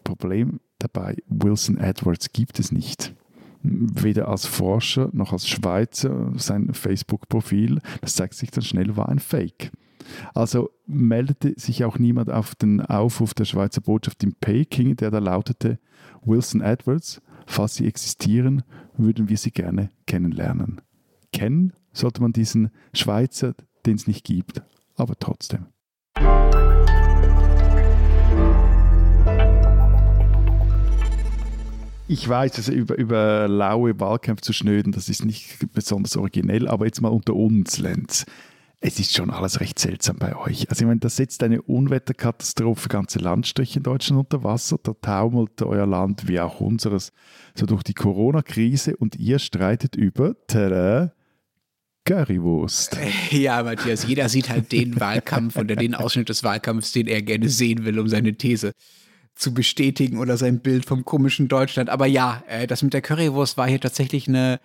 Problem 0.03 0.61
dabei, 0.79 1.17
Wilson 1.27 1.77
Edwards 1.77 2.31
gibt 2.31 2.59
es 2.59 2.71
nicht 2.71 3.13
weder 3.69 4.27
als 4.27 4.45
Forscher 4.45 5.09
noch 5.13 5.33
als 5.33 5.47
Schweizer 5.47 6.31
sein 6.35 6.73
Facebook-Profil, 6.73 7.79
das 8.01 8.15
zeigt 8.15 8.35
sich 8.35 8.51
dann 8.51 8.63
schnell, 8.63 8.97
war 8.97 9.09
ein 9.09 9.19
Fake. 9.19 9.71
Also 10.33 10.69
meldete 10.85 11.53
sich 11.57 11.83
auch 11.83 11.99
niemand 11.99 12.31
auf 12.31 12.55
den 12.55 12.81
Aufruf 12.81 13.33
der 13.33 13.45
Schweizer 13.45 13.81
Botschaft 13.81 14.23
in 14.23 14.33
Peking, 14.35 14.95
der 14.95 15.11
da 15.11 15.19
lautete, 15.19 15.79
Wilson 16.23 16.61
Edwards, 16.61 17.21
falls 17.45 17.75
Sie 17.75 17.87
existieren, 17.87 18.63
würden 18.97 19.29
wir 19.29 19.37
Sie 19.37 19.51
gerne 19.51 19.89
kennenlernen. 20.05 20.81
Kennen 21.31 21.73
sollte 21.91 22.21
man 22.21 22.33
diesen 22.33 22.71
Schweizer, 22.93 23.53
den 23.85 23.95
es 23.95 24.07
nicht 24.07 24.23
gibt, 24.23 24.61
aber 24.95 25.15
trotzdem. 25.19 25.67
Ich 32.09 32.27
weiß, 32.27 32.55
also 32.55 32.71
über, 32.71 32.97
über 32.97 33.49
laue 33.49 33.99
Wahlkämpfe 33.99 34.41
zu 34.41 34.53
schnöden, 34.53 34.93
das 34.93 35.09
ist 35.09 35.25
nicht 35.25 35.57
besonders 35.73 36.15
originell, 36.15 36.69
aber 36.69 36.85
jetzt 36.85 37.01
mal 37.01 37.09
unter 37.09 37.35
uns, 37.35 37.79
Lenz. 37.79 38.25
Es 38.79 38.99
ist 38.99 39.13
schon 39.13 39.29
alles 39.29 39.59
recht 39.59 39.77
seltsam 39.77 40.17
bei 40.17 40.35
euch. 40.37 40.69
Also 40.69 40.83
ich 40.83 40.87
meine, 40.87 41.01
da 41.01 41.09
setzt 41.09 41.43
eine 41.43 41.61
Unwetterkatastrophe 41.61 42.87
ganze 42.87 43.19
Landstriche 43.19 43.79
in 43.79 43.83
Deutschland 43.83 44.19
unter 44.19 44.43
Wasser, 44.45 44.77
da 44.81 44.93
taumelt 44.93 45.61
euer 45.61 45.85
Land 45.85 46.29
wie 46.29 46.39
auch 46.39 46.61
unseres 46.61 47.11
so 47.55 47.65
durch 47.65 47.83
die 47.83 47.95
Corona-Krise 47.95 48.95
und 48.95 49.17
ihr 49.17 49.39
streitet 49.39 49.97
über 49.97 50.35
tada, 50.47 51.11
Currywurst. 52.05 52.97
Ja, 53.31 53.63
Matthias, 53.63 54.07
jeder 54.07 54.29
sieht 54.29 54.49
halt 54.49 54.71
den 54.71 54.97
Wahlkampf 54.97 55.57
oder 55.57 55.75
den 55.75 55.93
Ausschnitt 55.93 56.29
des 56.29 56.41
Wahlkampfs, 56.45 56.93
den 56.93 57.07
er 57.07 57.21
gerne 57.21 57.49
sehen 57.49 57.83
will, 57.83 57.99
um 57.99 58.07
seine 58.07 58.33
These 58.35 58.71
zu 59.37 59.53
bestätigen 59.53 60.19
oder 60.19 60.37
sein 60.37 60.59
Bild 60.59 60.85
vom 60.85 61.05
komischen 61.05 61.47
Deutschland. 61.47 61.89
Aber 61.89 62.05
ja, 62.05 62.43
äh, 62.47 62.67
das 62.67 62.83
mit 62.83 62.93
der 62.93 63.01
Currywurst 63.01 63.57
war 63.57 63.67
hier 63.67 63.79
tatsächlich 63.79 64.27
eine, 64.27 64.59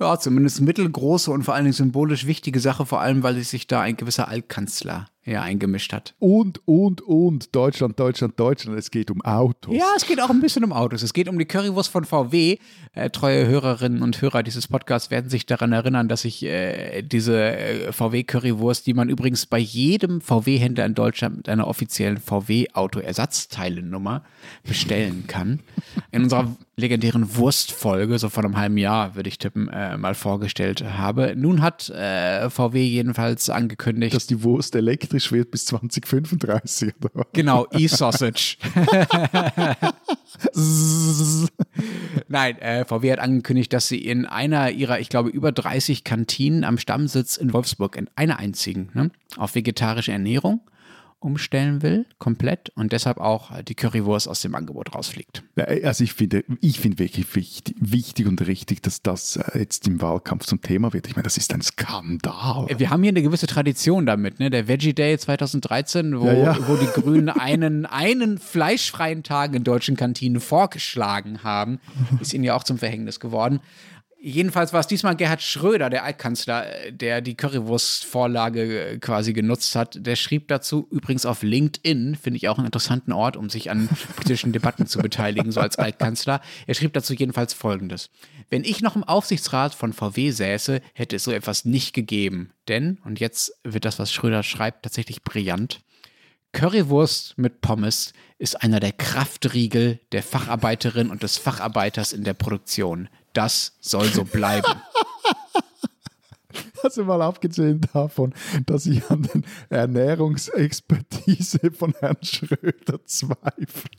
ja, 0.00 0.18
zumindest 0.18 0.60
mittelgroße 0.60 1.30
und 1.30 1.44
vor 1.44 1.54
allen 1.54 1.64
Dingen 1.64 1.74
symbolisch 1.74 2.26
wichtige 2.26 2.60
Sache, 2.60 2.86
vor 2.86 3.00
allem, 3.00 3.22
weil 3.22 3.40
sich 3.42 3.66
da 3.66 3.80
ein 3.80 3.96
gewisser 3.96 4.28
Altkanzler 4.28 5.06
ja, 5.24 5.42
eingemischt 5.42 5.92
hat. 5.92 6.14
Und, 6.18 6.60
und, 6.66 7.00
und, 7.00 7.54
Deutschland, 7.54 7.98
Deutschland, 7.98 8.38
Deutschland, 8.38 8.78
es 8.78 8.90
geht 8.90 9.10
um 9.10 9.22
Autos. 9.22 9.74
Ja, 9.74 9.86
es 9.96 10.06
geht 10.06 10.20
auch 10.20 10.30
ein 10.30 10.40
bisschen 10.40 10.64
um 10.64 10.72
Autos. 10.72 11.02
Es 11.02 11.14
geht 11.14 11.28
um 11.28 11.38
die 11.38 11.46
Currywurst 11.46 11.90
von 11.90 12.04
VW. 12.04 12.58
Äh, 12.92 13.10
treue 13.10 13.46
Hörerinnen 13.46 14.02
und 14.02 14.20
Hörer 14.20 14.42
dieses 14.42 14.68
Podcasts 14.68 15.10
werden 15.10 15.30
sich 15.30 15.46
daran 15.46 15.72
erinnern, 15.72 16.08
dass 16.08 16.24
ich 16.24 16.44
äh, 16.44 17.02
diese 17.02 17.56
äh, 17.56 17.92
VW-Currywurst, 17.92 18.86
die 18.86 18.94
man 18.94 19.08
übrigens 19.08 19.46
bei 19.46 19.58
jedem 19.58 20.20
VW-Händler 20.20 20.84
in 20.84 20.94
Deutschland 20.94 21.38
mit 21.38 21.48
einer 21.48 21.66
offiziellen 21.66 22.18
VW-Auto-Ersatzteilenummer 22.18 24.22
bestellen 24.62 25.24
kann, 25.26 25.60
in 26.12 26.24
unserer 26.24 26.54
legendären 26.76 27.36
Wurstfolge, 27.36 28.18
so 28.18 28.28
vor 28.28 28.44
einem 28.44 28.56
halben 28.56 28.78
Jahr, 28.78 29.14
würde 29.14 29.28
ich 29.28 29.38
tippen, 29.38 29.68
äh, 29.68 29.96
mal 29.96 30.14
vorgestellt 30.14 30.84
habe. 30.84 31.34
Nun 31.36 31.62
hat 31.62 31.88
äh, 31.90 32.50
VW 32.50 32.84
jedenfalls 32.84 33.48
angekündigt, 33.48 34.14
dass 34.14 34.26
die 34.26 34.42
Wurst 34.42 34.74
elektrisch 34.74 35.13
elektrisch 35.14 35.32
wird 35.32 35.50
bis 35.50 35.66
2035. 35.66 36.94
Oder? 37.02 37.26
Genau, 37.32 37.66
E-Sausage. 37.72 38.56
Nein, 42.28 42.58
äh, 42.58 42.84
VW 42.84 43.12
hat 43.12 43.18
angekündigt, 43.20 43.72
dass 43.72 43.88
sie 43.88 43.98
in 43.98 44.26
einer 44.26 44.70
ihrer, 44.70 45.00
ich 45.00 45.08
glaube, 45.08 45.30
über 45.30 45.52
30 45.52 46.04
Kantinen 46.04 46.64
am 46.64 46.78
Stammsitz 46.78 47.36
in 47.36 47.52
Wolfsburg, 47.52 47.96
in 47.96 48.08
einer 48.16 48.38
einzigen, 48.38 48.90
ne, 48.94 49.10
auf 49.36 49.54
vegetarische 49.54 50.12
Ernährung 50.12 50.60
umstellen 51.24 51.82
will, 51.82 52.06
komplett 52.18 52.70
und 52.76 52.92
deshalb 52.92 53.18
auch 53.18 53.50
die 53.62 53.74
Currywurst 53.74 54.28
aus 54.28 54.42
dem 54.42 54.54
Angebot 54.54 54.94
rausfliegt. 54.94 55.42
Also 55.56 56.04
ich 56.04 56.12
finde, 56.12 56.44
ich 56.60 56.80
finde 56.80 56.98
wirklich 56.98 57.34
wichtig, 57.34 57.74
wichtig 57.80 58.26
und 58.26 58.46
richtig, 58.46 58.82
dass 58.82 59.02
das 59.02 59.36
äh, 59.36 59.58
jetzt 59.58 59.86
im 59.88 60.00
Wahlkampf 60.02 60.44
zum 60.44 60.60
Thema 60.60 60.92
wird. 60.92 61.06
Ich 61.08 61.16
meine, 61.16 61.24
das 61.24 61.36
ist 61.36 61.52
ein 61.54 61.62
Skandal. 61.62 62.68
Wir 62.76 62.90
haben 62.90 63.02
hier 63.02 63.10
eine 63.10 63.22
gewisse 63.22 63.46
Tradition 63.46 64.06
damit, 64.06 64.38
ne? 64.38 64.50
Der 64.50 64.68
Veggie 64.68 64.92
Day 64.92 65.16
2013, 65.16 66.20
wo, 66.20 66.26
ja, 66.26 66.34
ja. 66.34 66.58
wo 66.68 66.76
die 66.76 66.86
Grünen 66.86 67.30
einen, 67.30 67.86
einen 67.86 68.38
fleischfreien 68.38 69.22
Tag 69.22 69.54
in 69.54 69.64
deutschen 69.64 69.96
Kantinen 69.96 70.40
vorgeschlagen 70.40 71.42
haben, 71.42 71.80
ist 72.20 72.34
ihnen 72.34 72.44
ja 72.44 72.54
auch 72.54 72.64
zum 72.64 72.78
Verhängnis 72.78 73.18
geworden. 73.18 73.60
Jedenfalls 74.26 74.72
war 74.72 74.80
es 74.80 74.86
diesmal 74.86 75.16
Gerhard 75.16 75.42
Schröder, 75.42 75.90
der 75.90 76.02
Altkanzler, 76.02 76.64
der 76.90 77.20
die 77.20 77.34
Currywurst-Vorlage 77.34 78.92
äh, 78.92 78.98
quasi 78.98 79.34
genutzt 79.34 79.76
hat. 79.76 79.98
Der 80.00 80.16
schrieb 80.16 80.48
dazu 80.48 80.88
übrigens 80.90 81.26
auf 81.26 81.42
LinkedIn, 81.42 82.16
finde 82.16 82.38
ich 82.38 82.48
auch 82.48 82.56
einen 82.56 82.64
interessanten 82.64 83.12
Ort, 83.12 83.36
um 83.36 83.50
sich 83.50 83.70
an 83.70 83.86
politischen 84.16 84.54
Debatten 84.54 84.86
zu 84.86 85.00
beteiligen, 85.00 85.52
so 85.52 85.60
als 85.60 85.76
Altkanzler. 85.76 86.40
Er 86.66 86.74
schrieb 86.74 86.94
dazu 86.94 87.12
jedenfalls 87.12 87.52
Folgendes. 87.52 88.08
Wenn 88.48 88.64
ich 88.64 88.80
noch 88.80 88.96
im 88.96 89.04
Aufsichtsrat 89.04 89.74
von 89.74 89.92
VW 89.92 90.30
säße, 90.30 90.80
hätte 90.94 91.16
es 91.16 91.24
so 91.24 91.30
etwas 91.30 91.66
nicht 91.66 91.92
gegeben. 91.92 92.50
Denn, 92.66 93.00
und 93.04 93.20
jetzt 93.20 93.52
wird 93.62 93.84
das, 93.84 93.98
was 93.98 94.10
Schröder 94.10 94.42
schreibt, 94.42 94.84
tatsächlich 94.84 95.22
brillant. 95.22 95.82
Currywurst 96.52 97.36
mit 97.36 97.60
Pommes 97.60 98.14
ist 98.38 98.62
einer 98.62 98.80
der 98.80 98.92
Kraftriegel 98.92 100.00
der 100.12 100.22
Facharbeiterin 100.22 101.10
und 101.10 101.22
des 101.22 101.36
Facharbeiters 101.36 102.14
in 102.14 102.24
der 102.24 102.32
Produktion. 102.32 103.10
Das 103.34 103.72
soll 103.80 104.08
so 104.08 104.24
bleiben. 104.24 104.72
Also 106.82 107.04
mal 107.04 107.22
abgesehen 107.22 107.80
davon, 107.94 108.34
dass 108.66 108.84
ich 108.84 109.08
an 109.10 109.22
den 109.22 109.46
Ernährungsexpertise 109.70 111.70
von 111.70 111.94
Herrn 112.00 112.18
Schröder 112.22 113.02
zweifle. 113.06 113.90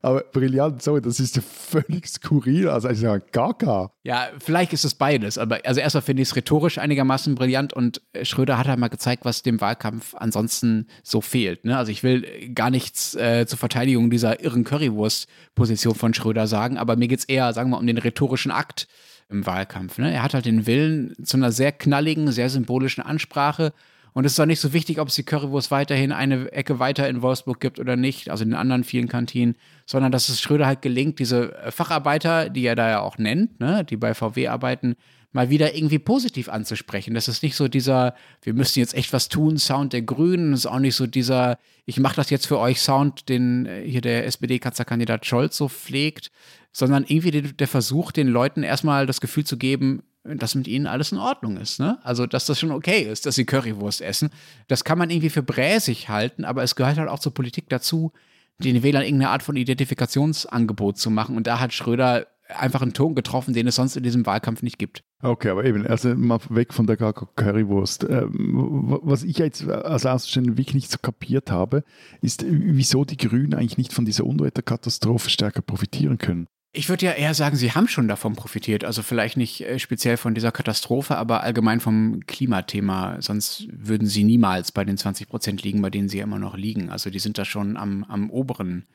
Aber 0.00 0.22
brillant, 0.32 0.82
sorry, 0.82 1.02
das 1.02 1.20
ist 1.20 1.36
ja 1.36 1.42
völlig 1.42 2.08
skurril. 2.08 2.68
Also 2.68 2.88
ist 2.88 3.02
ja 3.02 3.18
gaga. 3.18 3.92
Ja, 4.04 4.28
vielleicht 4.38 4.72
ist 4.72 4.84
es 4.84 4.94
beides. 4.94 5.36
Aber 5.36 5.58
also 5.64 5.80
erstmal 5.80 6.02
finde 6.02 6.22
ich 6.22 6.30
es 6.30 6.36
rhetorisch 6.36 6.78
einigermaßen 6.78 7.34
brillant 7.34 7.74
und 7.74 8.00
Schröder 8.22 8.56
hat 8.56 8.68
halt 8.68 8.78
mal 8.78 8.88
gezeigt, 8.88 9.26
was 9.26 9.42
dem 9.42 9.60
Wahlkampf 9.60 10.14
ansonsten 10.14 10.86
so 11.02 11.20
fehlt. 11.20 11.66
Ne? 11.66 11.76
Also 11.76 11.92
ich 11.92 12.02
will 12.02 12.54
gar 12.54 12.70
nichts 12.70 13.14
äh, 13.16 13.46
zur 13.46 13.58
Verteidigung 13.58 14.10
dieser 14.10 14.42
irren 14.42 14.64
Currywurst-Position 14.64 15.94
von 15.94 16.14
Schröder 16.14 16.46
sagen, 16.46 16.78
aber 16.78 16.96
mir 16.96 17.08
geht 17.08 17.20
es 17.20 17.24
eher, 17.26 17.52
sagen 17.52 17.68
wir 17.68 17.76
mal, 17.76 17.80
um 17.80 17.86
den 17.86 17.98
rhetorischen 17.98 18.50
Akt 18.50 18.88
im 19.30 19.46
Wahlkampf. 19.46 19.98
Ne? 19.98 20.12
Er 20.12 20.22
hat 20.22 20.34
halt 20.34 20.46
den 20.46 20.66
Willen 20.66 21.14
zu 21.24 21.36
einer 21.36 21.52
sehr 21.52 21.72
knalligen, 21.72 22.30
sehr 22.32 22.50
symbolischen 22.50 23.02
Ansprache. 23.02 23.72
Und 24.12 24.24
es 24.24 24.32
ist 24.32 24.40
auch 24.40 24.46
nicht 24.46 24.60
so 24.60 24.72
wichtig, 24.72 24.98
ob 24.98 25.08
es 25.08 25.14
die 25.14 25.22
Currywurst 25.22 25.70
weiterhin 25.70 26.10
eine 26.12 26.50
Ecke 26.52 26.78
weiter 26.78 27.08
in 27.08 27.22
Wolfsburg 27.22 27.60
gibt 27.60 27.78
oder 27.78 27.96
nicht, 27.96 28.28
also 28.28 28.42
in 28.42 28.50
den 28.50 28.58
anderen 28.58 28.82
vielen 28.82 29.08
Kantinen, 29.08 29.56
sondern 29.86 30.10
dass 30.10 30.28
es 30.28 30.40
Schröder 30.40 30.66
halt 30.66 30.82
gelingt, 30.82 31.20
diese 31.20 31.54
Facharbeiter, 31.70 32.50
die 32.50 32.64
er 32.64 32.74
da 32.74 32.88
ja 32.88 33.00
auch 33.00 33.18
nennt, 33.18 33.60
ne, 33.60 33.84
die 33.84 33.96
bei 33.96 34.14
VW 34.14 34.48
arbeiten, 34.48 34.96
mal 35.32 35.48
wieder 35.48 35.74
irgendwie 35.76 35.98
positiv 35.98 36.48
anzusprechen. 36.48 37.14
Das 37.14 37.28
ist 37.28 37.42
nicht 37.42 37.54
so 37.54 37.68
dieser, 37.68 38.14
wir 38.42 38.52
müssen 38.52 38.80
jetzt 38.80 38.94
echt 38.94 39.12
was 39.12 39.28
tun, 39.28 39.58
Sound 39.58 39.92
der 39.92 40.02
Grünen. 40.02 40.50
Das 40.50 40.60
ist 40.60 40.66
auch 40.66 40.80
nicht 40.80 40.96
so 40.96 41.06
dieser, 41.06 41.58
ich 41.86 42.00
mache 42.00 42.16
das 42.16 42.30
jetzt 42.30 42.46
für 42.46 42.58
euch 42.58 42.80
Sound, 42.80 43.28
den 43.28 43.68
hier 43.84 44.00
der 44.00 44.26
SPD-Kanzlerkandidat 44.26 45.24
Scholz 45.24 45.56
so 45.56 45.68
pflegt, 45.68 46.32
sondern 46.72 47.04
irgendwie 47.06 47.42
der 47.42 47.68
Versuch, 47.68 48.12
den 48.12 48.28
Leuten 48.28 48.62
erstmal 48.62 49.06
das 49.06 49.20
Gefühl 49.20 49.44
zu 49.44 49.56
geben, 49.56 50.02
dass 50.24 50.54
mit 50.54 50.68
ihnen 50.68 50.86
alles 50.86 51.12
in 51.12 51.18
Ordnung 51.18 51.56
ist. 51.56 51.80
Ne? 51.80 51.98
Also, 52.02 52.26
dass 52.26 52.46
das 52.46 52.58
schon 52.60 52.72
okay 52.72 53.02
ist, 53.02 53.26
dass 53.26 53.36
sie 53.36 53.46
Currywurst 53.46 54.02
essen. 54.02 54.30
Das 54.68 54.84
kann 54.84 54.98
man 54.98 55.10
irgendwie 55.10 55.30
für 55.30 55.42
bräsig 55.42 56.08
halten, 56.08 56.44
aber 56.44 56.62
es 56.62 56.76
gehört 56.76 56.98
halt 56.98 57.08
auch 57.08 57.18
zur 57.18 57.32
Politik 57.32 57.68
dazu, 57.68 58.12
den 58.58 58.82
Wählern 58.82 59.02
irgendeine 59.02 59.30
Art 59.30 59.42
von 59.42 59.56
Identifikationsangebot 59.56 60.98
zu 60.98 61.10
machen. 61.10 61.36
Und 61.36 61.46
da 61.46 61.60
hat 61.60 61.72
Schröder 61.72 62.26
einfach 62.48 62.82
einen 62.82 62.92
Ton 62.92 63.14
getroffen, 63.14 63.54
den 63.54 63.66
es 63.66 63.76
sonst 63.76 63.96
in 63.96 64.02
diesem 64.02 64.26
Wahlkampf 64.26 64.62
nicht 64.62 64.78
gibt. 64.78 65.02
Okay, 65.22 65.50
aber 65.50 65.64
eben, 65.64 65.86
also 65.86 66.14
mal 66.14 66.40
weg 66.48 66.74
von 66.74 66.86
der 66.86 66.96
Currywurst. 66.96 68.04
Ähm, 68.04 68.98
was 69.02 69.22
ich 69.22 69.38
jetzt 69.38 69.66
als 69.68 70.04
Außenstehender 70.04 70.56
wirklich 70.56 70.74
nicht 70.74 70.90
so 70.90 70.98
kapiert 71.00 71.50
habe, 71.50 71.84
ist, 72.20 72.44
wieso 72.46 73.04
die 73.04 73.16
Grünen 73.16 73.54
eigentlich 73.54 73.78
nicht 73.78 73.92
von 73.92 74.04
dieser 74.04 74.24
Unwetterkatastrophe 74.24 75.30
stärker 75.30 75.62
profitieren 75.62 76.18
können. 76.18 76.46
Ich 76.72 76.88
würde 76.88 77.06
ja 77.06 77.12
eher 77.12 77.34
sagen, 77.34 77.56
sie 77.56 77.72
haben 77.72 77.88
schon 77.88 78.06
davon 78.06 78.36
profitiert. 78.36 78.84
Also 78.84 79.02
vielleicht 79.02 79.36
nicht 79.36 79.60
äh, 79.62 79.80
speziell 79.80 80.16
von 80.16 80.34
dieser 80.34 80.52
Katastrophe, 80.52 81.16
aber 81.16 81.42
allgemein 81.42 81.80
vom 81.80 82.20
Klimathema. 82.26 83.16
Sonst 83.20 83.66
würden 83.72 84.06
sie 84.06 84.22
niemals 84.22 84.70
bei 84.70 84.84
den 84.84 84.96
20 84.96 85.28
Prozent 85.28 85.62
liegen, 85.64 85.82
bei 85.82 85.90
denen 85.90 86.08
sie 86.08 86.18
ja 86.18 86.24
immer 86.24 86.38
noch 86.38 86.56
liegen. 86.56 86.88
Also 86.88 87.10
die 87.10 87.18
sind 87.18 87.38
da 87.38 87.44
schon 87.44 87.76
am, 87.76 88.04
am 88.04 88.30
oberen 88.30 88.86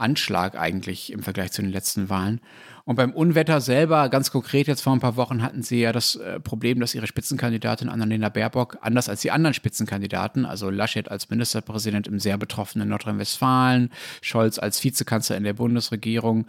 Anschlag 0.00 0.58
eigentlich 0.58 1.12
im 1.12 1.22
Vergleich 1.22 1.52
zu 1.52 1.62
den 1.62 1.70
letzten 1.70 2.08
Wahlen. 2.08 2.40
Und 2.84 2.96
beim 2.96 3.12
Unwetter 3.12 3.60
selber, 3.60 4.08
ganz 4.08 4.30
konkret 4.30 4.66
jetzt 4.66 4.80
vor 4.80 4.92
ein 4.92 5.00
paar 5.00 5.16
Wochen, 5.16 5.42
hatten 5.42 5.62
sie 5.62 5.80
ja 5.80 5.92
das 5.92 6.16
äh, 6.16 6.40
Problem, 6.40 6.80
dass 6.80 6.94
ihre 6.94 7.06
Spitzenkandidatin 7.06 7.88
Annalena 7.88 8.28
Baerbock, 8.28 8.78
anders 8.80 9.08
als 9.08 9.20
die 9.20 9.30
anderen 9.30 9.54
Spitzenkandidaten, 9.54 10.44
also 10.44 10.70
Laschet 10.70 11.10
als 11.10 11.30
Ministerpräsident 11.30 12.08
im 12.08 12.18
sehr 12.18 12.38
betroffenen 12.38 12.88
Nordrhein-Westfalen, 12.88 13.90
Scholz 14.22 14.58
als 14.58 14.82
Vizekanzler 14.82 15.36
in 15.36 15.44
der 15.44 15.52
Bundesregierung, 15.52 16.46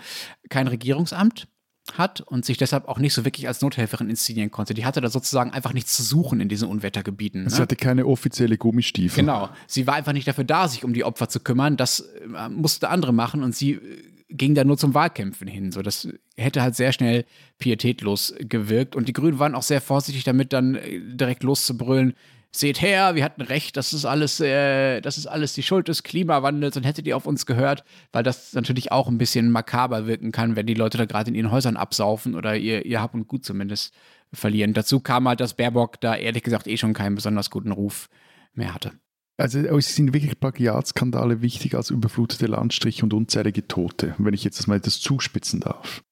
kein 0.49 0.67
Regierungsamt 0.67 1.47
hat 1.93 2.21
und 2.21 2.45
sich 2.45 2.57
deshalb 2.57 2.87
auch 2.87 2.99
nicht 2.99 3.13
so 3.13 3.25
wirklich 3.25 3.47
als 3.47 3.61
Nothelferin 3.61 4.09
inszenieren 4.09 4.51
konnte. 4.51 4.73
Die 4.73 4.85
hatte 4.85 5.01
da 5.01 5.09
sozusagen 5.09 5.51
einfach 5.51 5.73
nichts 5.73 5.95
zu 5.95 6.03
suchen 6.03 6.39
in 6.39 6.47
diesen 6.47 6.67
Unwettergebieten. 6.67 7.49
Sie 7.49 7.55
ne? 7.55 7.61
hatte 7.61 7.75
keine 7.75 8.05
offizielle 8.05 8.57
Gummistiefel. 8.57 9.23
Genau. 9.23 9.49
Sie 9.67 9.87
war 9.87 9.95
einfach 9.95 10.13
nicht 10.13 10.27
dafür 10.27 10.43
da, 10.43 10.67
sich 10.67 10.83
um 10.83 10.93
die 10.93 11.03
Opfer 11.03 11.27
zu 11.27 11.39
kümmern. 11.39 11.77
Das 11.77 11.99
äh, 11.99 12.49
musste 12.49 12.89
andere 12.89 13.13
machen 13.13 13.43
und 13.43 13.55
sie 13.55 13.73
äh, 13.73 13.79
ging 14.29 14.55
da 14.55 14.63
nur 14.63 14.77
zum 14.77 14.93
Wahlkämpfen 14.93 15.47
hin. 15.47 15.71
So, 15.71 15.81
das 15.81 16.07
hätte 16.37 16.61
halt 16.61 16.75
sehr 16.75 16.93
schnell 16.93 17.25
pietätlos 17.57 18.33
gewirkt. 18.39 18.95
Und 18.95 19.07
die 19.07 19.13
Grünen 19.13 19.39
waren 19.39 19.55
auch 19.55 19.63
sehr 19.63 19.81
vorsichtig 19.81 20.23
damit, 20.23 20.53
dann 20.53 20.75
äh, 20.75 20.99
direkt 21.01 21.43
loszubrüllen 21.43 22.13
seht 22.51 22.81
her, 22.81 23.15
wir 23.15 23.23
hatten 23.23 23.41
recht, 23.41 23.77
das 23.77 23.93
ist 23.93 24.05
alles, 24.05 24.39
äh, 24.39 24.99
das 25.01 25.17
ist 25.17 25.27
alles 25.27 25.53
die 25.53 25.63
Schuld 25.63 25.87
des 25.87 26.03
Klimawandels 26.03 26.75
und 26.75 26.83
hättet 26.83 27.07
ihr 27.07 27.15
auf 27.15 27.25
uns 27.25 27.45
gehört, 27.45 27.83
weil 28.11 28.23
das 28.23 28.53
natürlich 28.53 28.91
auch 28.91 29.07
ein 29.07 29.17
bisschen 29.17 29.51
makaber 29.51 30.05
wirken 30.05 30.31
kann, 30.31 30.55
wenn 30.55 30.65
die 30.65 30.73
Leute 30.73 30.97
da 30.97 31.05
gerade 31.05 31.29
in 31.29 31.35
ihren 31.35 31.51
Häusern 31.51 31.77
absaufen 31.77 32.35
oder 32.35 32.57
ihr, 32.57 32.85
ihr 32.85 33.01
Hab 33.01 33.13
und 33.13 33.27
Gut 33.27 33.45
zumindest 33.45 33.93
verlieren. 34.33 34.73
Dazu 34.73 34.99
kam 34.99 35.27
halt, 35.27 35.39
dass 35.39 35.53
Baerbock 35.53 36.01
da 36.01 36.15
ehrlich 36.15 36.43
gesagt 36.43 36.67
eh 36.67 36.77
schon 36.77 36.93
keinen 36.93 37.15
besonders 37.15 37.49
guten 37.49 37.71
Ruf 37.71 38.09
mehr 38.53 38.73
hatte. 38.73 38.91
Also 39.37 39.59
es 39.59 39.95
sind 39.95 40.13
wirklich 40.13 40.39
Plagiatskandale 40.39 41.41
wichtig 41.41 41.73
als 41.73 41.89
überflutete 41.89 42.45
Landstriche 42.45 43.03
und 43.03 43.13
unzählige 43.13 43.67
Tote, 43.67 44.13
wenn 44.19 44.33
ich 44.33 44.43
jetzt 44.43 44.67
mal 44.67 44.75
etwas 44.77 44.99
zuspitzen 44.99 45.61
darf. 45.61 46.03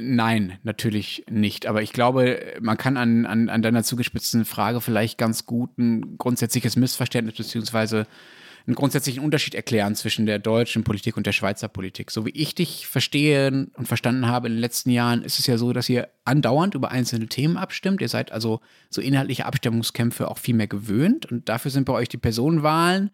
Nein, 0.00 0.58
natürlich 0.62 1.24
nicht. 1.28 1.66
Aber 1.66 1.82
ich 1.82 1.92
glaube, 1.92 2.54
man 2.60 2.76
kann 2.76 2.96
an, 2.96 3.26
an, 3.26 3.48
an 3.48 3.62
deiner 3.62 3.82
zugespitzten 3.82 4.44
Frage 4.44 4.80
vielleicht 4.80 5.18
ganz 5.18 5.46
gut 5.46 5.76
ein 5.78 6.16
grundsätzliches 6.16 6.76
Missverständnis 6.76 7.36
beziehungsweise 7.36 8.06
einen 8.66 8.76
grundsätzlichen 8.76 9.22
Unterschied 9.22 9.54
erklären 9.54 9.94
zwischen 9.94 10.24
der 10.24 10.38
deutschen 10.38 10.84
Politik 10.84 11.18
und 11.18 11.26
der 11.26 11.32
Schweizer 11.32 11.68
Politik. 11.68 12.10
So 12.10 12.24
wie 12.24 12.30
ich 12.30 12.54
dich 12.54 12.86
verstehe 12.86 13.68
und 13.74 13.86
verstanden 13.86 14.26
habe 14.26 14.46
in 14.46 14.54
den 14.54 14.60
letzten 14.60 14.90
Jahren, 14.90 15.22
ist 15.22 15.38
es 15.38 15.46
ja 15.46 15.58
so, 15.58 15.74
dass 15.74 15.88
ihr 15.90 16.08
andauernd 16.24 16.74
über 16.74 16.90
einzelne 16.90 17.26
Themen 17.26 17.58
abstimmt. 17.58 18.00
Ihr 18.00 18.08
seid 18.08 18.32
also 18.32 18.60
so 18.88 19.02
inhaltliche 19.02 19.44
Abstimmungskämpfe 19.44 20.30
auch 20.30 20.38
viel 20.38 20.54
mehr 20.54 20.66
gewöhnt 20.66 21.26
und 21.26 21.48
dafür 21.48 21.70
sind 21.70 21.84
bei 21.84 21.92
euch 21.92 22.08
die 22.08 22.16
Personenwahlen 22.16 23.10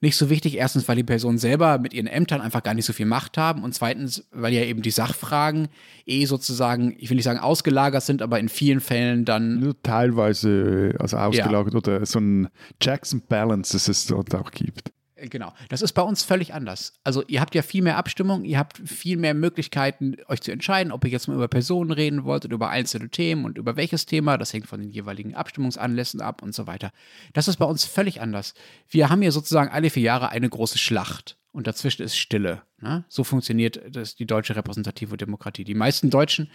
nicht 0.00 0.16
so 0.16 0.30
wichtig. 0.30 0.56
Erstens, 0.56 0.88
weil 0.88 0.96
die 0.96 1.04
Personen 1.04 1.38
selber 1.38 1.78
mit 1.78 1.92
ihren 1.92 2.06
Ämtern 2.06 2.40
einfach 2.40 2.62
gar 2.62 2.74
nicht 2.74 2.86
so 2.86 2.92
viel 2.92 3.06
Macht 3.06 3.36
haben 3.36 3.62
und 3.62 3.74
zweitens, 3.74 4.26
weil 4.32 4.52
ja 4.52 4.62
eben 4.62 4.82
die 4.82 4.90
Sachfragen 4.90 5.68
eh 6.06 6.24
sozusagen, 6.24 6.96
ich 6.98 7.10
will 7.10 7.16
nicht 7.16 7.24
sagen 7.24 7.38
ausgelagert 7.38 8.02
sind, 8.02 8.22
aber 8.22 8.38
in 8.38 8.48
vielen 8.48 8.80
Fällen 8.80 9.24
dann. 9.24 9.60
Nur 9.60 9.80
teilweise 9.82 10.94
also 10.98 11.16
ausgelagert 11.16 11.74
ja. 11.74 11.78
oder 11.78 12.06
so 12.06 12.18
ein 12.18 12.48
Jackson 12.80 13.22
Balance, 13.28 13.72
das 13.72 13.88
es 13.88 14.06
dort 14.06 14.34
auch 14.34 14.50
gibt. 14.50 14.92
Genau. 15.28 15.52
Das 15.68 15.82
ist 15.82 15.92
bei 15.92 16.02
uns 16.02 16.22
völlig 16.22 16.54
anders. 16.54 16.94
Also 17.04 17.22
ihr 17.26 17.40
habt 17.40 17.54
ja 17.54 17.62
viel 17.62 17.82
mehr 17.82 17.96
Abstimmung, 17.96 18.44
ihr 18.44 18.58
habt 18.58 18.78
viel 18.78 19.16
mehr 19.16 19.34
Möglichkeiten, 19.34 20.16
euch 20.28 20.40
zu 20.40 20.52
entscheiden, 20.52 20.92
ob 20.92 21.04
ihr 21.04 21.10
jetzt 21.10 21.28
mal 21.28 21.34
über 21.34 21.48
Personen 21.48 21.90
reden 21.90 22.24
wollt 22.24 22.44
oder 22.44 22.54
über 22.54 22.70
einzelne 22.70 23.10
Themen 23.10 23.44
und 23.44 23.58
über 23.58 23.76
welches 23.76 24.06
Thema. 24.06 24.38
Das 24.38 24.52
hängt 24.52 24.66
von 24.66 24.80
den 24.80 24.90
jeweiligen 24.90 25.34
Abstimmungsanlässen 25.34 26.20
ab 26.20 26.42
und 26.42 26.54
so 26.54 26.66
weiter. 26.66 26.92
Das 27.32 27.48
ist 27.48 27.56
bei 27.56 27.66
uns 27.66 27.84
völlig 27.84 28.20
anders. 28.20 28.54
Wir 28.88 29.10
haben 29.10 29.22
hier 29.22 29.32
sozusagen 29.32 29.70
alle 29.70 29.90
vier 29.90 30.02
Jahre 30.02 30.30
eine 30.30 30.48
große 30.48 30.78
Schlacht 30.78 31.36
und 31.52 31.66
dazwischen 31.66 32.02
ist 32.02 32.16
Stille. 32.16 32.62
Ne? 32.80 33.04
So 33.08 33.24
funktioniert 33.24 33.80
das, 33.90 34.14
die 34.14 34.26
deutsche 34.26 34.56
repräsentative 34.56 35.16
Demokratie. 35.16 35.64
Die 35.64 35.74
meisten 35.74 36.10
Deutschen 36.10 36.50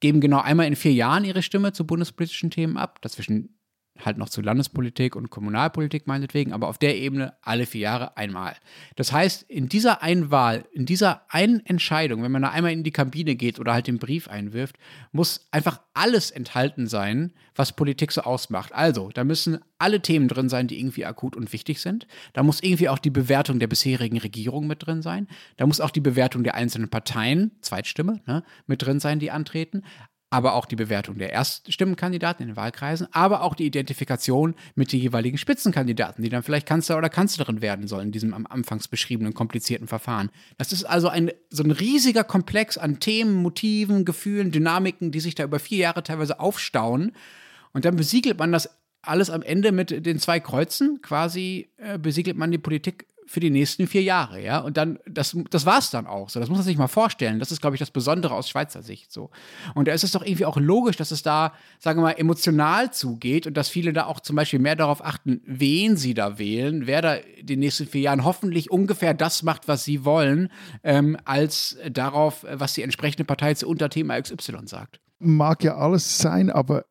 geben 0.00 0.20
genau 0.20 0.40
einmal 0.40 0.66
in 0.66 0.76
vier 0.76 0.92
Jahren 0.92 1.24
ihre 1.24 1.42
Stimme 1.42 1.72
zu 1.72 1.86
bundespolitischen 1.86 2.50
Themen 2.50 2.76
ab. 2.76 3.00
Dazwischen 3.02 3.59
halt 3.98 4.18
noch 4.18 4.28
zu 4.28 4.40
Landespolitik 4.40 5.16
und 5.16 5.30
Kommunalpolitik 5.30 6.06
meinetwegen, 6.06 6.52
aber 6.52 6.68
auf 6.68 6.78
der 6.78 6.96
Ebene 6.96 7.34
alle 7.42 7.66
vier 7.66 7.82
Jahre 7.82 8.16
einmal. 8.16 8.56
Das 8.96 9.12
heißt, 9.12 9.42
in 9.42 9.68
dieser 9.68 10.02
Einwahl, 10.02 10.64
in 10.72 10.86
dieser 10.86 11.22
einen 11.28 11.64
Entscheidung, 11.66 12.22
wenn 12.22 12.32
man 12.32 12.42
da 12.42 12.50
einmal 12.50 12.72
in 12.72 12.82
die 12.82 12.90
Kabine 12.92 13.34
geht 13.36 13.58
oder 13.58 13.72
halt 13.72 13.86
den 13.86 13.98
Brief 13.98 14.28
einwirft, 14.28 14.76
muss 15.12 15.48
einfach 15.50 15.80
alles 15.94 16.30
enthalten 16.30 16.86
sein, 16.86 17.32
was 17.54 17.72
Politik 17.72 18.12
so 18.12 18.22
ausmacht. 18.22 18.72
Also, 18.72 19.10
da 19.12 19.24
müssen 19.24 19.58
alle 19.78 20.00
Themen 20.00 20.28
drin 20.28 20.48
sein, 20.48 20.66
die 20.66 20.78
irgendwie 20.78 21.04
akut 21.04 21.36
und 21.36 21.52
wichtig 21.52 21.80
sind. 21.80 22.06
Da 22.32 22.42
muss 22.42 22.62
irgendwie 22.62 22.88
auch 22.88 22.98
die 22.98 23.10
Bewertung 23.10 23.58
der 23.58 23.66
bisherigen 23.66 24.18
Regierung 24.18 24.66
mit 24.66 24.86
drin 24.86 25.02
sein. 25.02 25.28
Da 25.56 25.66
muss 25.66 25.80
auch 25.80 25.90
die 25.90 26.00
Bewertung 26.00 26.44
der 26.44 26.54
einzelnen 26.54 26.88
Parteien, 26.88 27.52
Zweitstimme, 27.60 28.20
ne, 28.26 28.44
mit 28.66 28.82
drin 28.82 29.00
sein, 29.00 29.18
die 29.18 29.30
antreten 29.30 29.82
aber 30.30 30.54
auch 30.54 30.64
die 30.64 30.76
Bewertung 30.76 31.18
der 31.18 31.32
Erststimmenkandidaten 31.32 32.44
in 32.44 32.50
den 32.50 32.56
Wahlkreisen, 32.56 33.08
aber 33.10 33.42
auch 33.42 33.56
die 33.56 33.66
Identifikation 33.66 34.54
mit 34.76 34.92
den 34.92 35.00
jeweiligen 35.00 35.38
Spitzenkandidaten, 35.38 36.22
die 36.22 36.30
dann 36.30 36.44
vielleicht 36.44 36.66
Kanzler 36.66 36.96
oder 36.96 37.08
Kanzlerin 37.08 37.60
werden 37.60 37.88
sollen 37.88 38.06
in 38.06 38.12
diesem 38.12 38.32
am 38.32 38.46
Anfangs 38.46 38.86
beschriebenen 38.86 39.34
komplizierten 39.34 39.88
Verfahren. 39.88 40.30
Das 40.56 40.72
ist 40.72 40.84
also 40.84 41.08
ein, 41.08 41.32
so 41.50 41.64
ein 41.64 41.72
riesiger 41.72 42.22
Komplex 42.22 42.78
an 42.78 43.00
Themen, 43.00 43.34
Motiven, 43.34 44.04
Gefühlen, 44.04 44.52
Dynamiken, 44.52 45.10
die 45.10 45.20
sich 45.20 45.34
da 45.34 45.42
über 45.42 45.58
vier 45.58 45.78
Jahre 45.78 46.04
teilweise 46.04 46.38
aufstauen. 46.38 47.12
Und 47.72 47.84
dann 47.84 47.96
besiegelt 47.96 48.38
man 48.38 48.52
das 48.52 48.70
alles 49.02 49.30
am 49.30 49.42
Ende 49.42 49.72
mit 49.72 50.06
den 50.06 50.18
zwei 50.18 50.40
Kreuzen. 50.40 51.00
Quasi 51.02 51.70
äh, 51.78 51.98
besiegelt 51.98 52.36
man 52.36 52.50
die 52.50 52.58
Politik 52.58 53.06
für 53.30 53.38
die 53.38 53.50
nächsten 53.50 53.86
vier 53.86 54.02
Jahre, 54.02 54.42
ja. 54.42 54.58
Und 54.58 54.76
dann, 54.76 54.98
das, 55.06 55.36
das 55.50 55.64
war 55.64 55.78
es 55.78 55.90
dann 55.90 56.08
auch. 56.08 56.30
So, 56.30 56.40
das 56.40 56.48
muss 56.48 56.58
man 56.58 56.64
sich 56.64 56.76
mal 56.76 56.88
vorstellen. 56.88 57.38
Das 57.38 57.52
ist, 57.52 57.60
glaube 57.60 57.76
ich, 57.76 57.78
das 57.78 57.92
Besondere 57.92 58.34
aus 58.34 58.48
Schweizer 58.48 58.82
Sicht. 58.82 59.12
So. 59.12 59.30
Und 59.76 59.86
da 59.86 59.92
ist 59.92 60.02
es 60.02 60.10
doch 60.10 60.24
irgendwie 60.24 60.46
auch 60.46 60.56
logisch, 60.56 60.96
dass 60.96 61.12
es 61.12 61.22
da, 61.22 61.52
sagen 61.78 62.00
wir 62.00 62.06
mal, 62.06 62.18
emotional 62.18 62.92
zugeht 62.92 63.46
und 63.46 63.56
dass 63.56 63.68
viele 63.68 63.92
da 63.92 64.06
auch 64.06 64.18
zum 64.18 64.34
Beispiel 64.34 64.58
mehr 64.58 64.74
darauf 64.74 65.04
achten, 65.04 65.42
wen 65.46 65.96
sie 65.96 66.12
da 66.12 66.40
wählen, 66.40 66.88
wer 66.88 67.02
da 67.02 67.16
die 67.40 67.56
nächsten 67.56 67.86
vier 67.86 68.00
Jahren 68.00 68.24
hoffentlich 68.24 68.72
ungefähr 68.72 69.14
das 69.14 69.44
macht, 69.44 69.68
was 69.68 69.84
sie 69.84 70.04
wollen, 70.04 70.50
ähm, 70.82 71.16
als 71.24 71.78
darauf, 71.88 72.44
was 72.50 72.72
die 72.72 72.82
entsprechende 72.82 73.24
Partei 73.24 73.54
zu 73.54 73.68
Unterthema 73.68 74.20
XY 74.20 74.66
sagt. 74.66 74.98
Mag 75.20 75.62
ja 75.62 75.76
alles 75.76 76.18
sein, 76.18 76.50
aber 76.50 76.84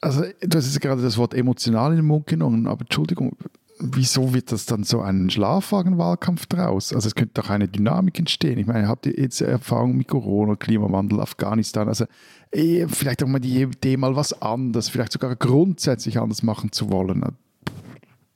Also, 0.00 0.22
hast 0.22 0.32
jetzt 0.40 0.80
gerade 0.80 1.02
das 1.02 1.18
Wort 1.18 1.34
emotional 1.34 1.90
in 1.90 1.96
den 1.96 2.06
Mund 2.06 2.26
genommen, 2.26 2.66
aber 2.66 2.80
Entschuldigung, 2.80 3.36
wieso 3.78 4.34
wird 4.34 4.52
das 4.52 4.66
dann 4.66 4.84
so 4.84 5.00
ein 5.00 5.30
Schlafwagenwahlkampf 5.30 6.46
draus? 6.46 6.92
Also 6.92 7.08
es 7.08 7.14
könnte 7.14 7.34
doch 7.34 7.50
eine 7.50 7.68
Dynamik 7.68 8.18
entstehen. 8.18 8.58
Ich 8.58 8.66
meine, 8.66 8.88
habt 8.88 9.06
ihr 9.06 9.14
jetzt 9.18 9.40
Erfahrung 9.40 9.96
mit 9.96 10.08
Corona, 10.08 10.56
Klimawandel, 10.56 11.20
Afghanistan? 11.20 11.88
Also 11.88 12.06
eh, 12.52 12.86
vielleicht 12.88 13.22
auch 13.22 13.28
mal 13.28 13.40
die 13.40 13.62
Idee, 13.62 13.96
mal 13.96 14.16
was 14.16 14.40
anderes, 14.42 14.88
vielleicht 14.88 15.12
sogar 15.12 15.34
grundsätzlich 15.36 16.18
anders 16.18 16.42
machen 16.42 16.72
zu 16.72 16.90
wollen. 16.90 17.24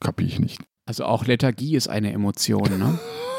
Kapiere 0.00 0.28
ich 0.28 0.38
nicht. 0.40 0.62
Also 0.86 1.04
auch 1.04 1.26
Lethargie 1.26 1.76
ist 1.76 1.88
eine 1.88 2.12
Emotion, 2.12 2.78
ne? 2.78 2.98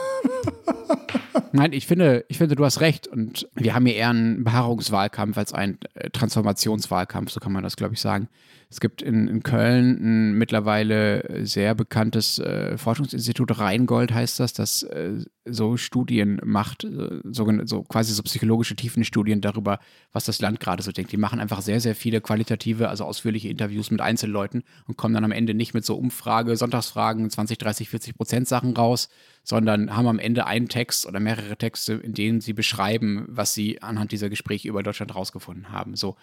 Nein, 1.54 1.74
ich 1.74 1.86
finde, 1.88 2.26
ich 2.30 2.38
finde, 2.38 2.56
du 2.56 2.66
hast 2.66 2.82
recht. 2.82 3.08
Und 3.08 3.48
wir 3.56 3.74
haben 3.74 3.86
hier 3.86 3.96
eher 3.96 4.10
einen 4.10 4.44
Beharrungswahlkampf 4.44 5.38
als 5.38 5.54
einen 5.54 5.80
äh, 5.94 6.10
Transformationswahlkampf, 6.10 7.32
so 7.32 7.40
kann 7.40 7.52
man 7.52 7.64
das, 7.64 7.76
glaube 7.76 7.94
ich, 7.94 8.02
sagen. 8.02 8.30
Es 8.72 8.80
gibt 8.80 9.02
in, 9.02 9.28
in 9.28 9.44
Köln 9.44 10.00
ein 10.32 10.38
mittlerweile 10.38 11.46
sehr 11.46 11.76
bekanntes 11.76 12.40
äh, 12.40 12.78
Forschungsinstitut, 12.78 13.60
Rheingold 13.60 14.14
heißt 14.14 14.40
das, 14.40 14.54
das 14.54 14.84
äh, 14.84 15.26
so 15.44 15.76
Studien 15.76 16.40
macht, 16.46 16.86
äh, 16.86 17.20
so, 17.26 17.52
so 17.66 17.84
quasi 17.84 18.14
so 18.14 18.24
psychologische 18.24 18.78
Tiefenstudien 18.78 19.42
darüber, 19.42 19.80
was 20.14 20.24
das 20.24 20.40
Land 20.40 20.62
gerade 20.62 20.84
so 20.84 20.94
denkt. 20.94 21.12
Die 21.12 21.18
machen 21.18 21.42
einfach 21.42 21.62
sehr, 21.62 21.82
sehr 21.82 21.96
viele 21.96 22.22
qualitative, 22.22 22.88
also 22.88 23.04
ausführliche 23.04 23.50
Interviews 23.50 23.92
mit 23.92 24.00
Einzelleuten 24.00 24.64
und 24.88 24.96
kommen 24.96 25.16
dann 25.16 25.26
am 25.26 25.34
Ende 25.34 25.54
nicht 25.54 25.74
mit 25.74 25.84
so 25.84 25.98
Umfrage, 25.98 26.56
Sonntagsfragen, 26.56 27.30
20, 27.30 27.58
30, 27.58 27.90
40 27.90 28.16
Prozent 28.16 28.48
Sachen 28.48 28.74
raus, 28.74 29.10
sondern 29.44 29.96
haben 29.96 30.08
am 30.08 30.20
Ende 30.20 30.46
einen 30.46 30.70
Text 30.70 31.06
oder 31.06 31.20
mehrere 31.20 31.58
Texte, 31.58 31.94
in 31.94 32.14
denen 32.14 32.42
sie 32.42 32.54
beschreiben, 32.54 33.26
was 33.28 33.54
sie 33.54 33.82
anhand 33.82 34.12
dieser 34.12 34.30
Gespräche 34.30 34.68
über 34.68 34.84
Deutschland 34.84 35.16
rausgefunden 35.16 35.72
haben. 35.72 35.96
So. 35.96 36.16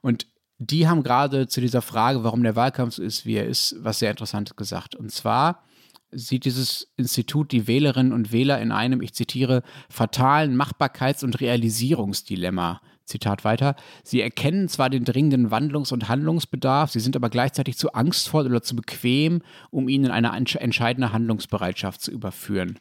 Und 0.00 0.26
die 0.58 0.86
haben 0.86 1.02
gerade 1.02 1.48
zu 1.48 1.60
dieser 1.60 1.82
Frage, 1.82 2.22
warum 2.22 2.42
der 2.42 2.56
Wahlkampf 2.56 2.94
so 2.94 3.02
ist, 3.02 3.24
wie 3.24 3.36
er 3.36 3.46
ist, 3.46 3.76
was 3.80 3.98
sehr 3.98 4.10
Interessantes 4.10 4.56
gesagt. 4.56 4.94
Und 4.94 5.10
zwar 5.10 5.64
sieht 6.12 6.44
dieses 6.44 6.92
Institut 6.96 7.52
die 7.52 7.66
Wählerinnen 7.66 8.12
und 8.12 8.32
Wähler 8.32 8.60
in 8.60 8.72
einem, 8.72 9.00
ich 9.00 9.14
zitiere, 9.14 9.62
fatalen 9.88 10.60
Machbarkeits- 10.60 11.24
und 11.24 11.40
Realisierungsdilemma. 11.40 12.80
Zitat 13.10 13.44
weiter. 13.44 13.76
Sie 14.02 14.20
erkennen 14.20 14.68
zwar 14.68 14.88
den 14.88 15.04
dringenden 15.04 15.50
Wandlungs- 15.50 15.92
und 15.92 16.08
Handlungsbedarf, 16.08 16.90
sie 16.90 17.00
sind 17.00 17.16
aber 17.16 17.28
gleichzeitig 17.28 17.76
zu 17.76 17.92
angstvoll 17.92 18.46
oder 18.46 18.62
zu 18.62 18.74
bequem, 18.74 19.42
um 19.70 19.88
ihn 19.88 20.04
in 20.04 20.10
eine 20.10 20.32
entscheidende 20.34 21.12
Handlungsbereitschaft 21.12 22.00
zu 22.00 22.10
überführen. 22.10 22.78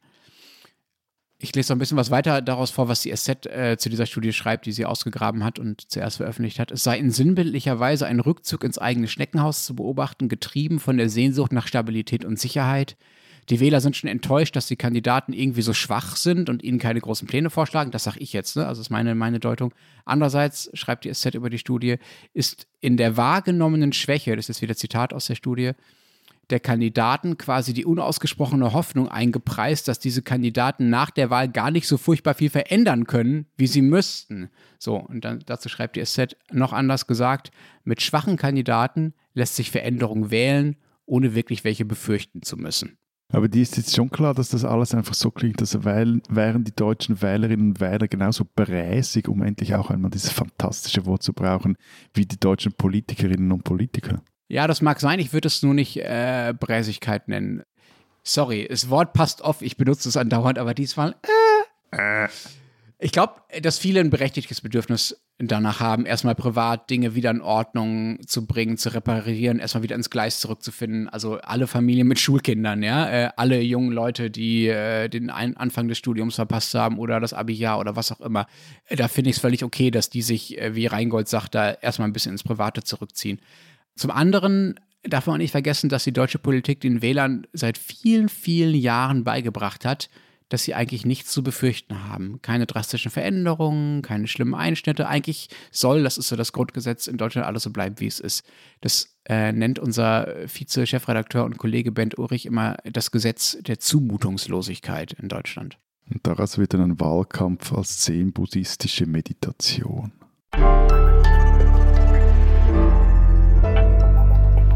Ich 1.41 1.55
lese 1.55 1.71
noch 1.71 1.77
ein 1.77 1.79
bisschen 1.79 1.97
was 1.97 2.11
weiter 2.11 2.41
daraus 2.41 2.69
vor, 2.69 2.89
was 2.89 3.01
die 3.01 3.15
SZ 3.15 3.45
äh, 3.45 3.77
zu 3.77 3.89
dieser 3.89 4.05
Studie 4.05 4.33
schreibt, 4.33 4.65
die 4.65 4.73
sie 4.73 4.85
ausgegraben 4.85 5.45
hat 5.45 5.57
und 5.57 5.89
zuerst 5.89 6.17
veröffentlicht 6.17 6.59
hat. 6.59 6.69
Es 6.69 6.83
sei 6.83 6.97
in 6.97 7.11
sinnbildlicher 7.11 7.79
Weise 7.79 8.05
ein 8.07 8.19
Rückzug 8.19 8.65
ins 8.65 8.77
eigene 8.77 9.07
Schneckenhaus 9.07 9.63
zu 9.63 9.73
beobachten, 9.73 10.27
getrieben 10.27 10.79
von 10.79 10.97
der 10.97 11.07
Sehnsucht 11.07 11.53
nach 11.53 11.67
Stabilität 11.67 12.25
und 12.25 12.37
Sicherheit. 12.37 12.97
Die 13.49 13.59
Wähler 13.59 13.81
sind 13.81 13.95
schon 13.95 14.09
enttäuscht, 14.09 14.55
dass 14.55 14.67
die 14.67 14.75
Kandidaten 14.75 15.33
irgendwie 15.33 15.63
so 15.63 15.73
schwach 15.73 16.15
sind 16.15 16.49
und 16.49 16.63
ihnen 16.63 16.77
keine 16.77 17.01
großen 17.01 17.27
Pläne 17.27 17.49
vorschlagen. 17.49 17.89
Das 17.89 18.03
sage 18.03 18.19
ich 18.19 18.31
jetzt, 18.31 18.55
ne? 18.55 18.67
also 18.67 18.81
ist 18.81 18.91
meine, 18.91 19.15
meine 19.15 19.39
Deutung. 19.39 19.73
Andererseits, 20.05 20.69
schreibt 20.73 21.05
die 21.05 21.13
SZ 21.13 21.33
über 21.33 21.49
die 21.49 21.57
Studie, 21.57 21.97
ist 22.33 22.67
in 22.79 22.95
der 22.95 23.17
wahrgenommenen 23.17 23.91
Schwäche, 23.91 24.35
das 24.35 24.49
ist 24.49 24.61
wieder 24.61 24.75
Zitat 24.75 25.13
aus 25.13 25.25
der 25.25 25.35
Studie, 25.35 25.71
der 26.51 26.59
Kandidaten 26.59 27.37
quasi 27.37 27.73
die 27.73 27.85
unausgesprochene 27.85 28.73
Hoffnung 28.73 29.07
eingepreist, 29.07 29.87
dass 29.87 29.99
diese 29.99 30.21
Kandidaten 30.21 30.89
nach 30.89 31.09
der 31.09 31.29
Wahl 31.29 31.49
gar 31.49 31.71
nicht 31.71 31.87
so 31.87 31.97
furchtbar 31.97 32.35
viel 32.35 32.49
verändern 32.49 33.05
können, 33.05 33.47
wie 33.57 33.67
sie 33.67 33.81
müssten. 33.81 34.49
So, 34.77 34.95
und 34.95 35.25
dann 35.25 35.39
dazu 35.45 35.69
schreibt 35.69 35.95
die 35.95 36.05
SZ 36.05 36.35
noch 36.51 36.73
anders 36.73 37.07
gesagt, 37.07 37.51
mit 37.83 38.01
schwachen 38.01 38.37
Kandidaten 38.37 39.13
lässt 39.33 39.55
sich 39.55 39.71
Veränderung 39.71 40.31
wählen, 40.31 40.75
ohne 41.05 41.33
wirklich 41.33 41.63
welche 41.63 41.85
befürchten 41.85 42.41
zu 42.43 42.55
müssen. 42.55 42.98
Aber 43.31 43.47
die 43.47 43.61
ist 43.61 43.77
jetzt 43.77 43.95
schon 43.95 44.09
klar, 44.09 44.33
dass 44.33 44.49
das 44.49 44.65
alles 44.65 44.95
einfach 44.95 45.13
so 45.13 45.29
klingt, 45.29 45.61
dass 45.61 45.83
wären 45.83 46.63
die 46.63 46.75
deutschen 46.75 47.21
Wählerinnen 47.21 47.69
und 47.69 47.79
Wähler 47.79 48.07
genauso 48.07 48.43
bräsig, 48.55 49.27
um 49.27 49.43
endlich 49.43 49.75
auch 49.75 49.91
einmal 49.91 50.09
dieses 50.09 50.31
fantastische 50.31 51.05
Wort 51.05 51.21
zu 51.21 51.33
brauchen, 51.33 51.77
wie 52.13 52.25
die 52.25 52.39
deutschen 52.39 52.73
Politikerinnen 52.73 53.51
und 53.51 53.63
Politiker. 53.63 54.23
Ja, 54.47 54.65
das 54.65 54.81
mag 54.81 54.99
sein. 54.99 55.19
Ich 55.19 55.31
würde 55.31 55.47
es 55.47 55.61
nur 55.61 55.75
nicht 55.75 55.97
äh, 55.97 56.55
Bräsigkeit 56.59 57.27
nennen. 57.27 57.61
Sorry, 58.23 58.67
das 58.67 58.89
Wort 58.89 59.13
passt 59.13 59.41
oft. 59.41 59.61
Ich 59.61 59.77
benutze 59.77 60.09
es 60.09 60.17
andauernd, 60.17 60.57
aber 60.57 60.73
diesmal. 60.73 61.15
Äh. 61.91 62.27
Ich 63.01 63.13
glaube, 63.13 63.35
dass 63.61 63.79
viele 63.79 64.01
ein 64.01 64.09
berechtigtes 64.09 64.59
Bedürfnis 64.59 65.15
danach 65.37 65.79
haben, 65.79 66.05
erstmal 66.05 66.35
privat 66.35 66.89
Dinge 66.89 67.15
wieder 67.15 67.31
in 67.31 67.39
Ordnung 67.39 68.19
zu 68.27 68.45
bringen, 68.45 68.77
zu 68.77 68.93
reparieren, 68.93 69.59
erstmal 69.59 69.83
wieder 69.83 69.95
ins 69.95 70.09
Gleis 70.09 70.41
zurückzufinden. 70.41 71.07
Also 71.07 71.39
alle 71.39 71.67
Familien 71.67 72.07
mit 72.07 72.19
Schulkindern, 72.19 72.83
ja, 72.83 73.09
äh, 73.09 73.29
alle 73.37 73.61
jungen 73.61 73.93
Leute, 73.93 74.29
die 74.29 74.67
äh, 74.67 75.07
den 75.07 75.29
ein 75.29 75.55
Anfang 75.55 75.87
des 75.87 75.97
Studiums 75.97 76.35
verpasst 76.35 76.73
haben 76.75 76.99
oder 76.99 77.21
das 77.21 77.31
Abi-Jahr 77.31 77.79
oder 77.79 77.95
was 77.95 78.11
auch 78.11 78.19
immer. 78.19 78.47
Äh, 78.87 78.97
da 78.97 79.07
finde 79.07 79.29
ich 79.29 79.37
es 79.37 79.41
völlig 79.41 79.63
okay, 79.63 79.91
dass 79.91 80.09
die 80.09 80.21
sich, 80.21 80.59
äh, 80.59 80.75
wie 80.75 80.87
Reingold 80.87 81.29
sagt, 81.29 81.55
da 81.55 81.71
erstmal 81.71 82.09
ein 82.09 82.13
bisschen 82.13 82.33
ins 82.33 82.43
Private 82.43 82.83
zurückziehen. 82.83 83.39
Zum 83.95 84.11
anderen 84.11 84.77
darf 85.03 85.27
man 85.27 85.37
nicht 85.37 85.51
vergessen, 85.51 85.87
dass 85.87 86.03
die 86.03 86.11
deutsche 86.11 86.39
Politik 86.39 86.81
den 86.81 87.01
Wählern 87.01 87.47
seit 87.53 87.77
vielen, 87.77 88.27
vielen 88.27 88.75
Jahren 88.75 89.23
beigebracht 89.23 89.85
hat, 89.85 90.09
dass 90.49 90.63
sie 90.63 90.73
eigentlich 90.73 91.05
nichts 91.05 91.31
zu 91.31 91.43
befürchten 91.43 92.07
haben. 92.09 92.41
Keine 92.41 92.65
drastischen 92.65 93.11
Veränderungen, 93.11 94.01
keine 94.01 94.27
schlimmen 94.27 94.55
Einschnitte. 94.55 95.07
Eigentlich 95.07 95.49
soll, 95.71 96.03
das 96.03 96.17
ist 96.17 96.27
so 96.27 96.35
das 96.35 96.51
Grundgesetz, 96.51 97.07
in 97.07 97.17
Deutschland 97.17 97.47
alles 97.47 97.63
so 97.63 97.69
bleiben, 97.69 97.99
wie 97.99 98.07
es 98.07 98.19
ist. 98.19 98.43
Das 98.81 99.15
äh, 99.25 99.51
nennt 99.51 99.79
unser 99.79 100.47
Vize-Chefredakteur 100.47 101.45
und 101.45 101.57
Kollege 101.57 101.91
Bent 101.91 102.17
Ulrich 102.17 102.45
immer 102.45 102.77
das 102.83 103.11
Gesetz 103.11 103.57
der 103.61 103.79
Zumutungslosigkeit 103.79 105.13
in 105.13 105.29
Deutschland. 105.29 105.77
Und 106.09 106.25
daraus 106.25 106.57
wird 106.57 106.73
dann 106.73 106.81
ein 106.81 106.99
Wahlkampf 106.99 107.71
als 107.71 107.99
zen-buddhistische 107.99 109.05
Meditation. 109.05 110.11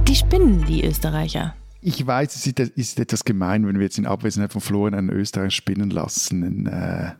Die 0.07 0.15
spinnen, 0.15 0.63
die 0.67 0.85
Österreicher. 0.85 1.55
Ich 1.85 2.05
weiß, 2.05 2.35
es 2.35 2.47
ist 2.47 2.99
etwas 2.99 3.25
gemein, 3.25 3.67
wenn 3.67 3.75
wir 3.75 3.83
jetzt 3.83 3.97
in 3.97 4.05
Abwesenheit 4.05 4.53
von 4.53 4.61
Florian 4.61 4.93
einen 4.93 5.09
Österreicher 5.09 5.51
spinnen 5.51 5.89
lassen. 5.89 6.43
Einen, 6.43 6.65
äh, 6.67 7.11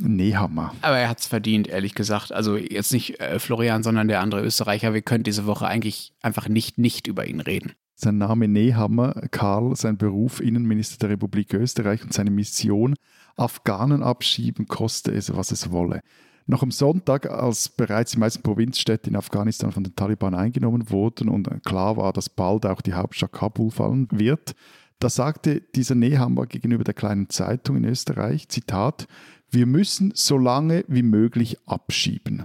Nehammer. 0.00 0.74
Aber 0.80 0.96
er 0.96 1.10
hat 1.10 1.20
es 1.20 1.26
verdient, 1.26 1.68
ehrlich 1.68 1.94
gesagt. 1.94 2.32
Also 2.32 2.56
jetzt 2.56 2.92
nicht 2.92 3.20
äh, 3.20 3.38
Florian, 3.38 3.82
sondern 3.82 4.08
der 4.08 4.20
andere 4.20 4.42
Österreicher. 4.42 4.94
Wir 4.94 5.02
können 5.02 5.24
diese 5.24 5.44
Woche 5.44 5.66
eigentlich 5.66 6.14
einfach 6.22 6.48
nicht, 6.48 6.78
nicht 6.78 7.06
über 7.06 7.26
ihn 7.26 7.40
reden. 7.40 7.72
Sein 7.94 8.18
Name 8.18 8.48
Nehammer, 8.48 9.14
Karl, 9.30 9.76
sein 9.76 9.98
Beruf 9.98 10.40
Innenminister 10.40 10.96
der 10.98 11.10
Republik 11.10 11.52
Österreich 11.52 12.02
und 12.02 12.14
seine 12.14 12.30
Mission 12.30 12.94
Afghanen 13.36 14.02
abschieben, 14.02 14.66
koste 14.66 15.12
es, 15.12 15.36
was 15.36 15.50
es 15.50 15.70
wolle. 15.70 16.00
Noch 16.46 16.62
am 16.62 16.70
Sonntag, 16.70 17.30
als 17.30 17.68
bereits 17.68 18.12
die 18.12 18.18
meisten 18.18 18.42
Provinzstädte 18.42 19.08
in 19.08 19.16
Afghanistan 19.16 19.72
von 19.72 19.84
den 19.84 19.94
Taliban 19.94 20.34
eingenommen 20.34 20.90
wurden 20.90 21.28
und 21.28 21.48
klar 21.64 21.96
war, 21.96 22.12
dass 22.12 22.28
bald 22.28 22.66
auch 22.66 22.80
die 22.80 22.94
Hauptstadt 22.94 23.32
Kabul 23.32 23.70
fallen 23.70 24.08
wird, 24.10 24.54
da 24.98 25.08
sagte 25.08 25.60
dieser 25.74 25.94
Nehammer 25.94 26.46
gegenüber 26.46 26.84
der 26.84 26.94
kleinen 26.94 27.28
Zeitung 27.28 27.76
in 27.76 27.84
Österreich, 27.84 28.48
Zitat, 28.48 29.08
wir 29.50 29.66
müssen 29.66 30.12
so 30.14 30.38
lange 30.38 30.84
wie 30.88 31.02
möglich 31.02 31.58
abschieben. 31.66 32.44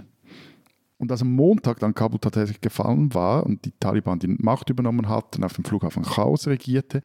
Und 0.96 1.12
als 1.12 1.22
am 1.22 1.32
Montag 1.32 1.78
dann 1.78 1.94
Kabul 1.94 2.18
tatsächlich 2.18 2.60
gefallen 2.60 3.14
war 3.14 3.46
und 3.46 3.64
die 3.64 3.72
Taliban 3.78 4.18
die 4.18 4.26
Macht 4.26 4.70
übernommen 4.70 5.08
hatten, 5.08 5.44
auf 5.44 5.52
dem 5.52 5.64
Flughafen 5.64 6.02
Chaos 6.02 6.48
regierte, 6.48 7.02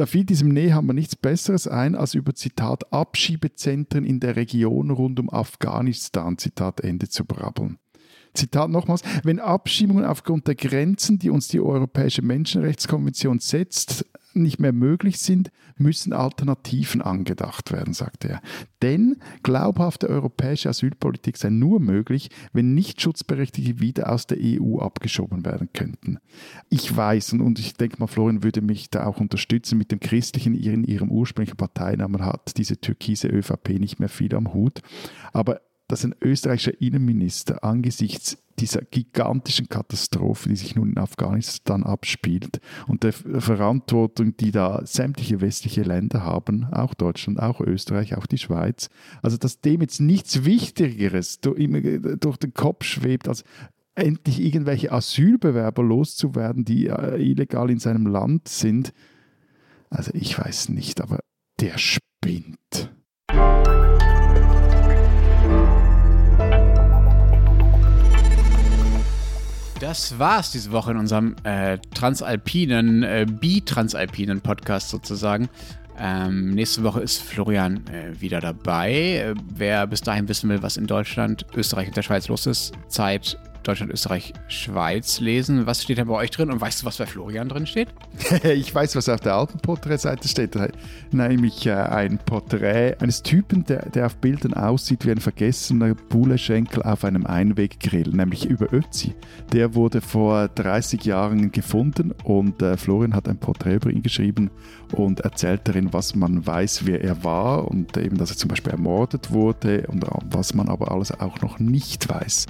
da 0.00 0.06
fiel 0.06 0.24
diesem 0.24 0.48
Nehammer 0.48 0.94
nichts 0.94 1.14
Besseres 1.14 1.68
ein, 1.68 1.94
als 1.94 2.14
über 2.14 2.34
Zitat 2.34 2.90
Abschiebezentren 2.90 4.06
in 4.06 4.18
der 4.18 4.34
Region 4.34 4.90
rund 4.90 5.20
um 5.20 5.28
Afghanistan, 5.28 6.38
Zitat 6.38 6.80
Ende 6.80 7.10
zu 7.10 7.26
brabbeln. 7.26 7.76
Zitat 8.32 8.70
nochmals, 8.70 9.02
wenn 9.24 9.40
Abschiebungen 9.40 10.06
aufgrund 10.06 10.46
der 10.48 10.54
Grenzen, 10.54 11.18
die 11.18 11.28
uns 11.28 11.48
die 11.48 11.60
Europäische 11.60 12.22
Menschenrechtskonvention 12.22 13.40
setzt, 13.40 14.06
nicht 14.34 14.60
mehr 14.60 14.72
möglich 14.72 15.18
sind, 15.18 15.50
müssen 15.76 16.12
Alternativen 16.12 17.02
angedacht 17.02 17.72
werden, 17.72 17.94
sagte 17.94 18.28
er. 18.28 18.42
Denn 18.82 19.16
glaubhafte 19.42 20.08
europäische 20.08 20.68
Asylpolitik 20.68 21.36
sei 21.36 21.50
nur 21.50 21.80
möglich, 21.80 22.30
wenn 22.52 22.74
nicht 22.74 23.00
Schutzberechtigte 23.00 23.80
wieder 23.80 24.12
aus 24.12 24.26
der 24.26 24.38
EU 24.40 24.78
abgeschoben 24.78 25.44
werden 25.44 25.70
könnten. 25.72 26.18
Ich 26.68 26.94
weiß, 26.94 27.34
und 27.34 27.58
ich 27.58 27.74
denke 27.74 27.96
mal, 27.98 28.06
Florian 28.06 28.42
würde 28.42 28.62
mich 28.62 28.90
da 28.90 29.06
auch 29.06 29.20
unterstützen, 29.20 29.78
mit 29.78 29.90
dem 29.90 30.00
Christlichen 30.00 30.54
in 30.54 30.84
ihrem 30.84 31.10
ursprünglichen 31.10 31.56
Parteinamen 31.56 32.24
hat 32.24 32.56
diese 32.56 32.80
türkise 32.80 33.28
ÖVP 33.28 33.70
nicht 33.78 34.00
mehr 34.00 34.08
viel 34.08 34.34
am 34.34 34.52
Hut. 34.52 34.80
Aber 35.32 35.60
dass 35.90 36.04
ein 36.04 36.14
österreichischer 36.20 36.80
Innenminister 36.80 37.64
angesichts 37.64 38.38
dieser 38.60 38.82
gigantischen 38.82 39.68
Katastrophe, 39.68 40.48
die 40.50 40.56
sich 40.56 40.76
nun 40.76 40.90
in 40.90 40.98
Afghanistan 40.98 41.82
abspielt 41.82 42.60
und 42.86 43.02
der 43.02 43.12
Verantwortung, 43.12 44.36
die 44.36 44.52
da 44.52 44.82
sämtliche 44.84 45.40
westliche 45.40 45.82
Länder 45.82 46.22
haben, 46.22 46.66
auch 46.70 46.94
Deutschland, 46.94 47.40
auch 47.40 47.60
Österreich, 47.60 48.16
auch 48.16 48.26
die 48.26 48.38
Schweiz, 48.38 48.88
also 49.22 49.36
dass 49.36 49.60
dem 49.60 49.80
jetzt 49.80 50.00
nichts 50.00 50.44
Wichtigeres 50.44 51.40
durch 51.40 52.36
den 52.36 52.54
Kopf 52.54 52.84
schwebt, 52.84 53.26
als 53.26 53.42
endlich 53.94 54.40
irgendwelche 54.40 54.92
Asylbewerber 54.92 55.82
loszuwerden, 55.82 56.64
die 56.64 56.86
äh, 56.86 57.16
illegal 57.20 57.70
in 57.70 57.80
seinem 57.80 58.06
Land 58.06 58.46
sind. 58.46 58.92
Also 59.88 60.12
ich 60.14 60.38
weiß 60.38 60.68
nicht, 60.68 61.00
aber 61.00 61.18
der 61.58 61.78
spinnt. 61.78 62.59
Das 69.90 70.20
war's 70.20 70.52
diese 70.52 70.70
Woche 70.70 70.92
in 70.92 70.98
unserem 70.98 71.34
äh, 71.42 71.78
transalpinen, 71.92 73.02
äh, 73.02 73.26
bi-transalpinen 73.28 74.40
Podcast 74.40 74.88
sozusagen. 74.88 75.48
Ähm, 75.98 76.50
nächste 76.54 76.84
Woche 76.84 77.00
ist 77.00 77.20
Florian 77.20 77.84
äh, 77.88 78.20
wieder 78.20 78.38
dabei. 78.38 78.92
Äh, 78.92 79.34
wer 79.52 79.88
bis 79.88 80.00
dahin 80.00 80.28
wissen 80.28 80.48
will, 80.48 80.62
was 80.62 80.76
in 80.76 80.86
Deutschland, 80.86 81.44
Österreich 81.56 81.88
und 81.88 81.96
der 81.96 82.02
Schweiz 82.02 82.28
los 82.28 82.46
ist, 82.46 82.72
Zeit 82.86 83.36
Deutschland, 83.62 83.92
Österreich, 83.92 84.32
Schweiz 84.48 85.20
lesen. 85.20 85.66
Was 85.66 85.82
steht 85.82 85.98
da 85.98 86.04
bei 86.04 86.14
euch 86.14 86.30
drin 86.30 86.50
und 86.50 86.60
weißt 86.60 86.82
du, 86.82 86.86
was 86.86 86.98
bei 86.98 87.06
Florian 87.06 87.48
drin 87.48 87.66
steht? 87.66 87.88
ich 88.44 88.74
weiß, 88.74 88.96
was 88.96 89.08
auf 89.08 89.20
der 89.20 89.34
alten 89.34 89.58
Porträtseite 89.58 90.28
steht. 90.28 90.56
Nämlich 91.10 91.66
äh, 91.66 91.72
ein 91.72 92.18
Porträt 92.18 92.96
eines 93.00 93.22
Typen, 93.22 93.64
der, 93.64 93.88
der 93.90 94.06
auf 94.06 94.16
Bildern 94.16 94.54
aussieht 94.54 95.04
wie 95.04 95.10
ein 95.10 95.20
vergessener 95.20 95.94
Buleschenkel 95.94 96.82
auf 96.82 97.04
einem 97.04 97.26
Einweggrill, 97.26 98.10
nämlich 98.10 98.46
über 98.46 98.72
Ötzi. 98.72 99.14
Der 99.52 99.74
wurde 99.74 100.00
vor 100.00 100.48
30 100.48 101.04
Jahren 101.04 101.52
gefunden 101.52 102.12
und 102.24 102.62
äh, 102.62 102.76
Florian 102.76 103.14
hat 103.14 103.28
ein 103.28 103.38
Porträt 103.38 103.76
über 103.76 103.90
ihn 103.90 104.02
geschrieben 104.02 104.50
und 104.92 105.20
erzählt 105.20 105.62
darin, 105.64 105.92
was 105.92 106.14
man 106.14 106.46
weiß, 106.46 106.86
wer 106.86 107.02
er 107.02 107.24
war 107.24 107.68
und 107.68 107.96
eben, 107.96 108.16
dass 108.16 108.30
er 108.30 108.36
zum 108.36 108.48
Beispiel 108.48 108.72
ermordet 108.72 109.30
wurde 109.30 109.86
und 109.88 110.04
was 110.30 110.54
man 110.54 110.68
aber 110.68 110.90
alles 110.90 111.12
auch 111.12 111.40
noch 111.40 111.58
nicht 111.58 112.08
weiß. 112.08 112.46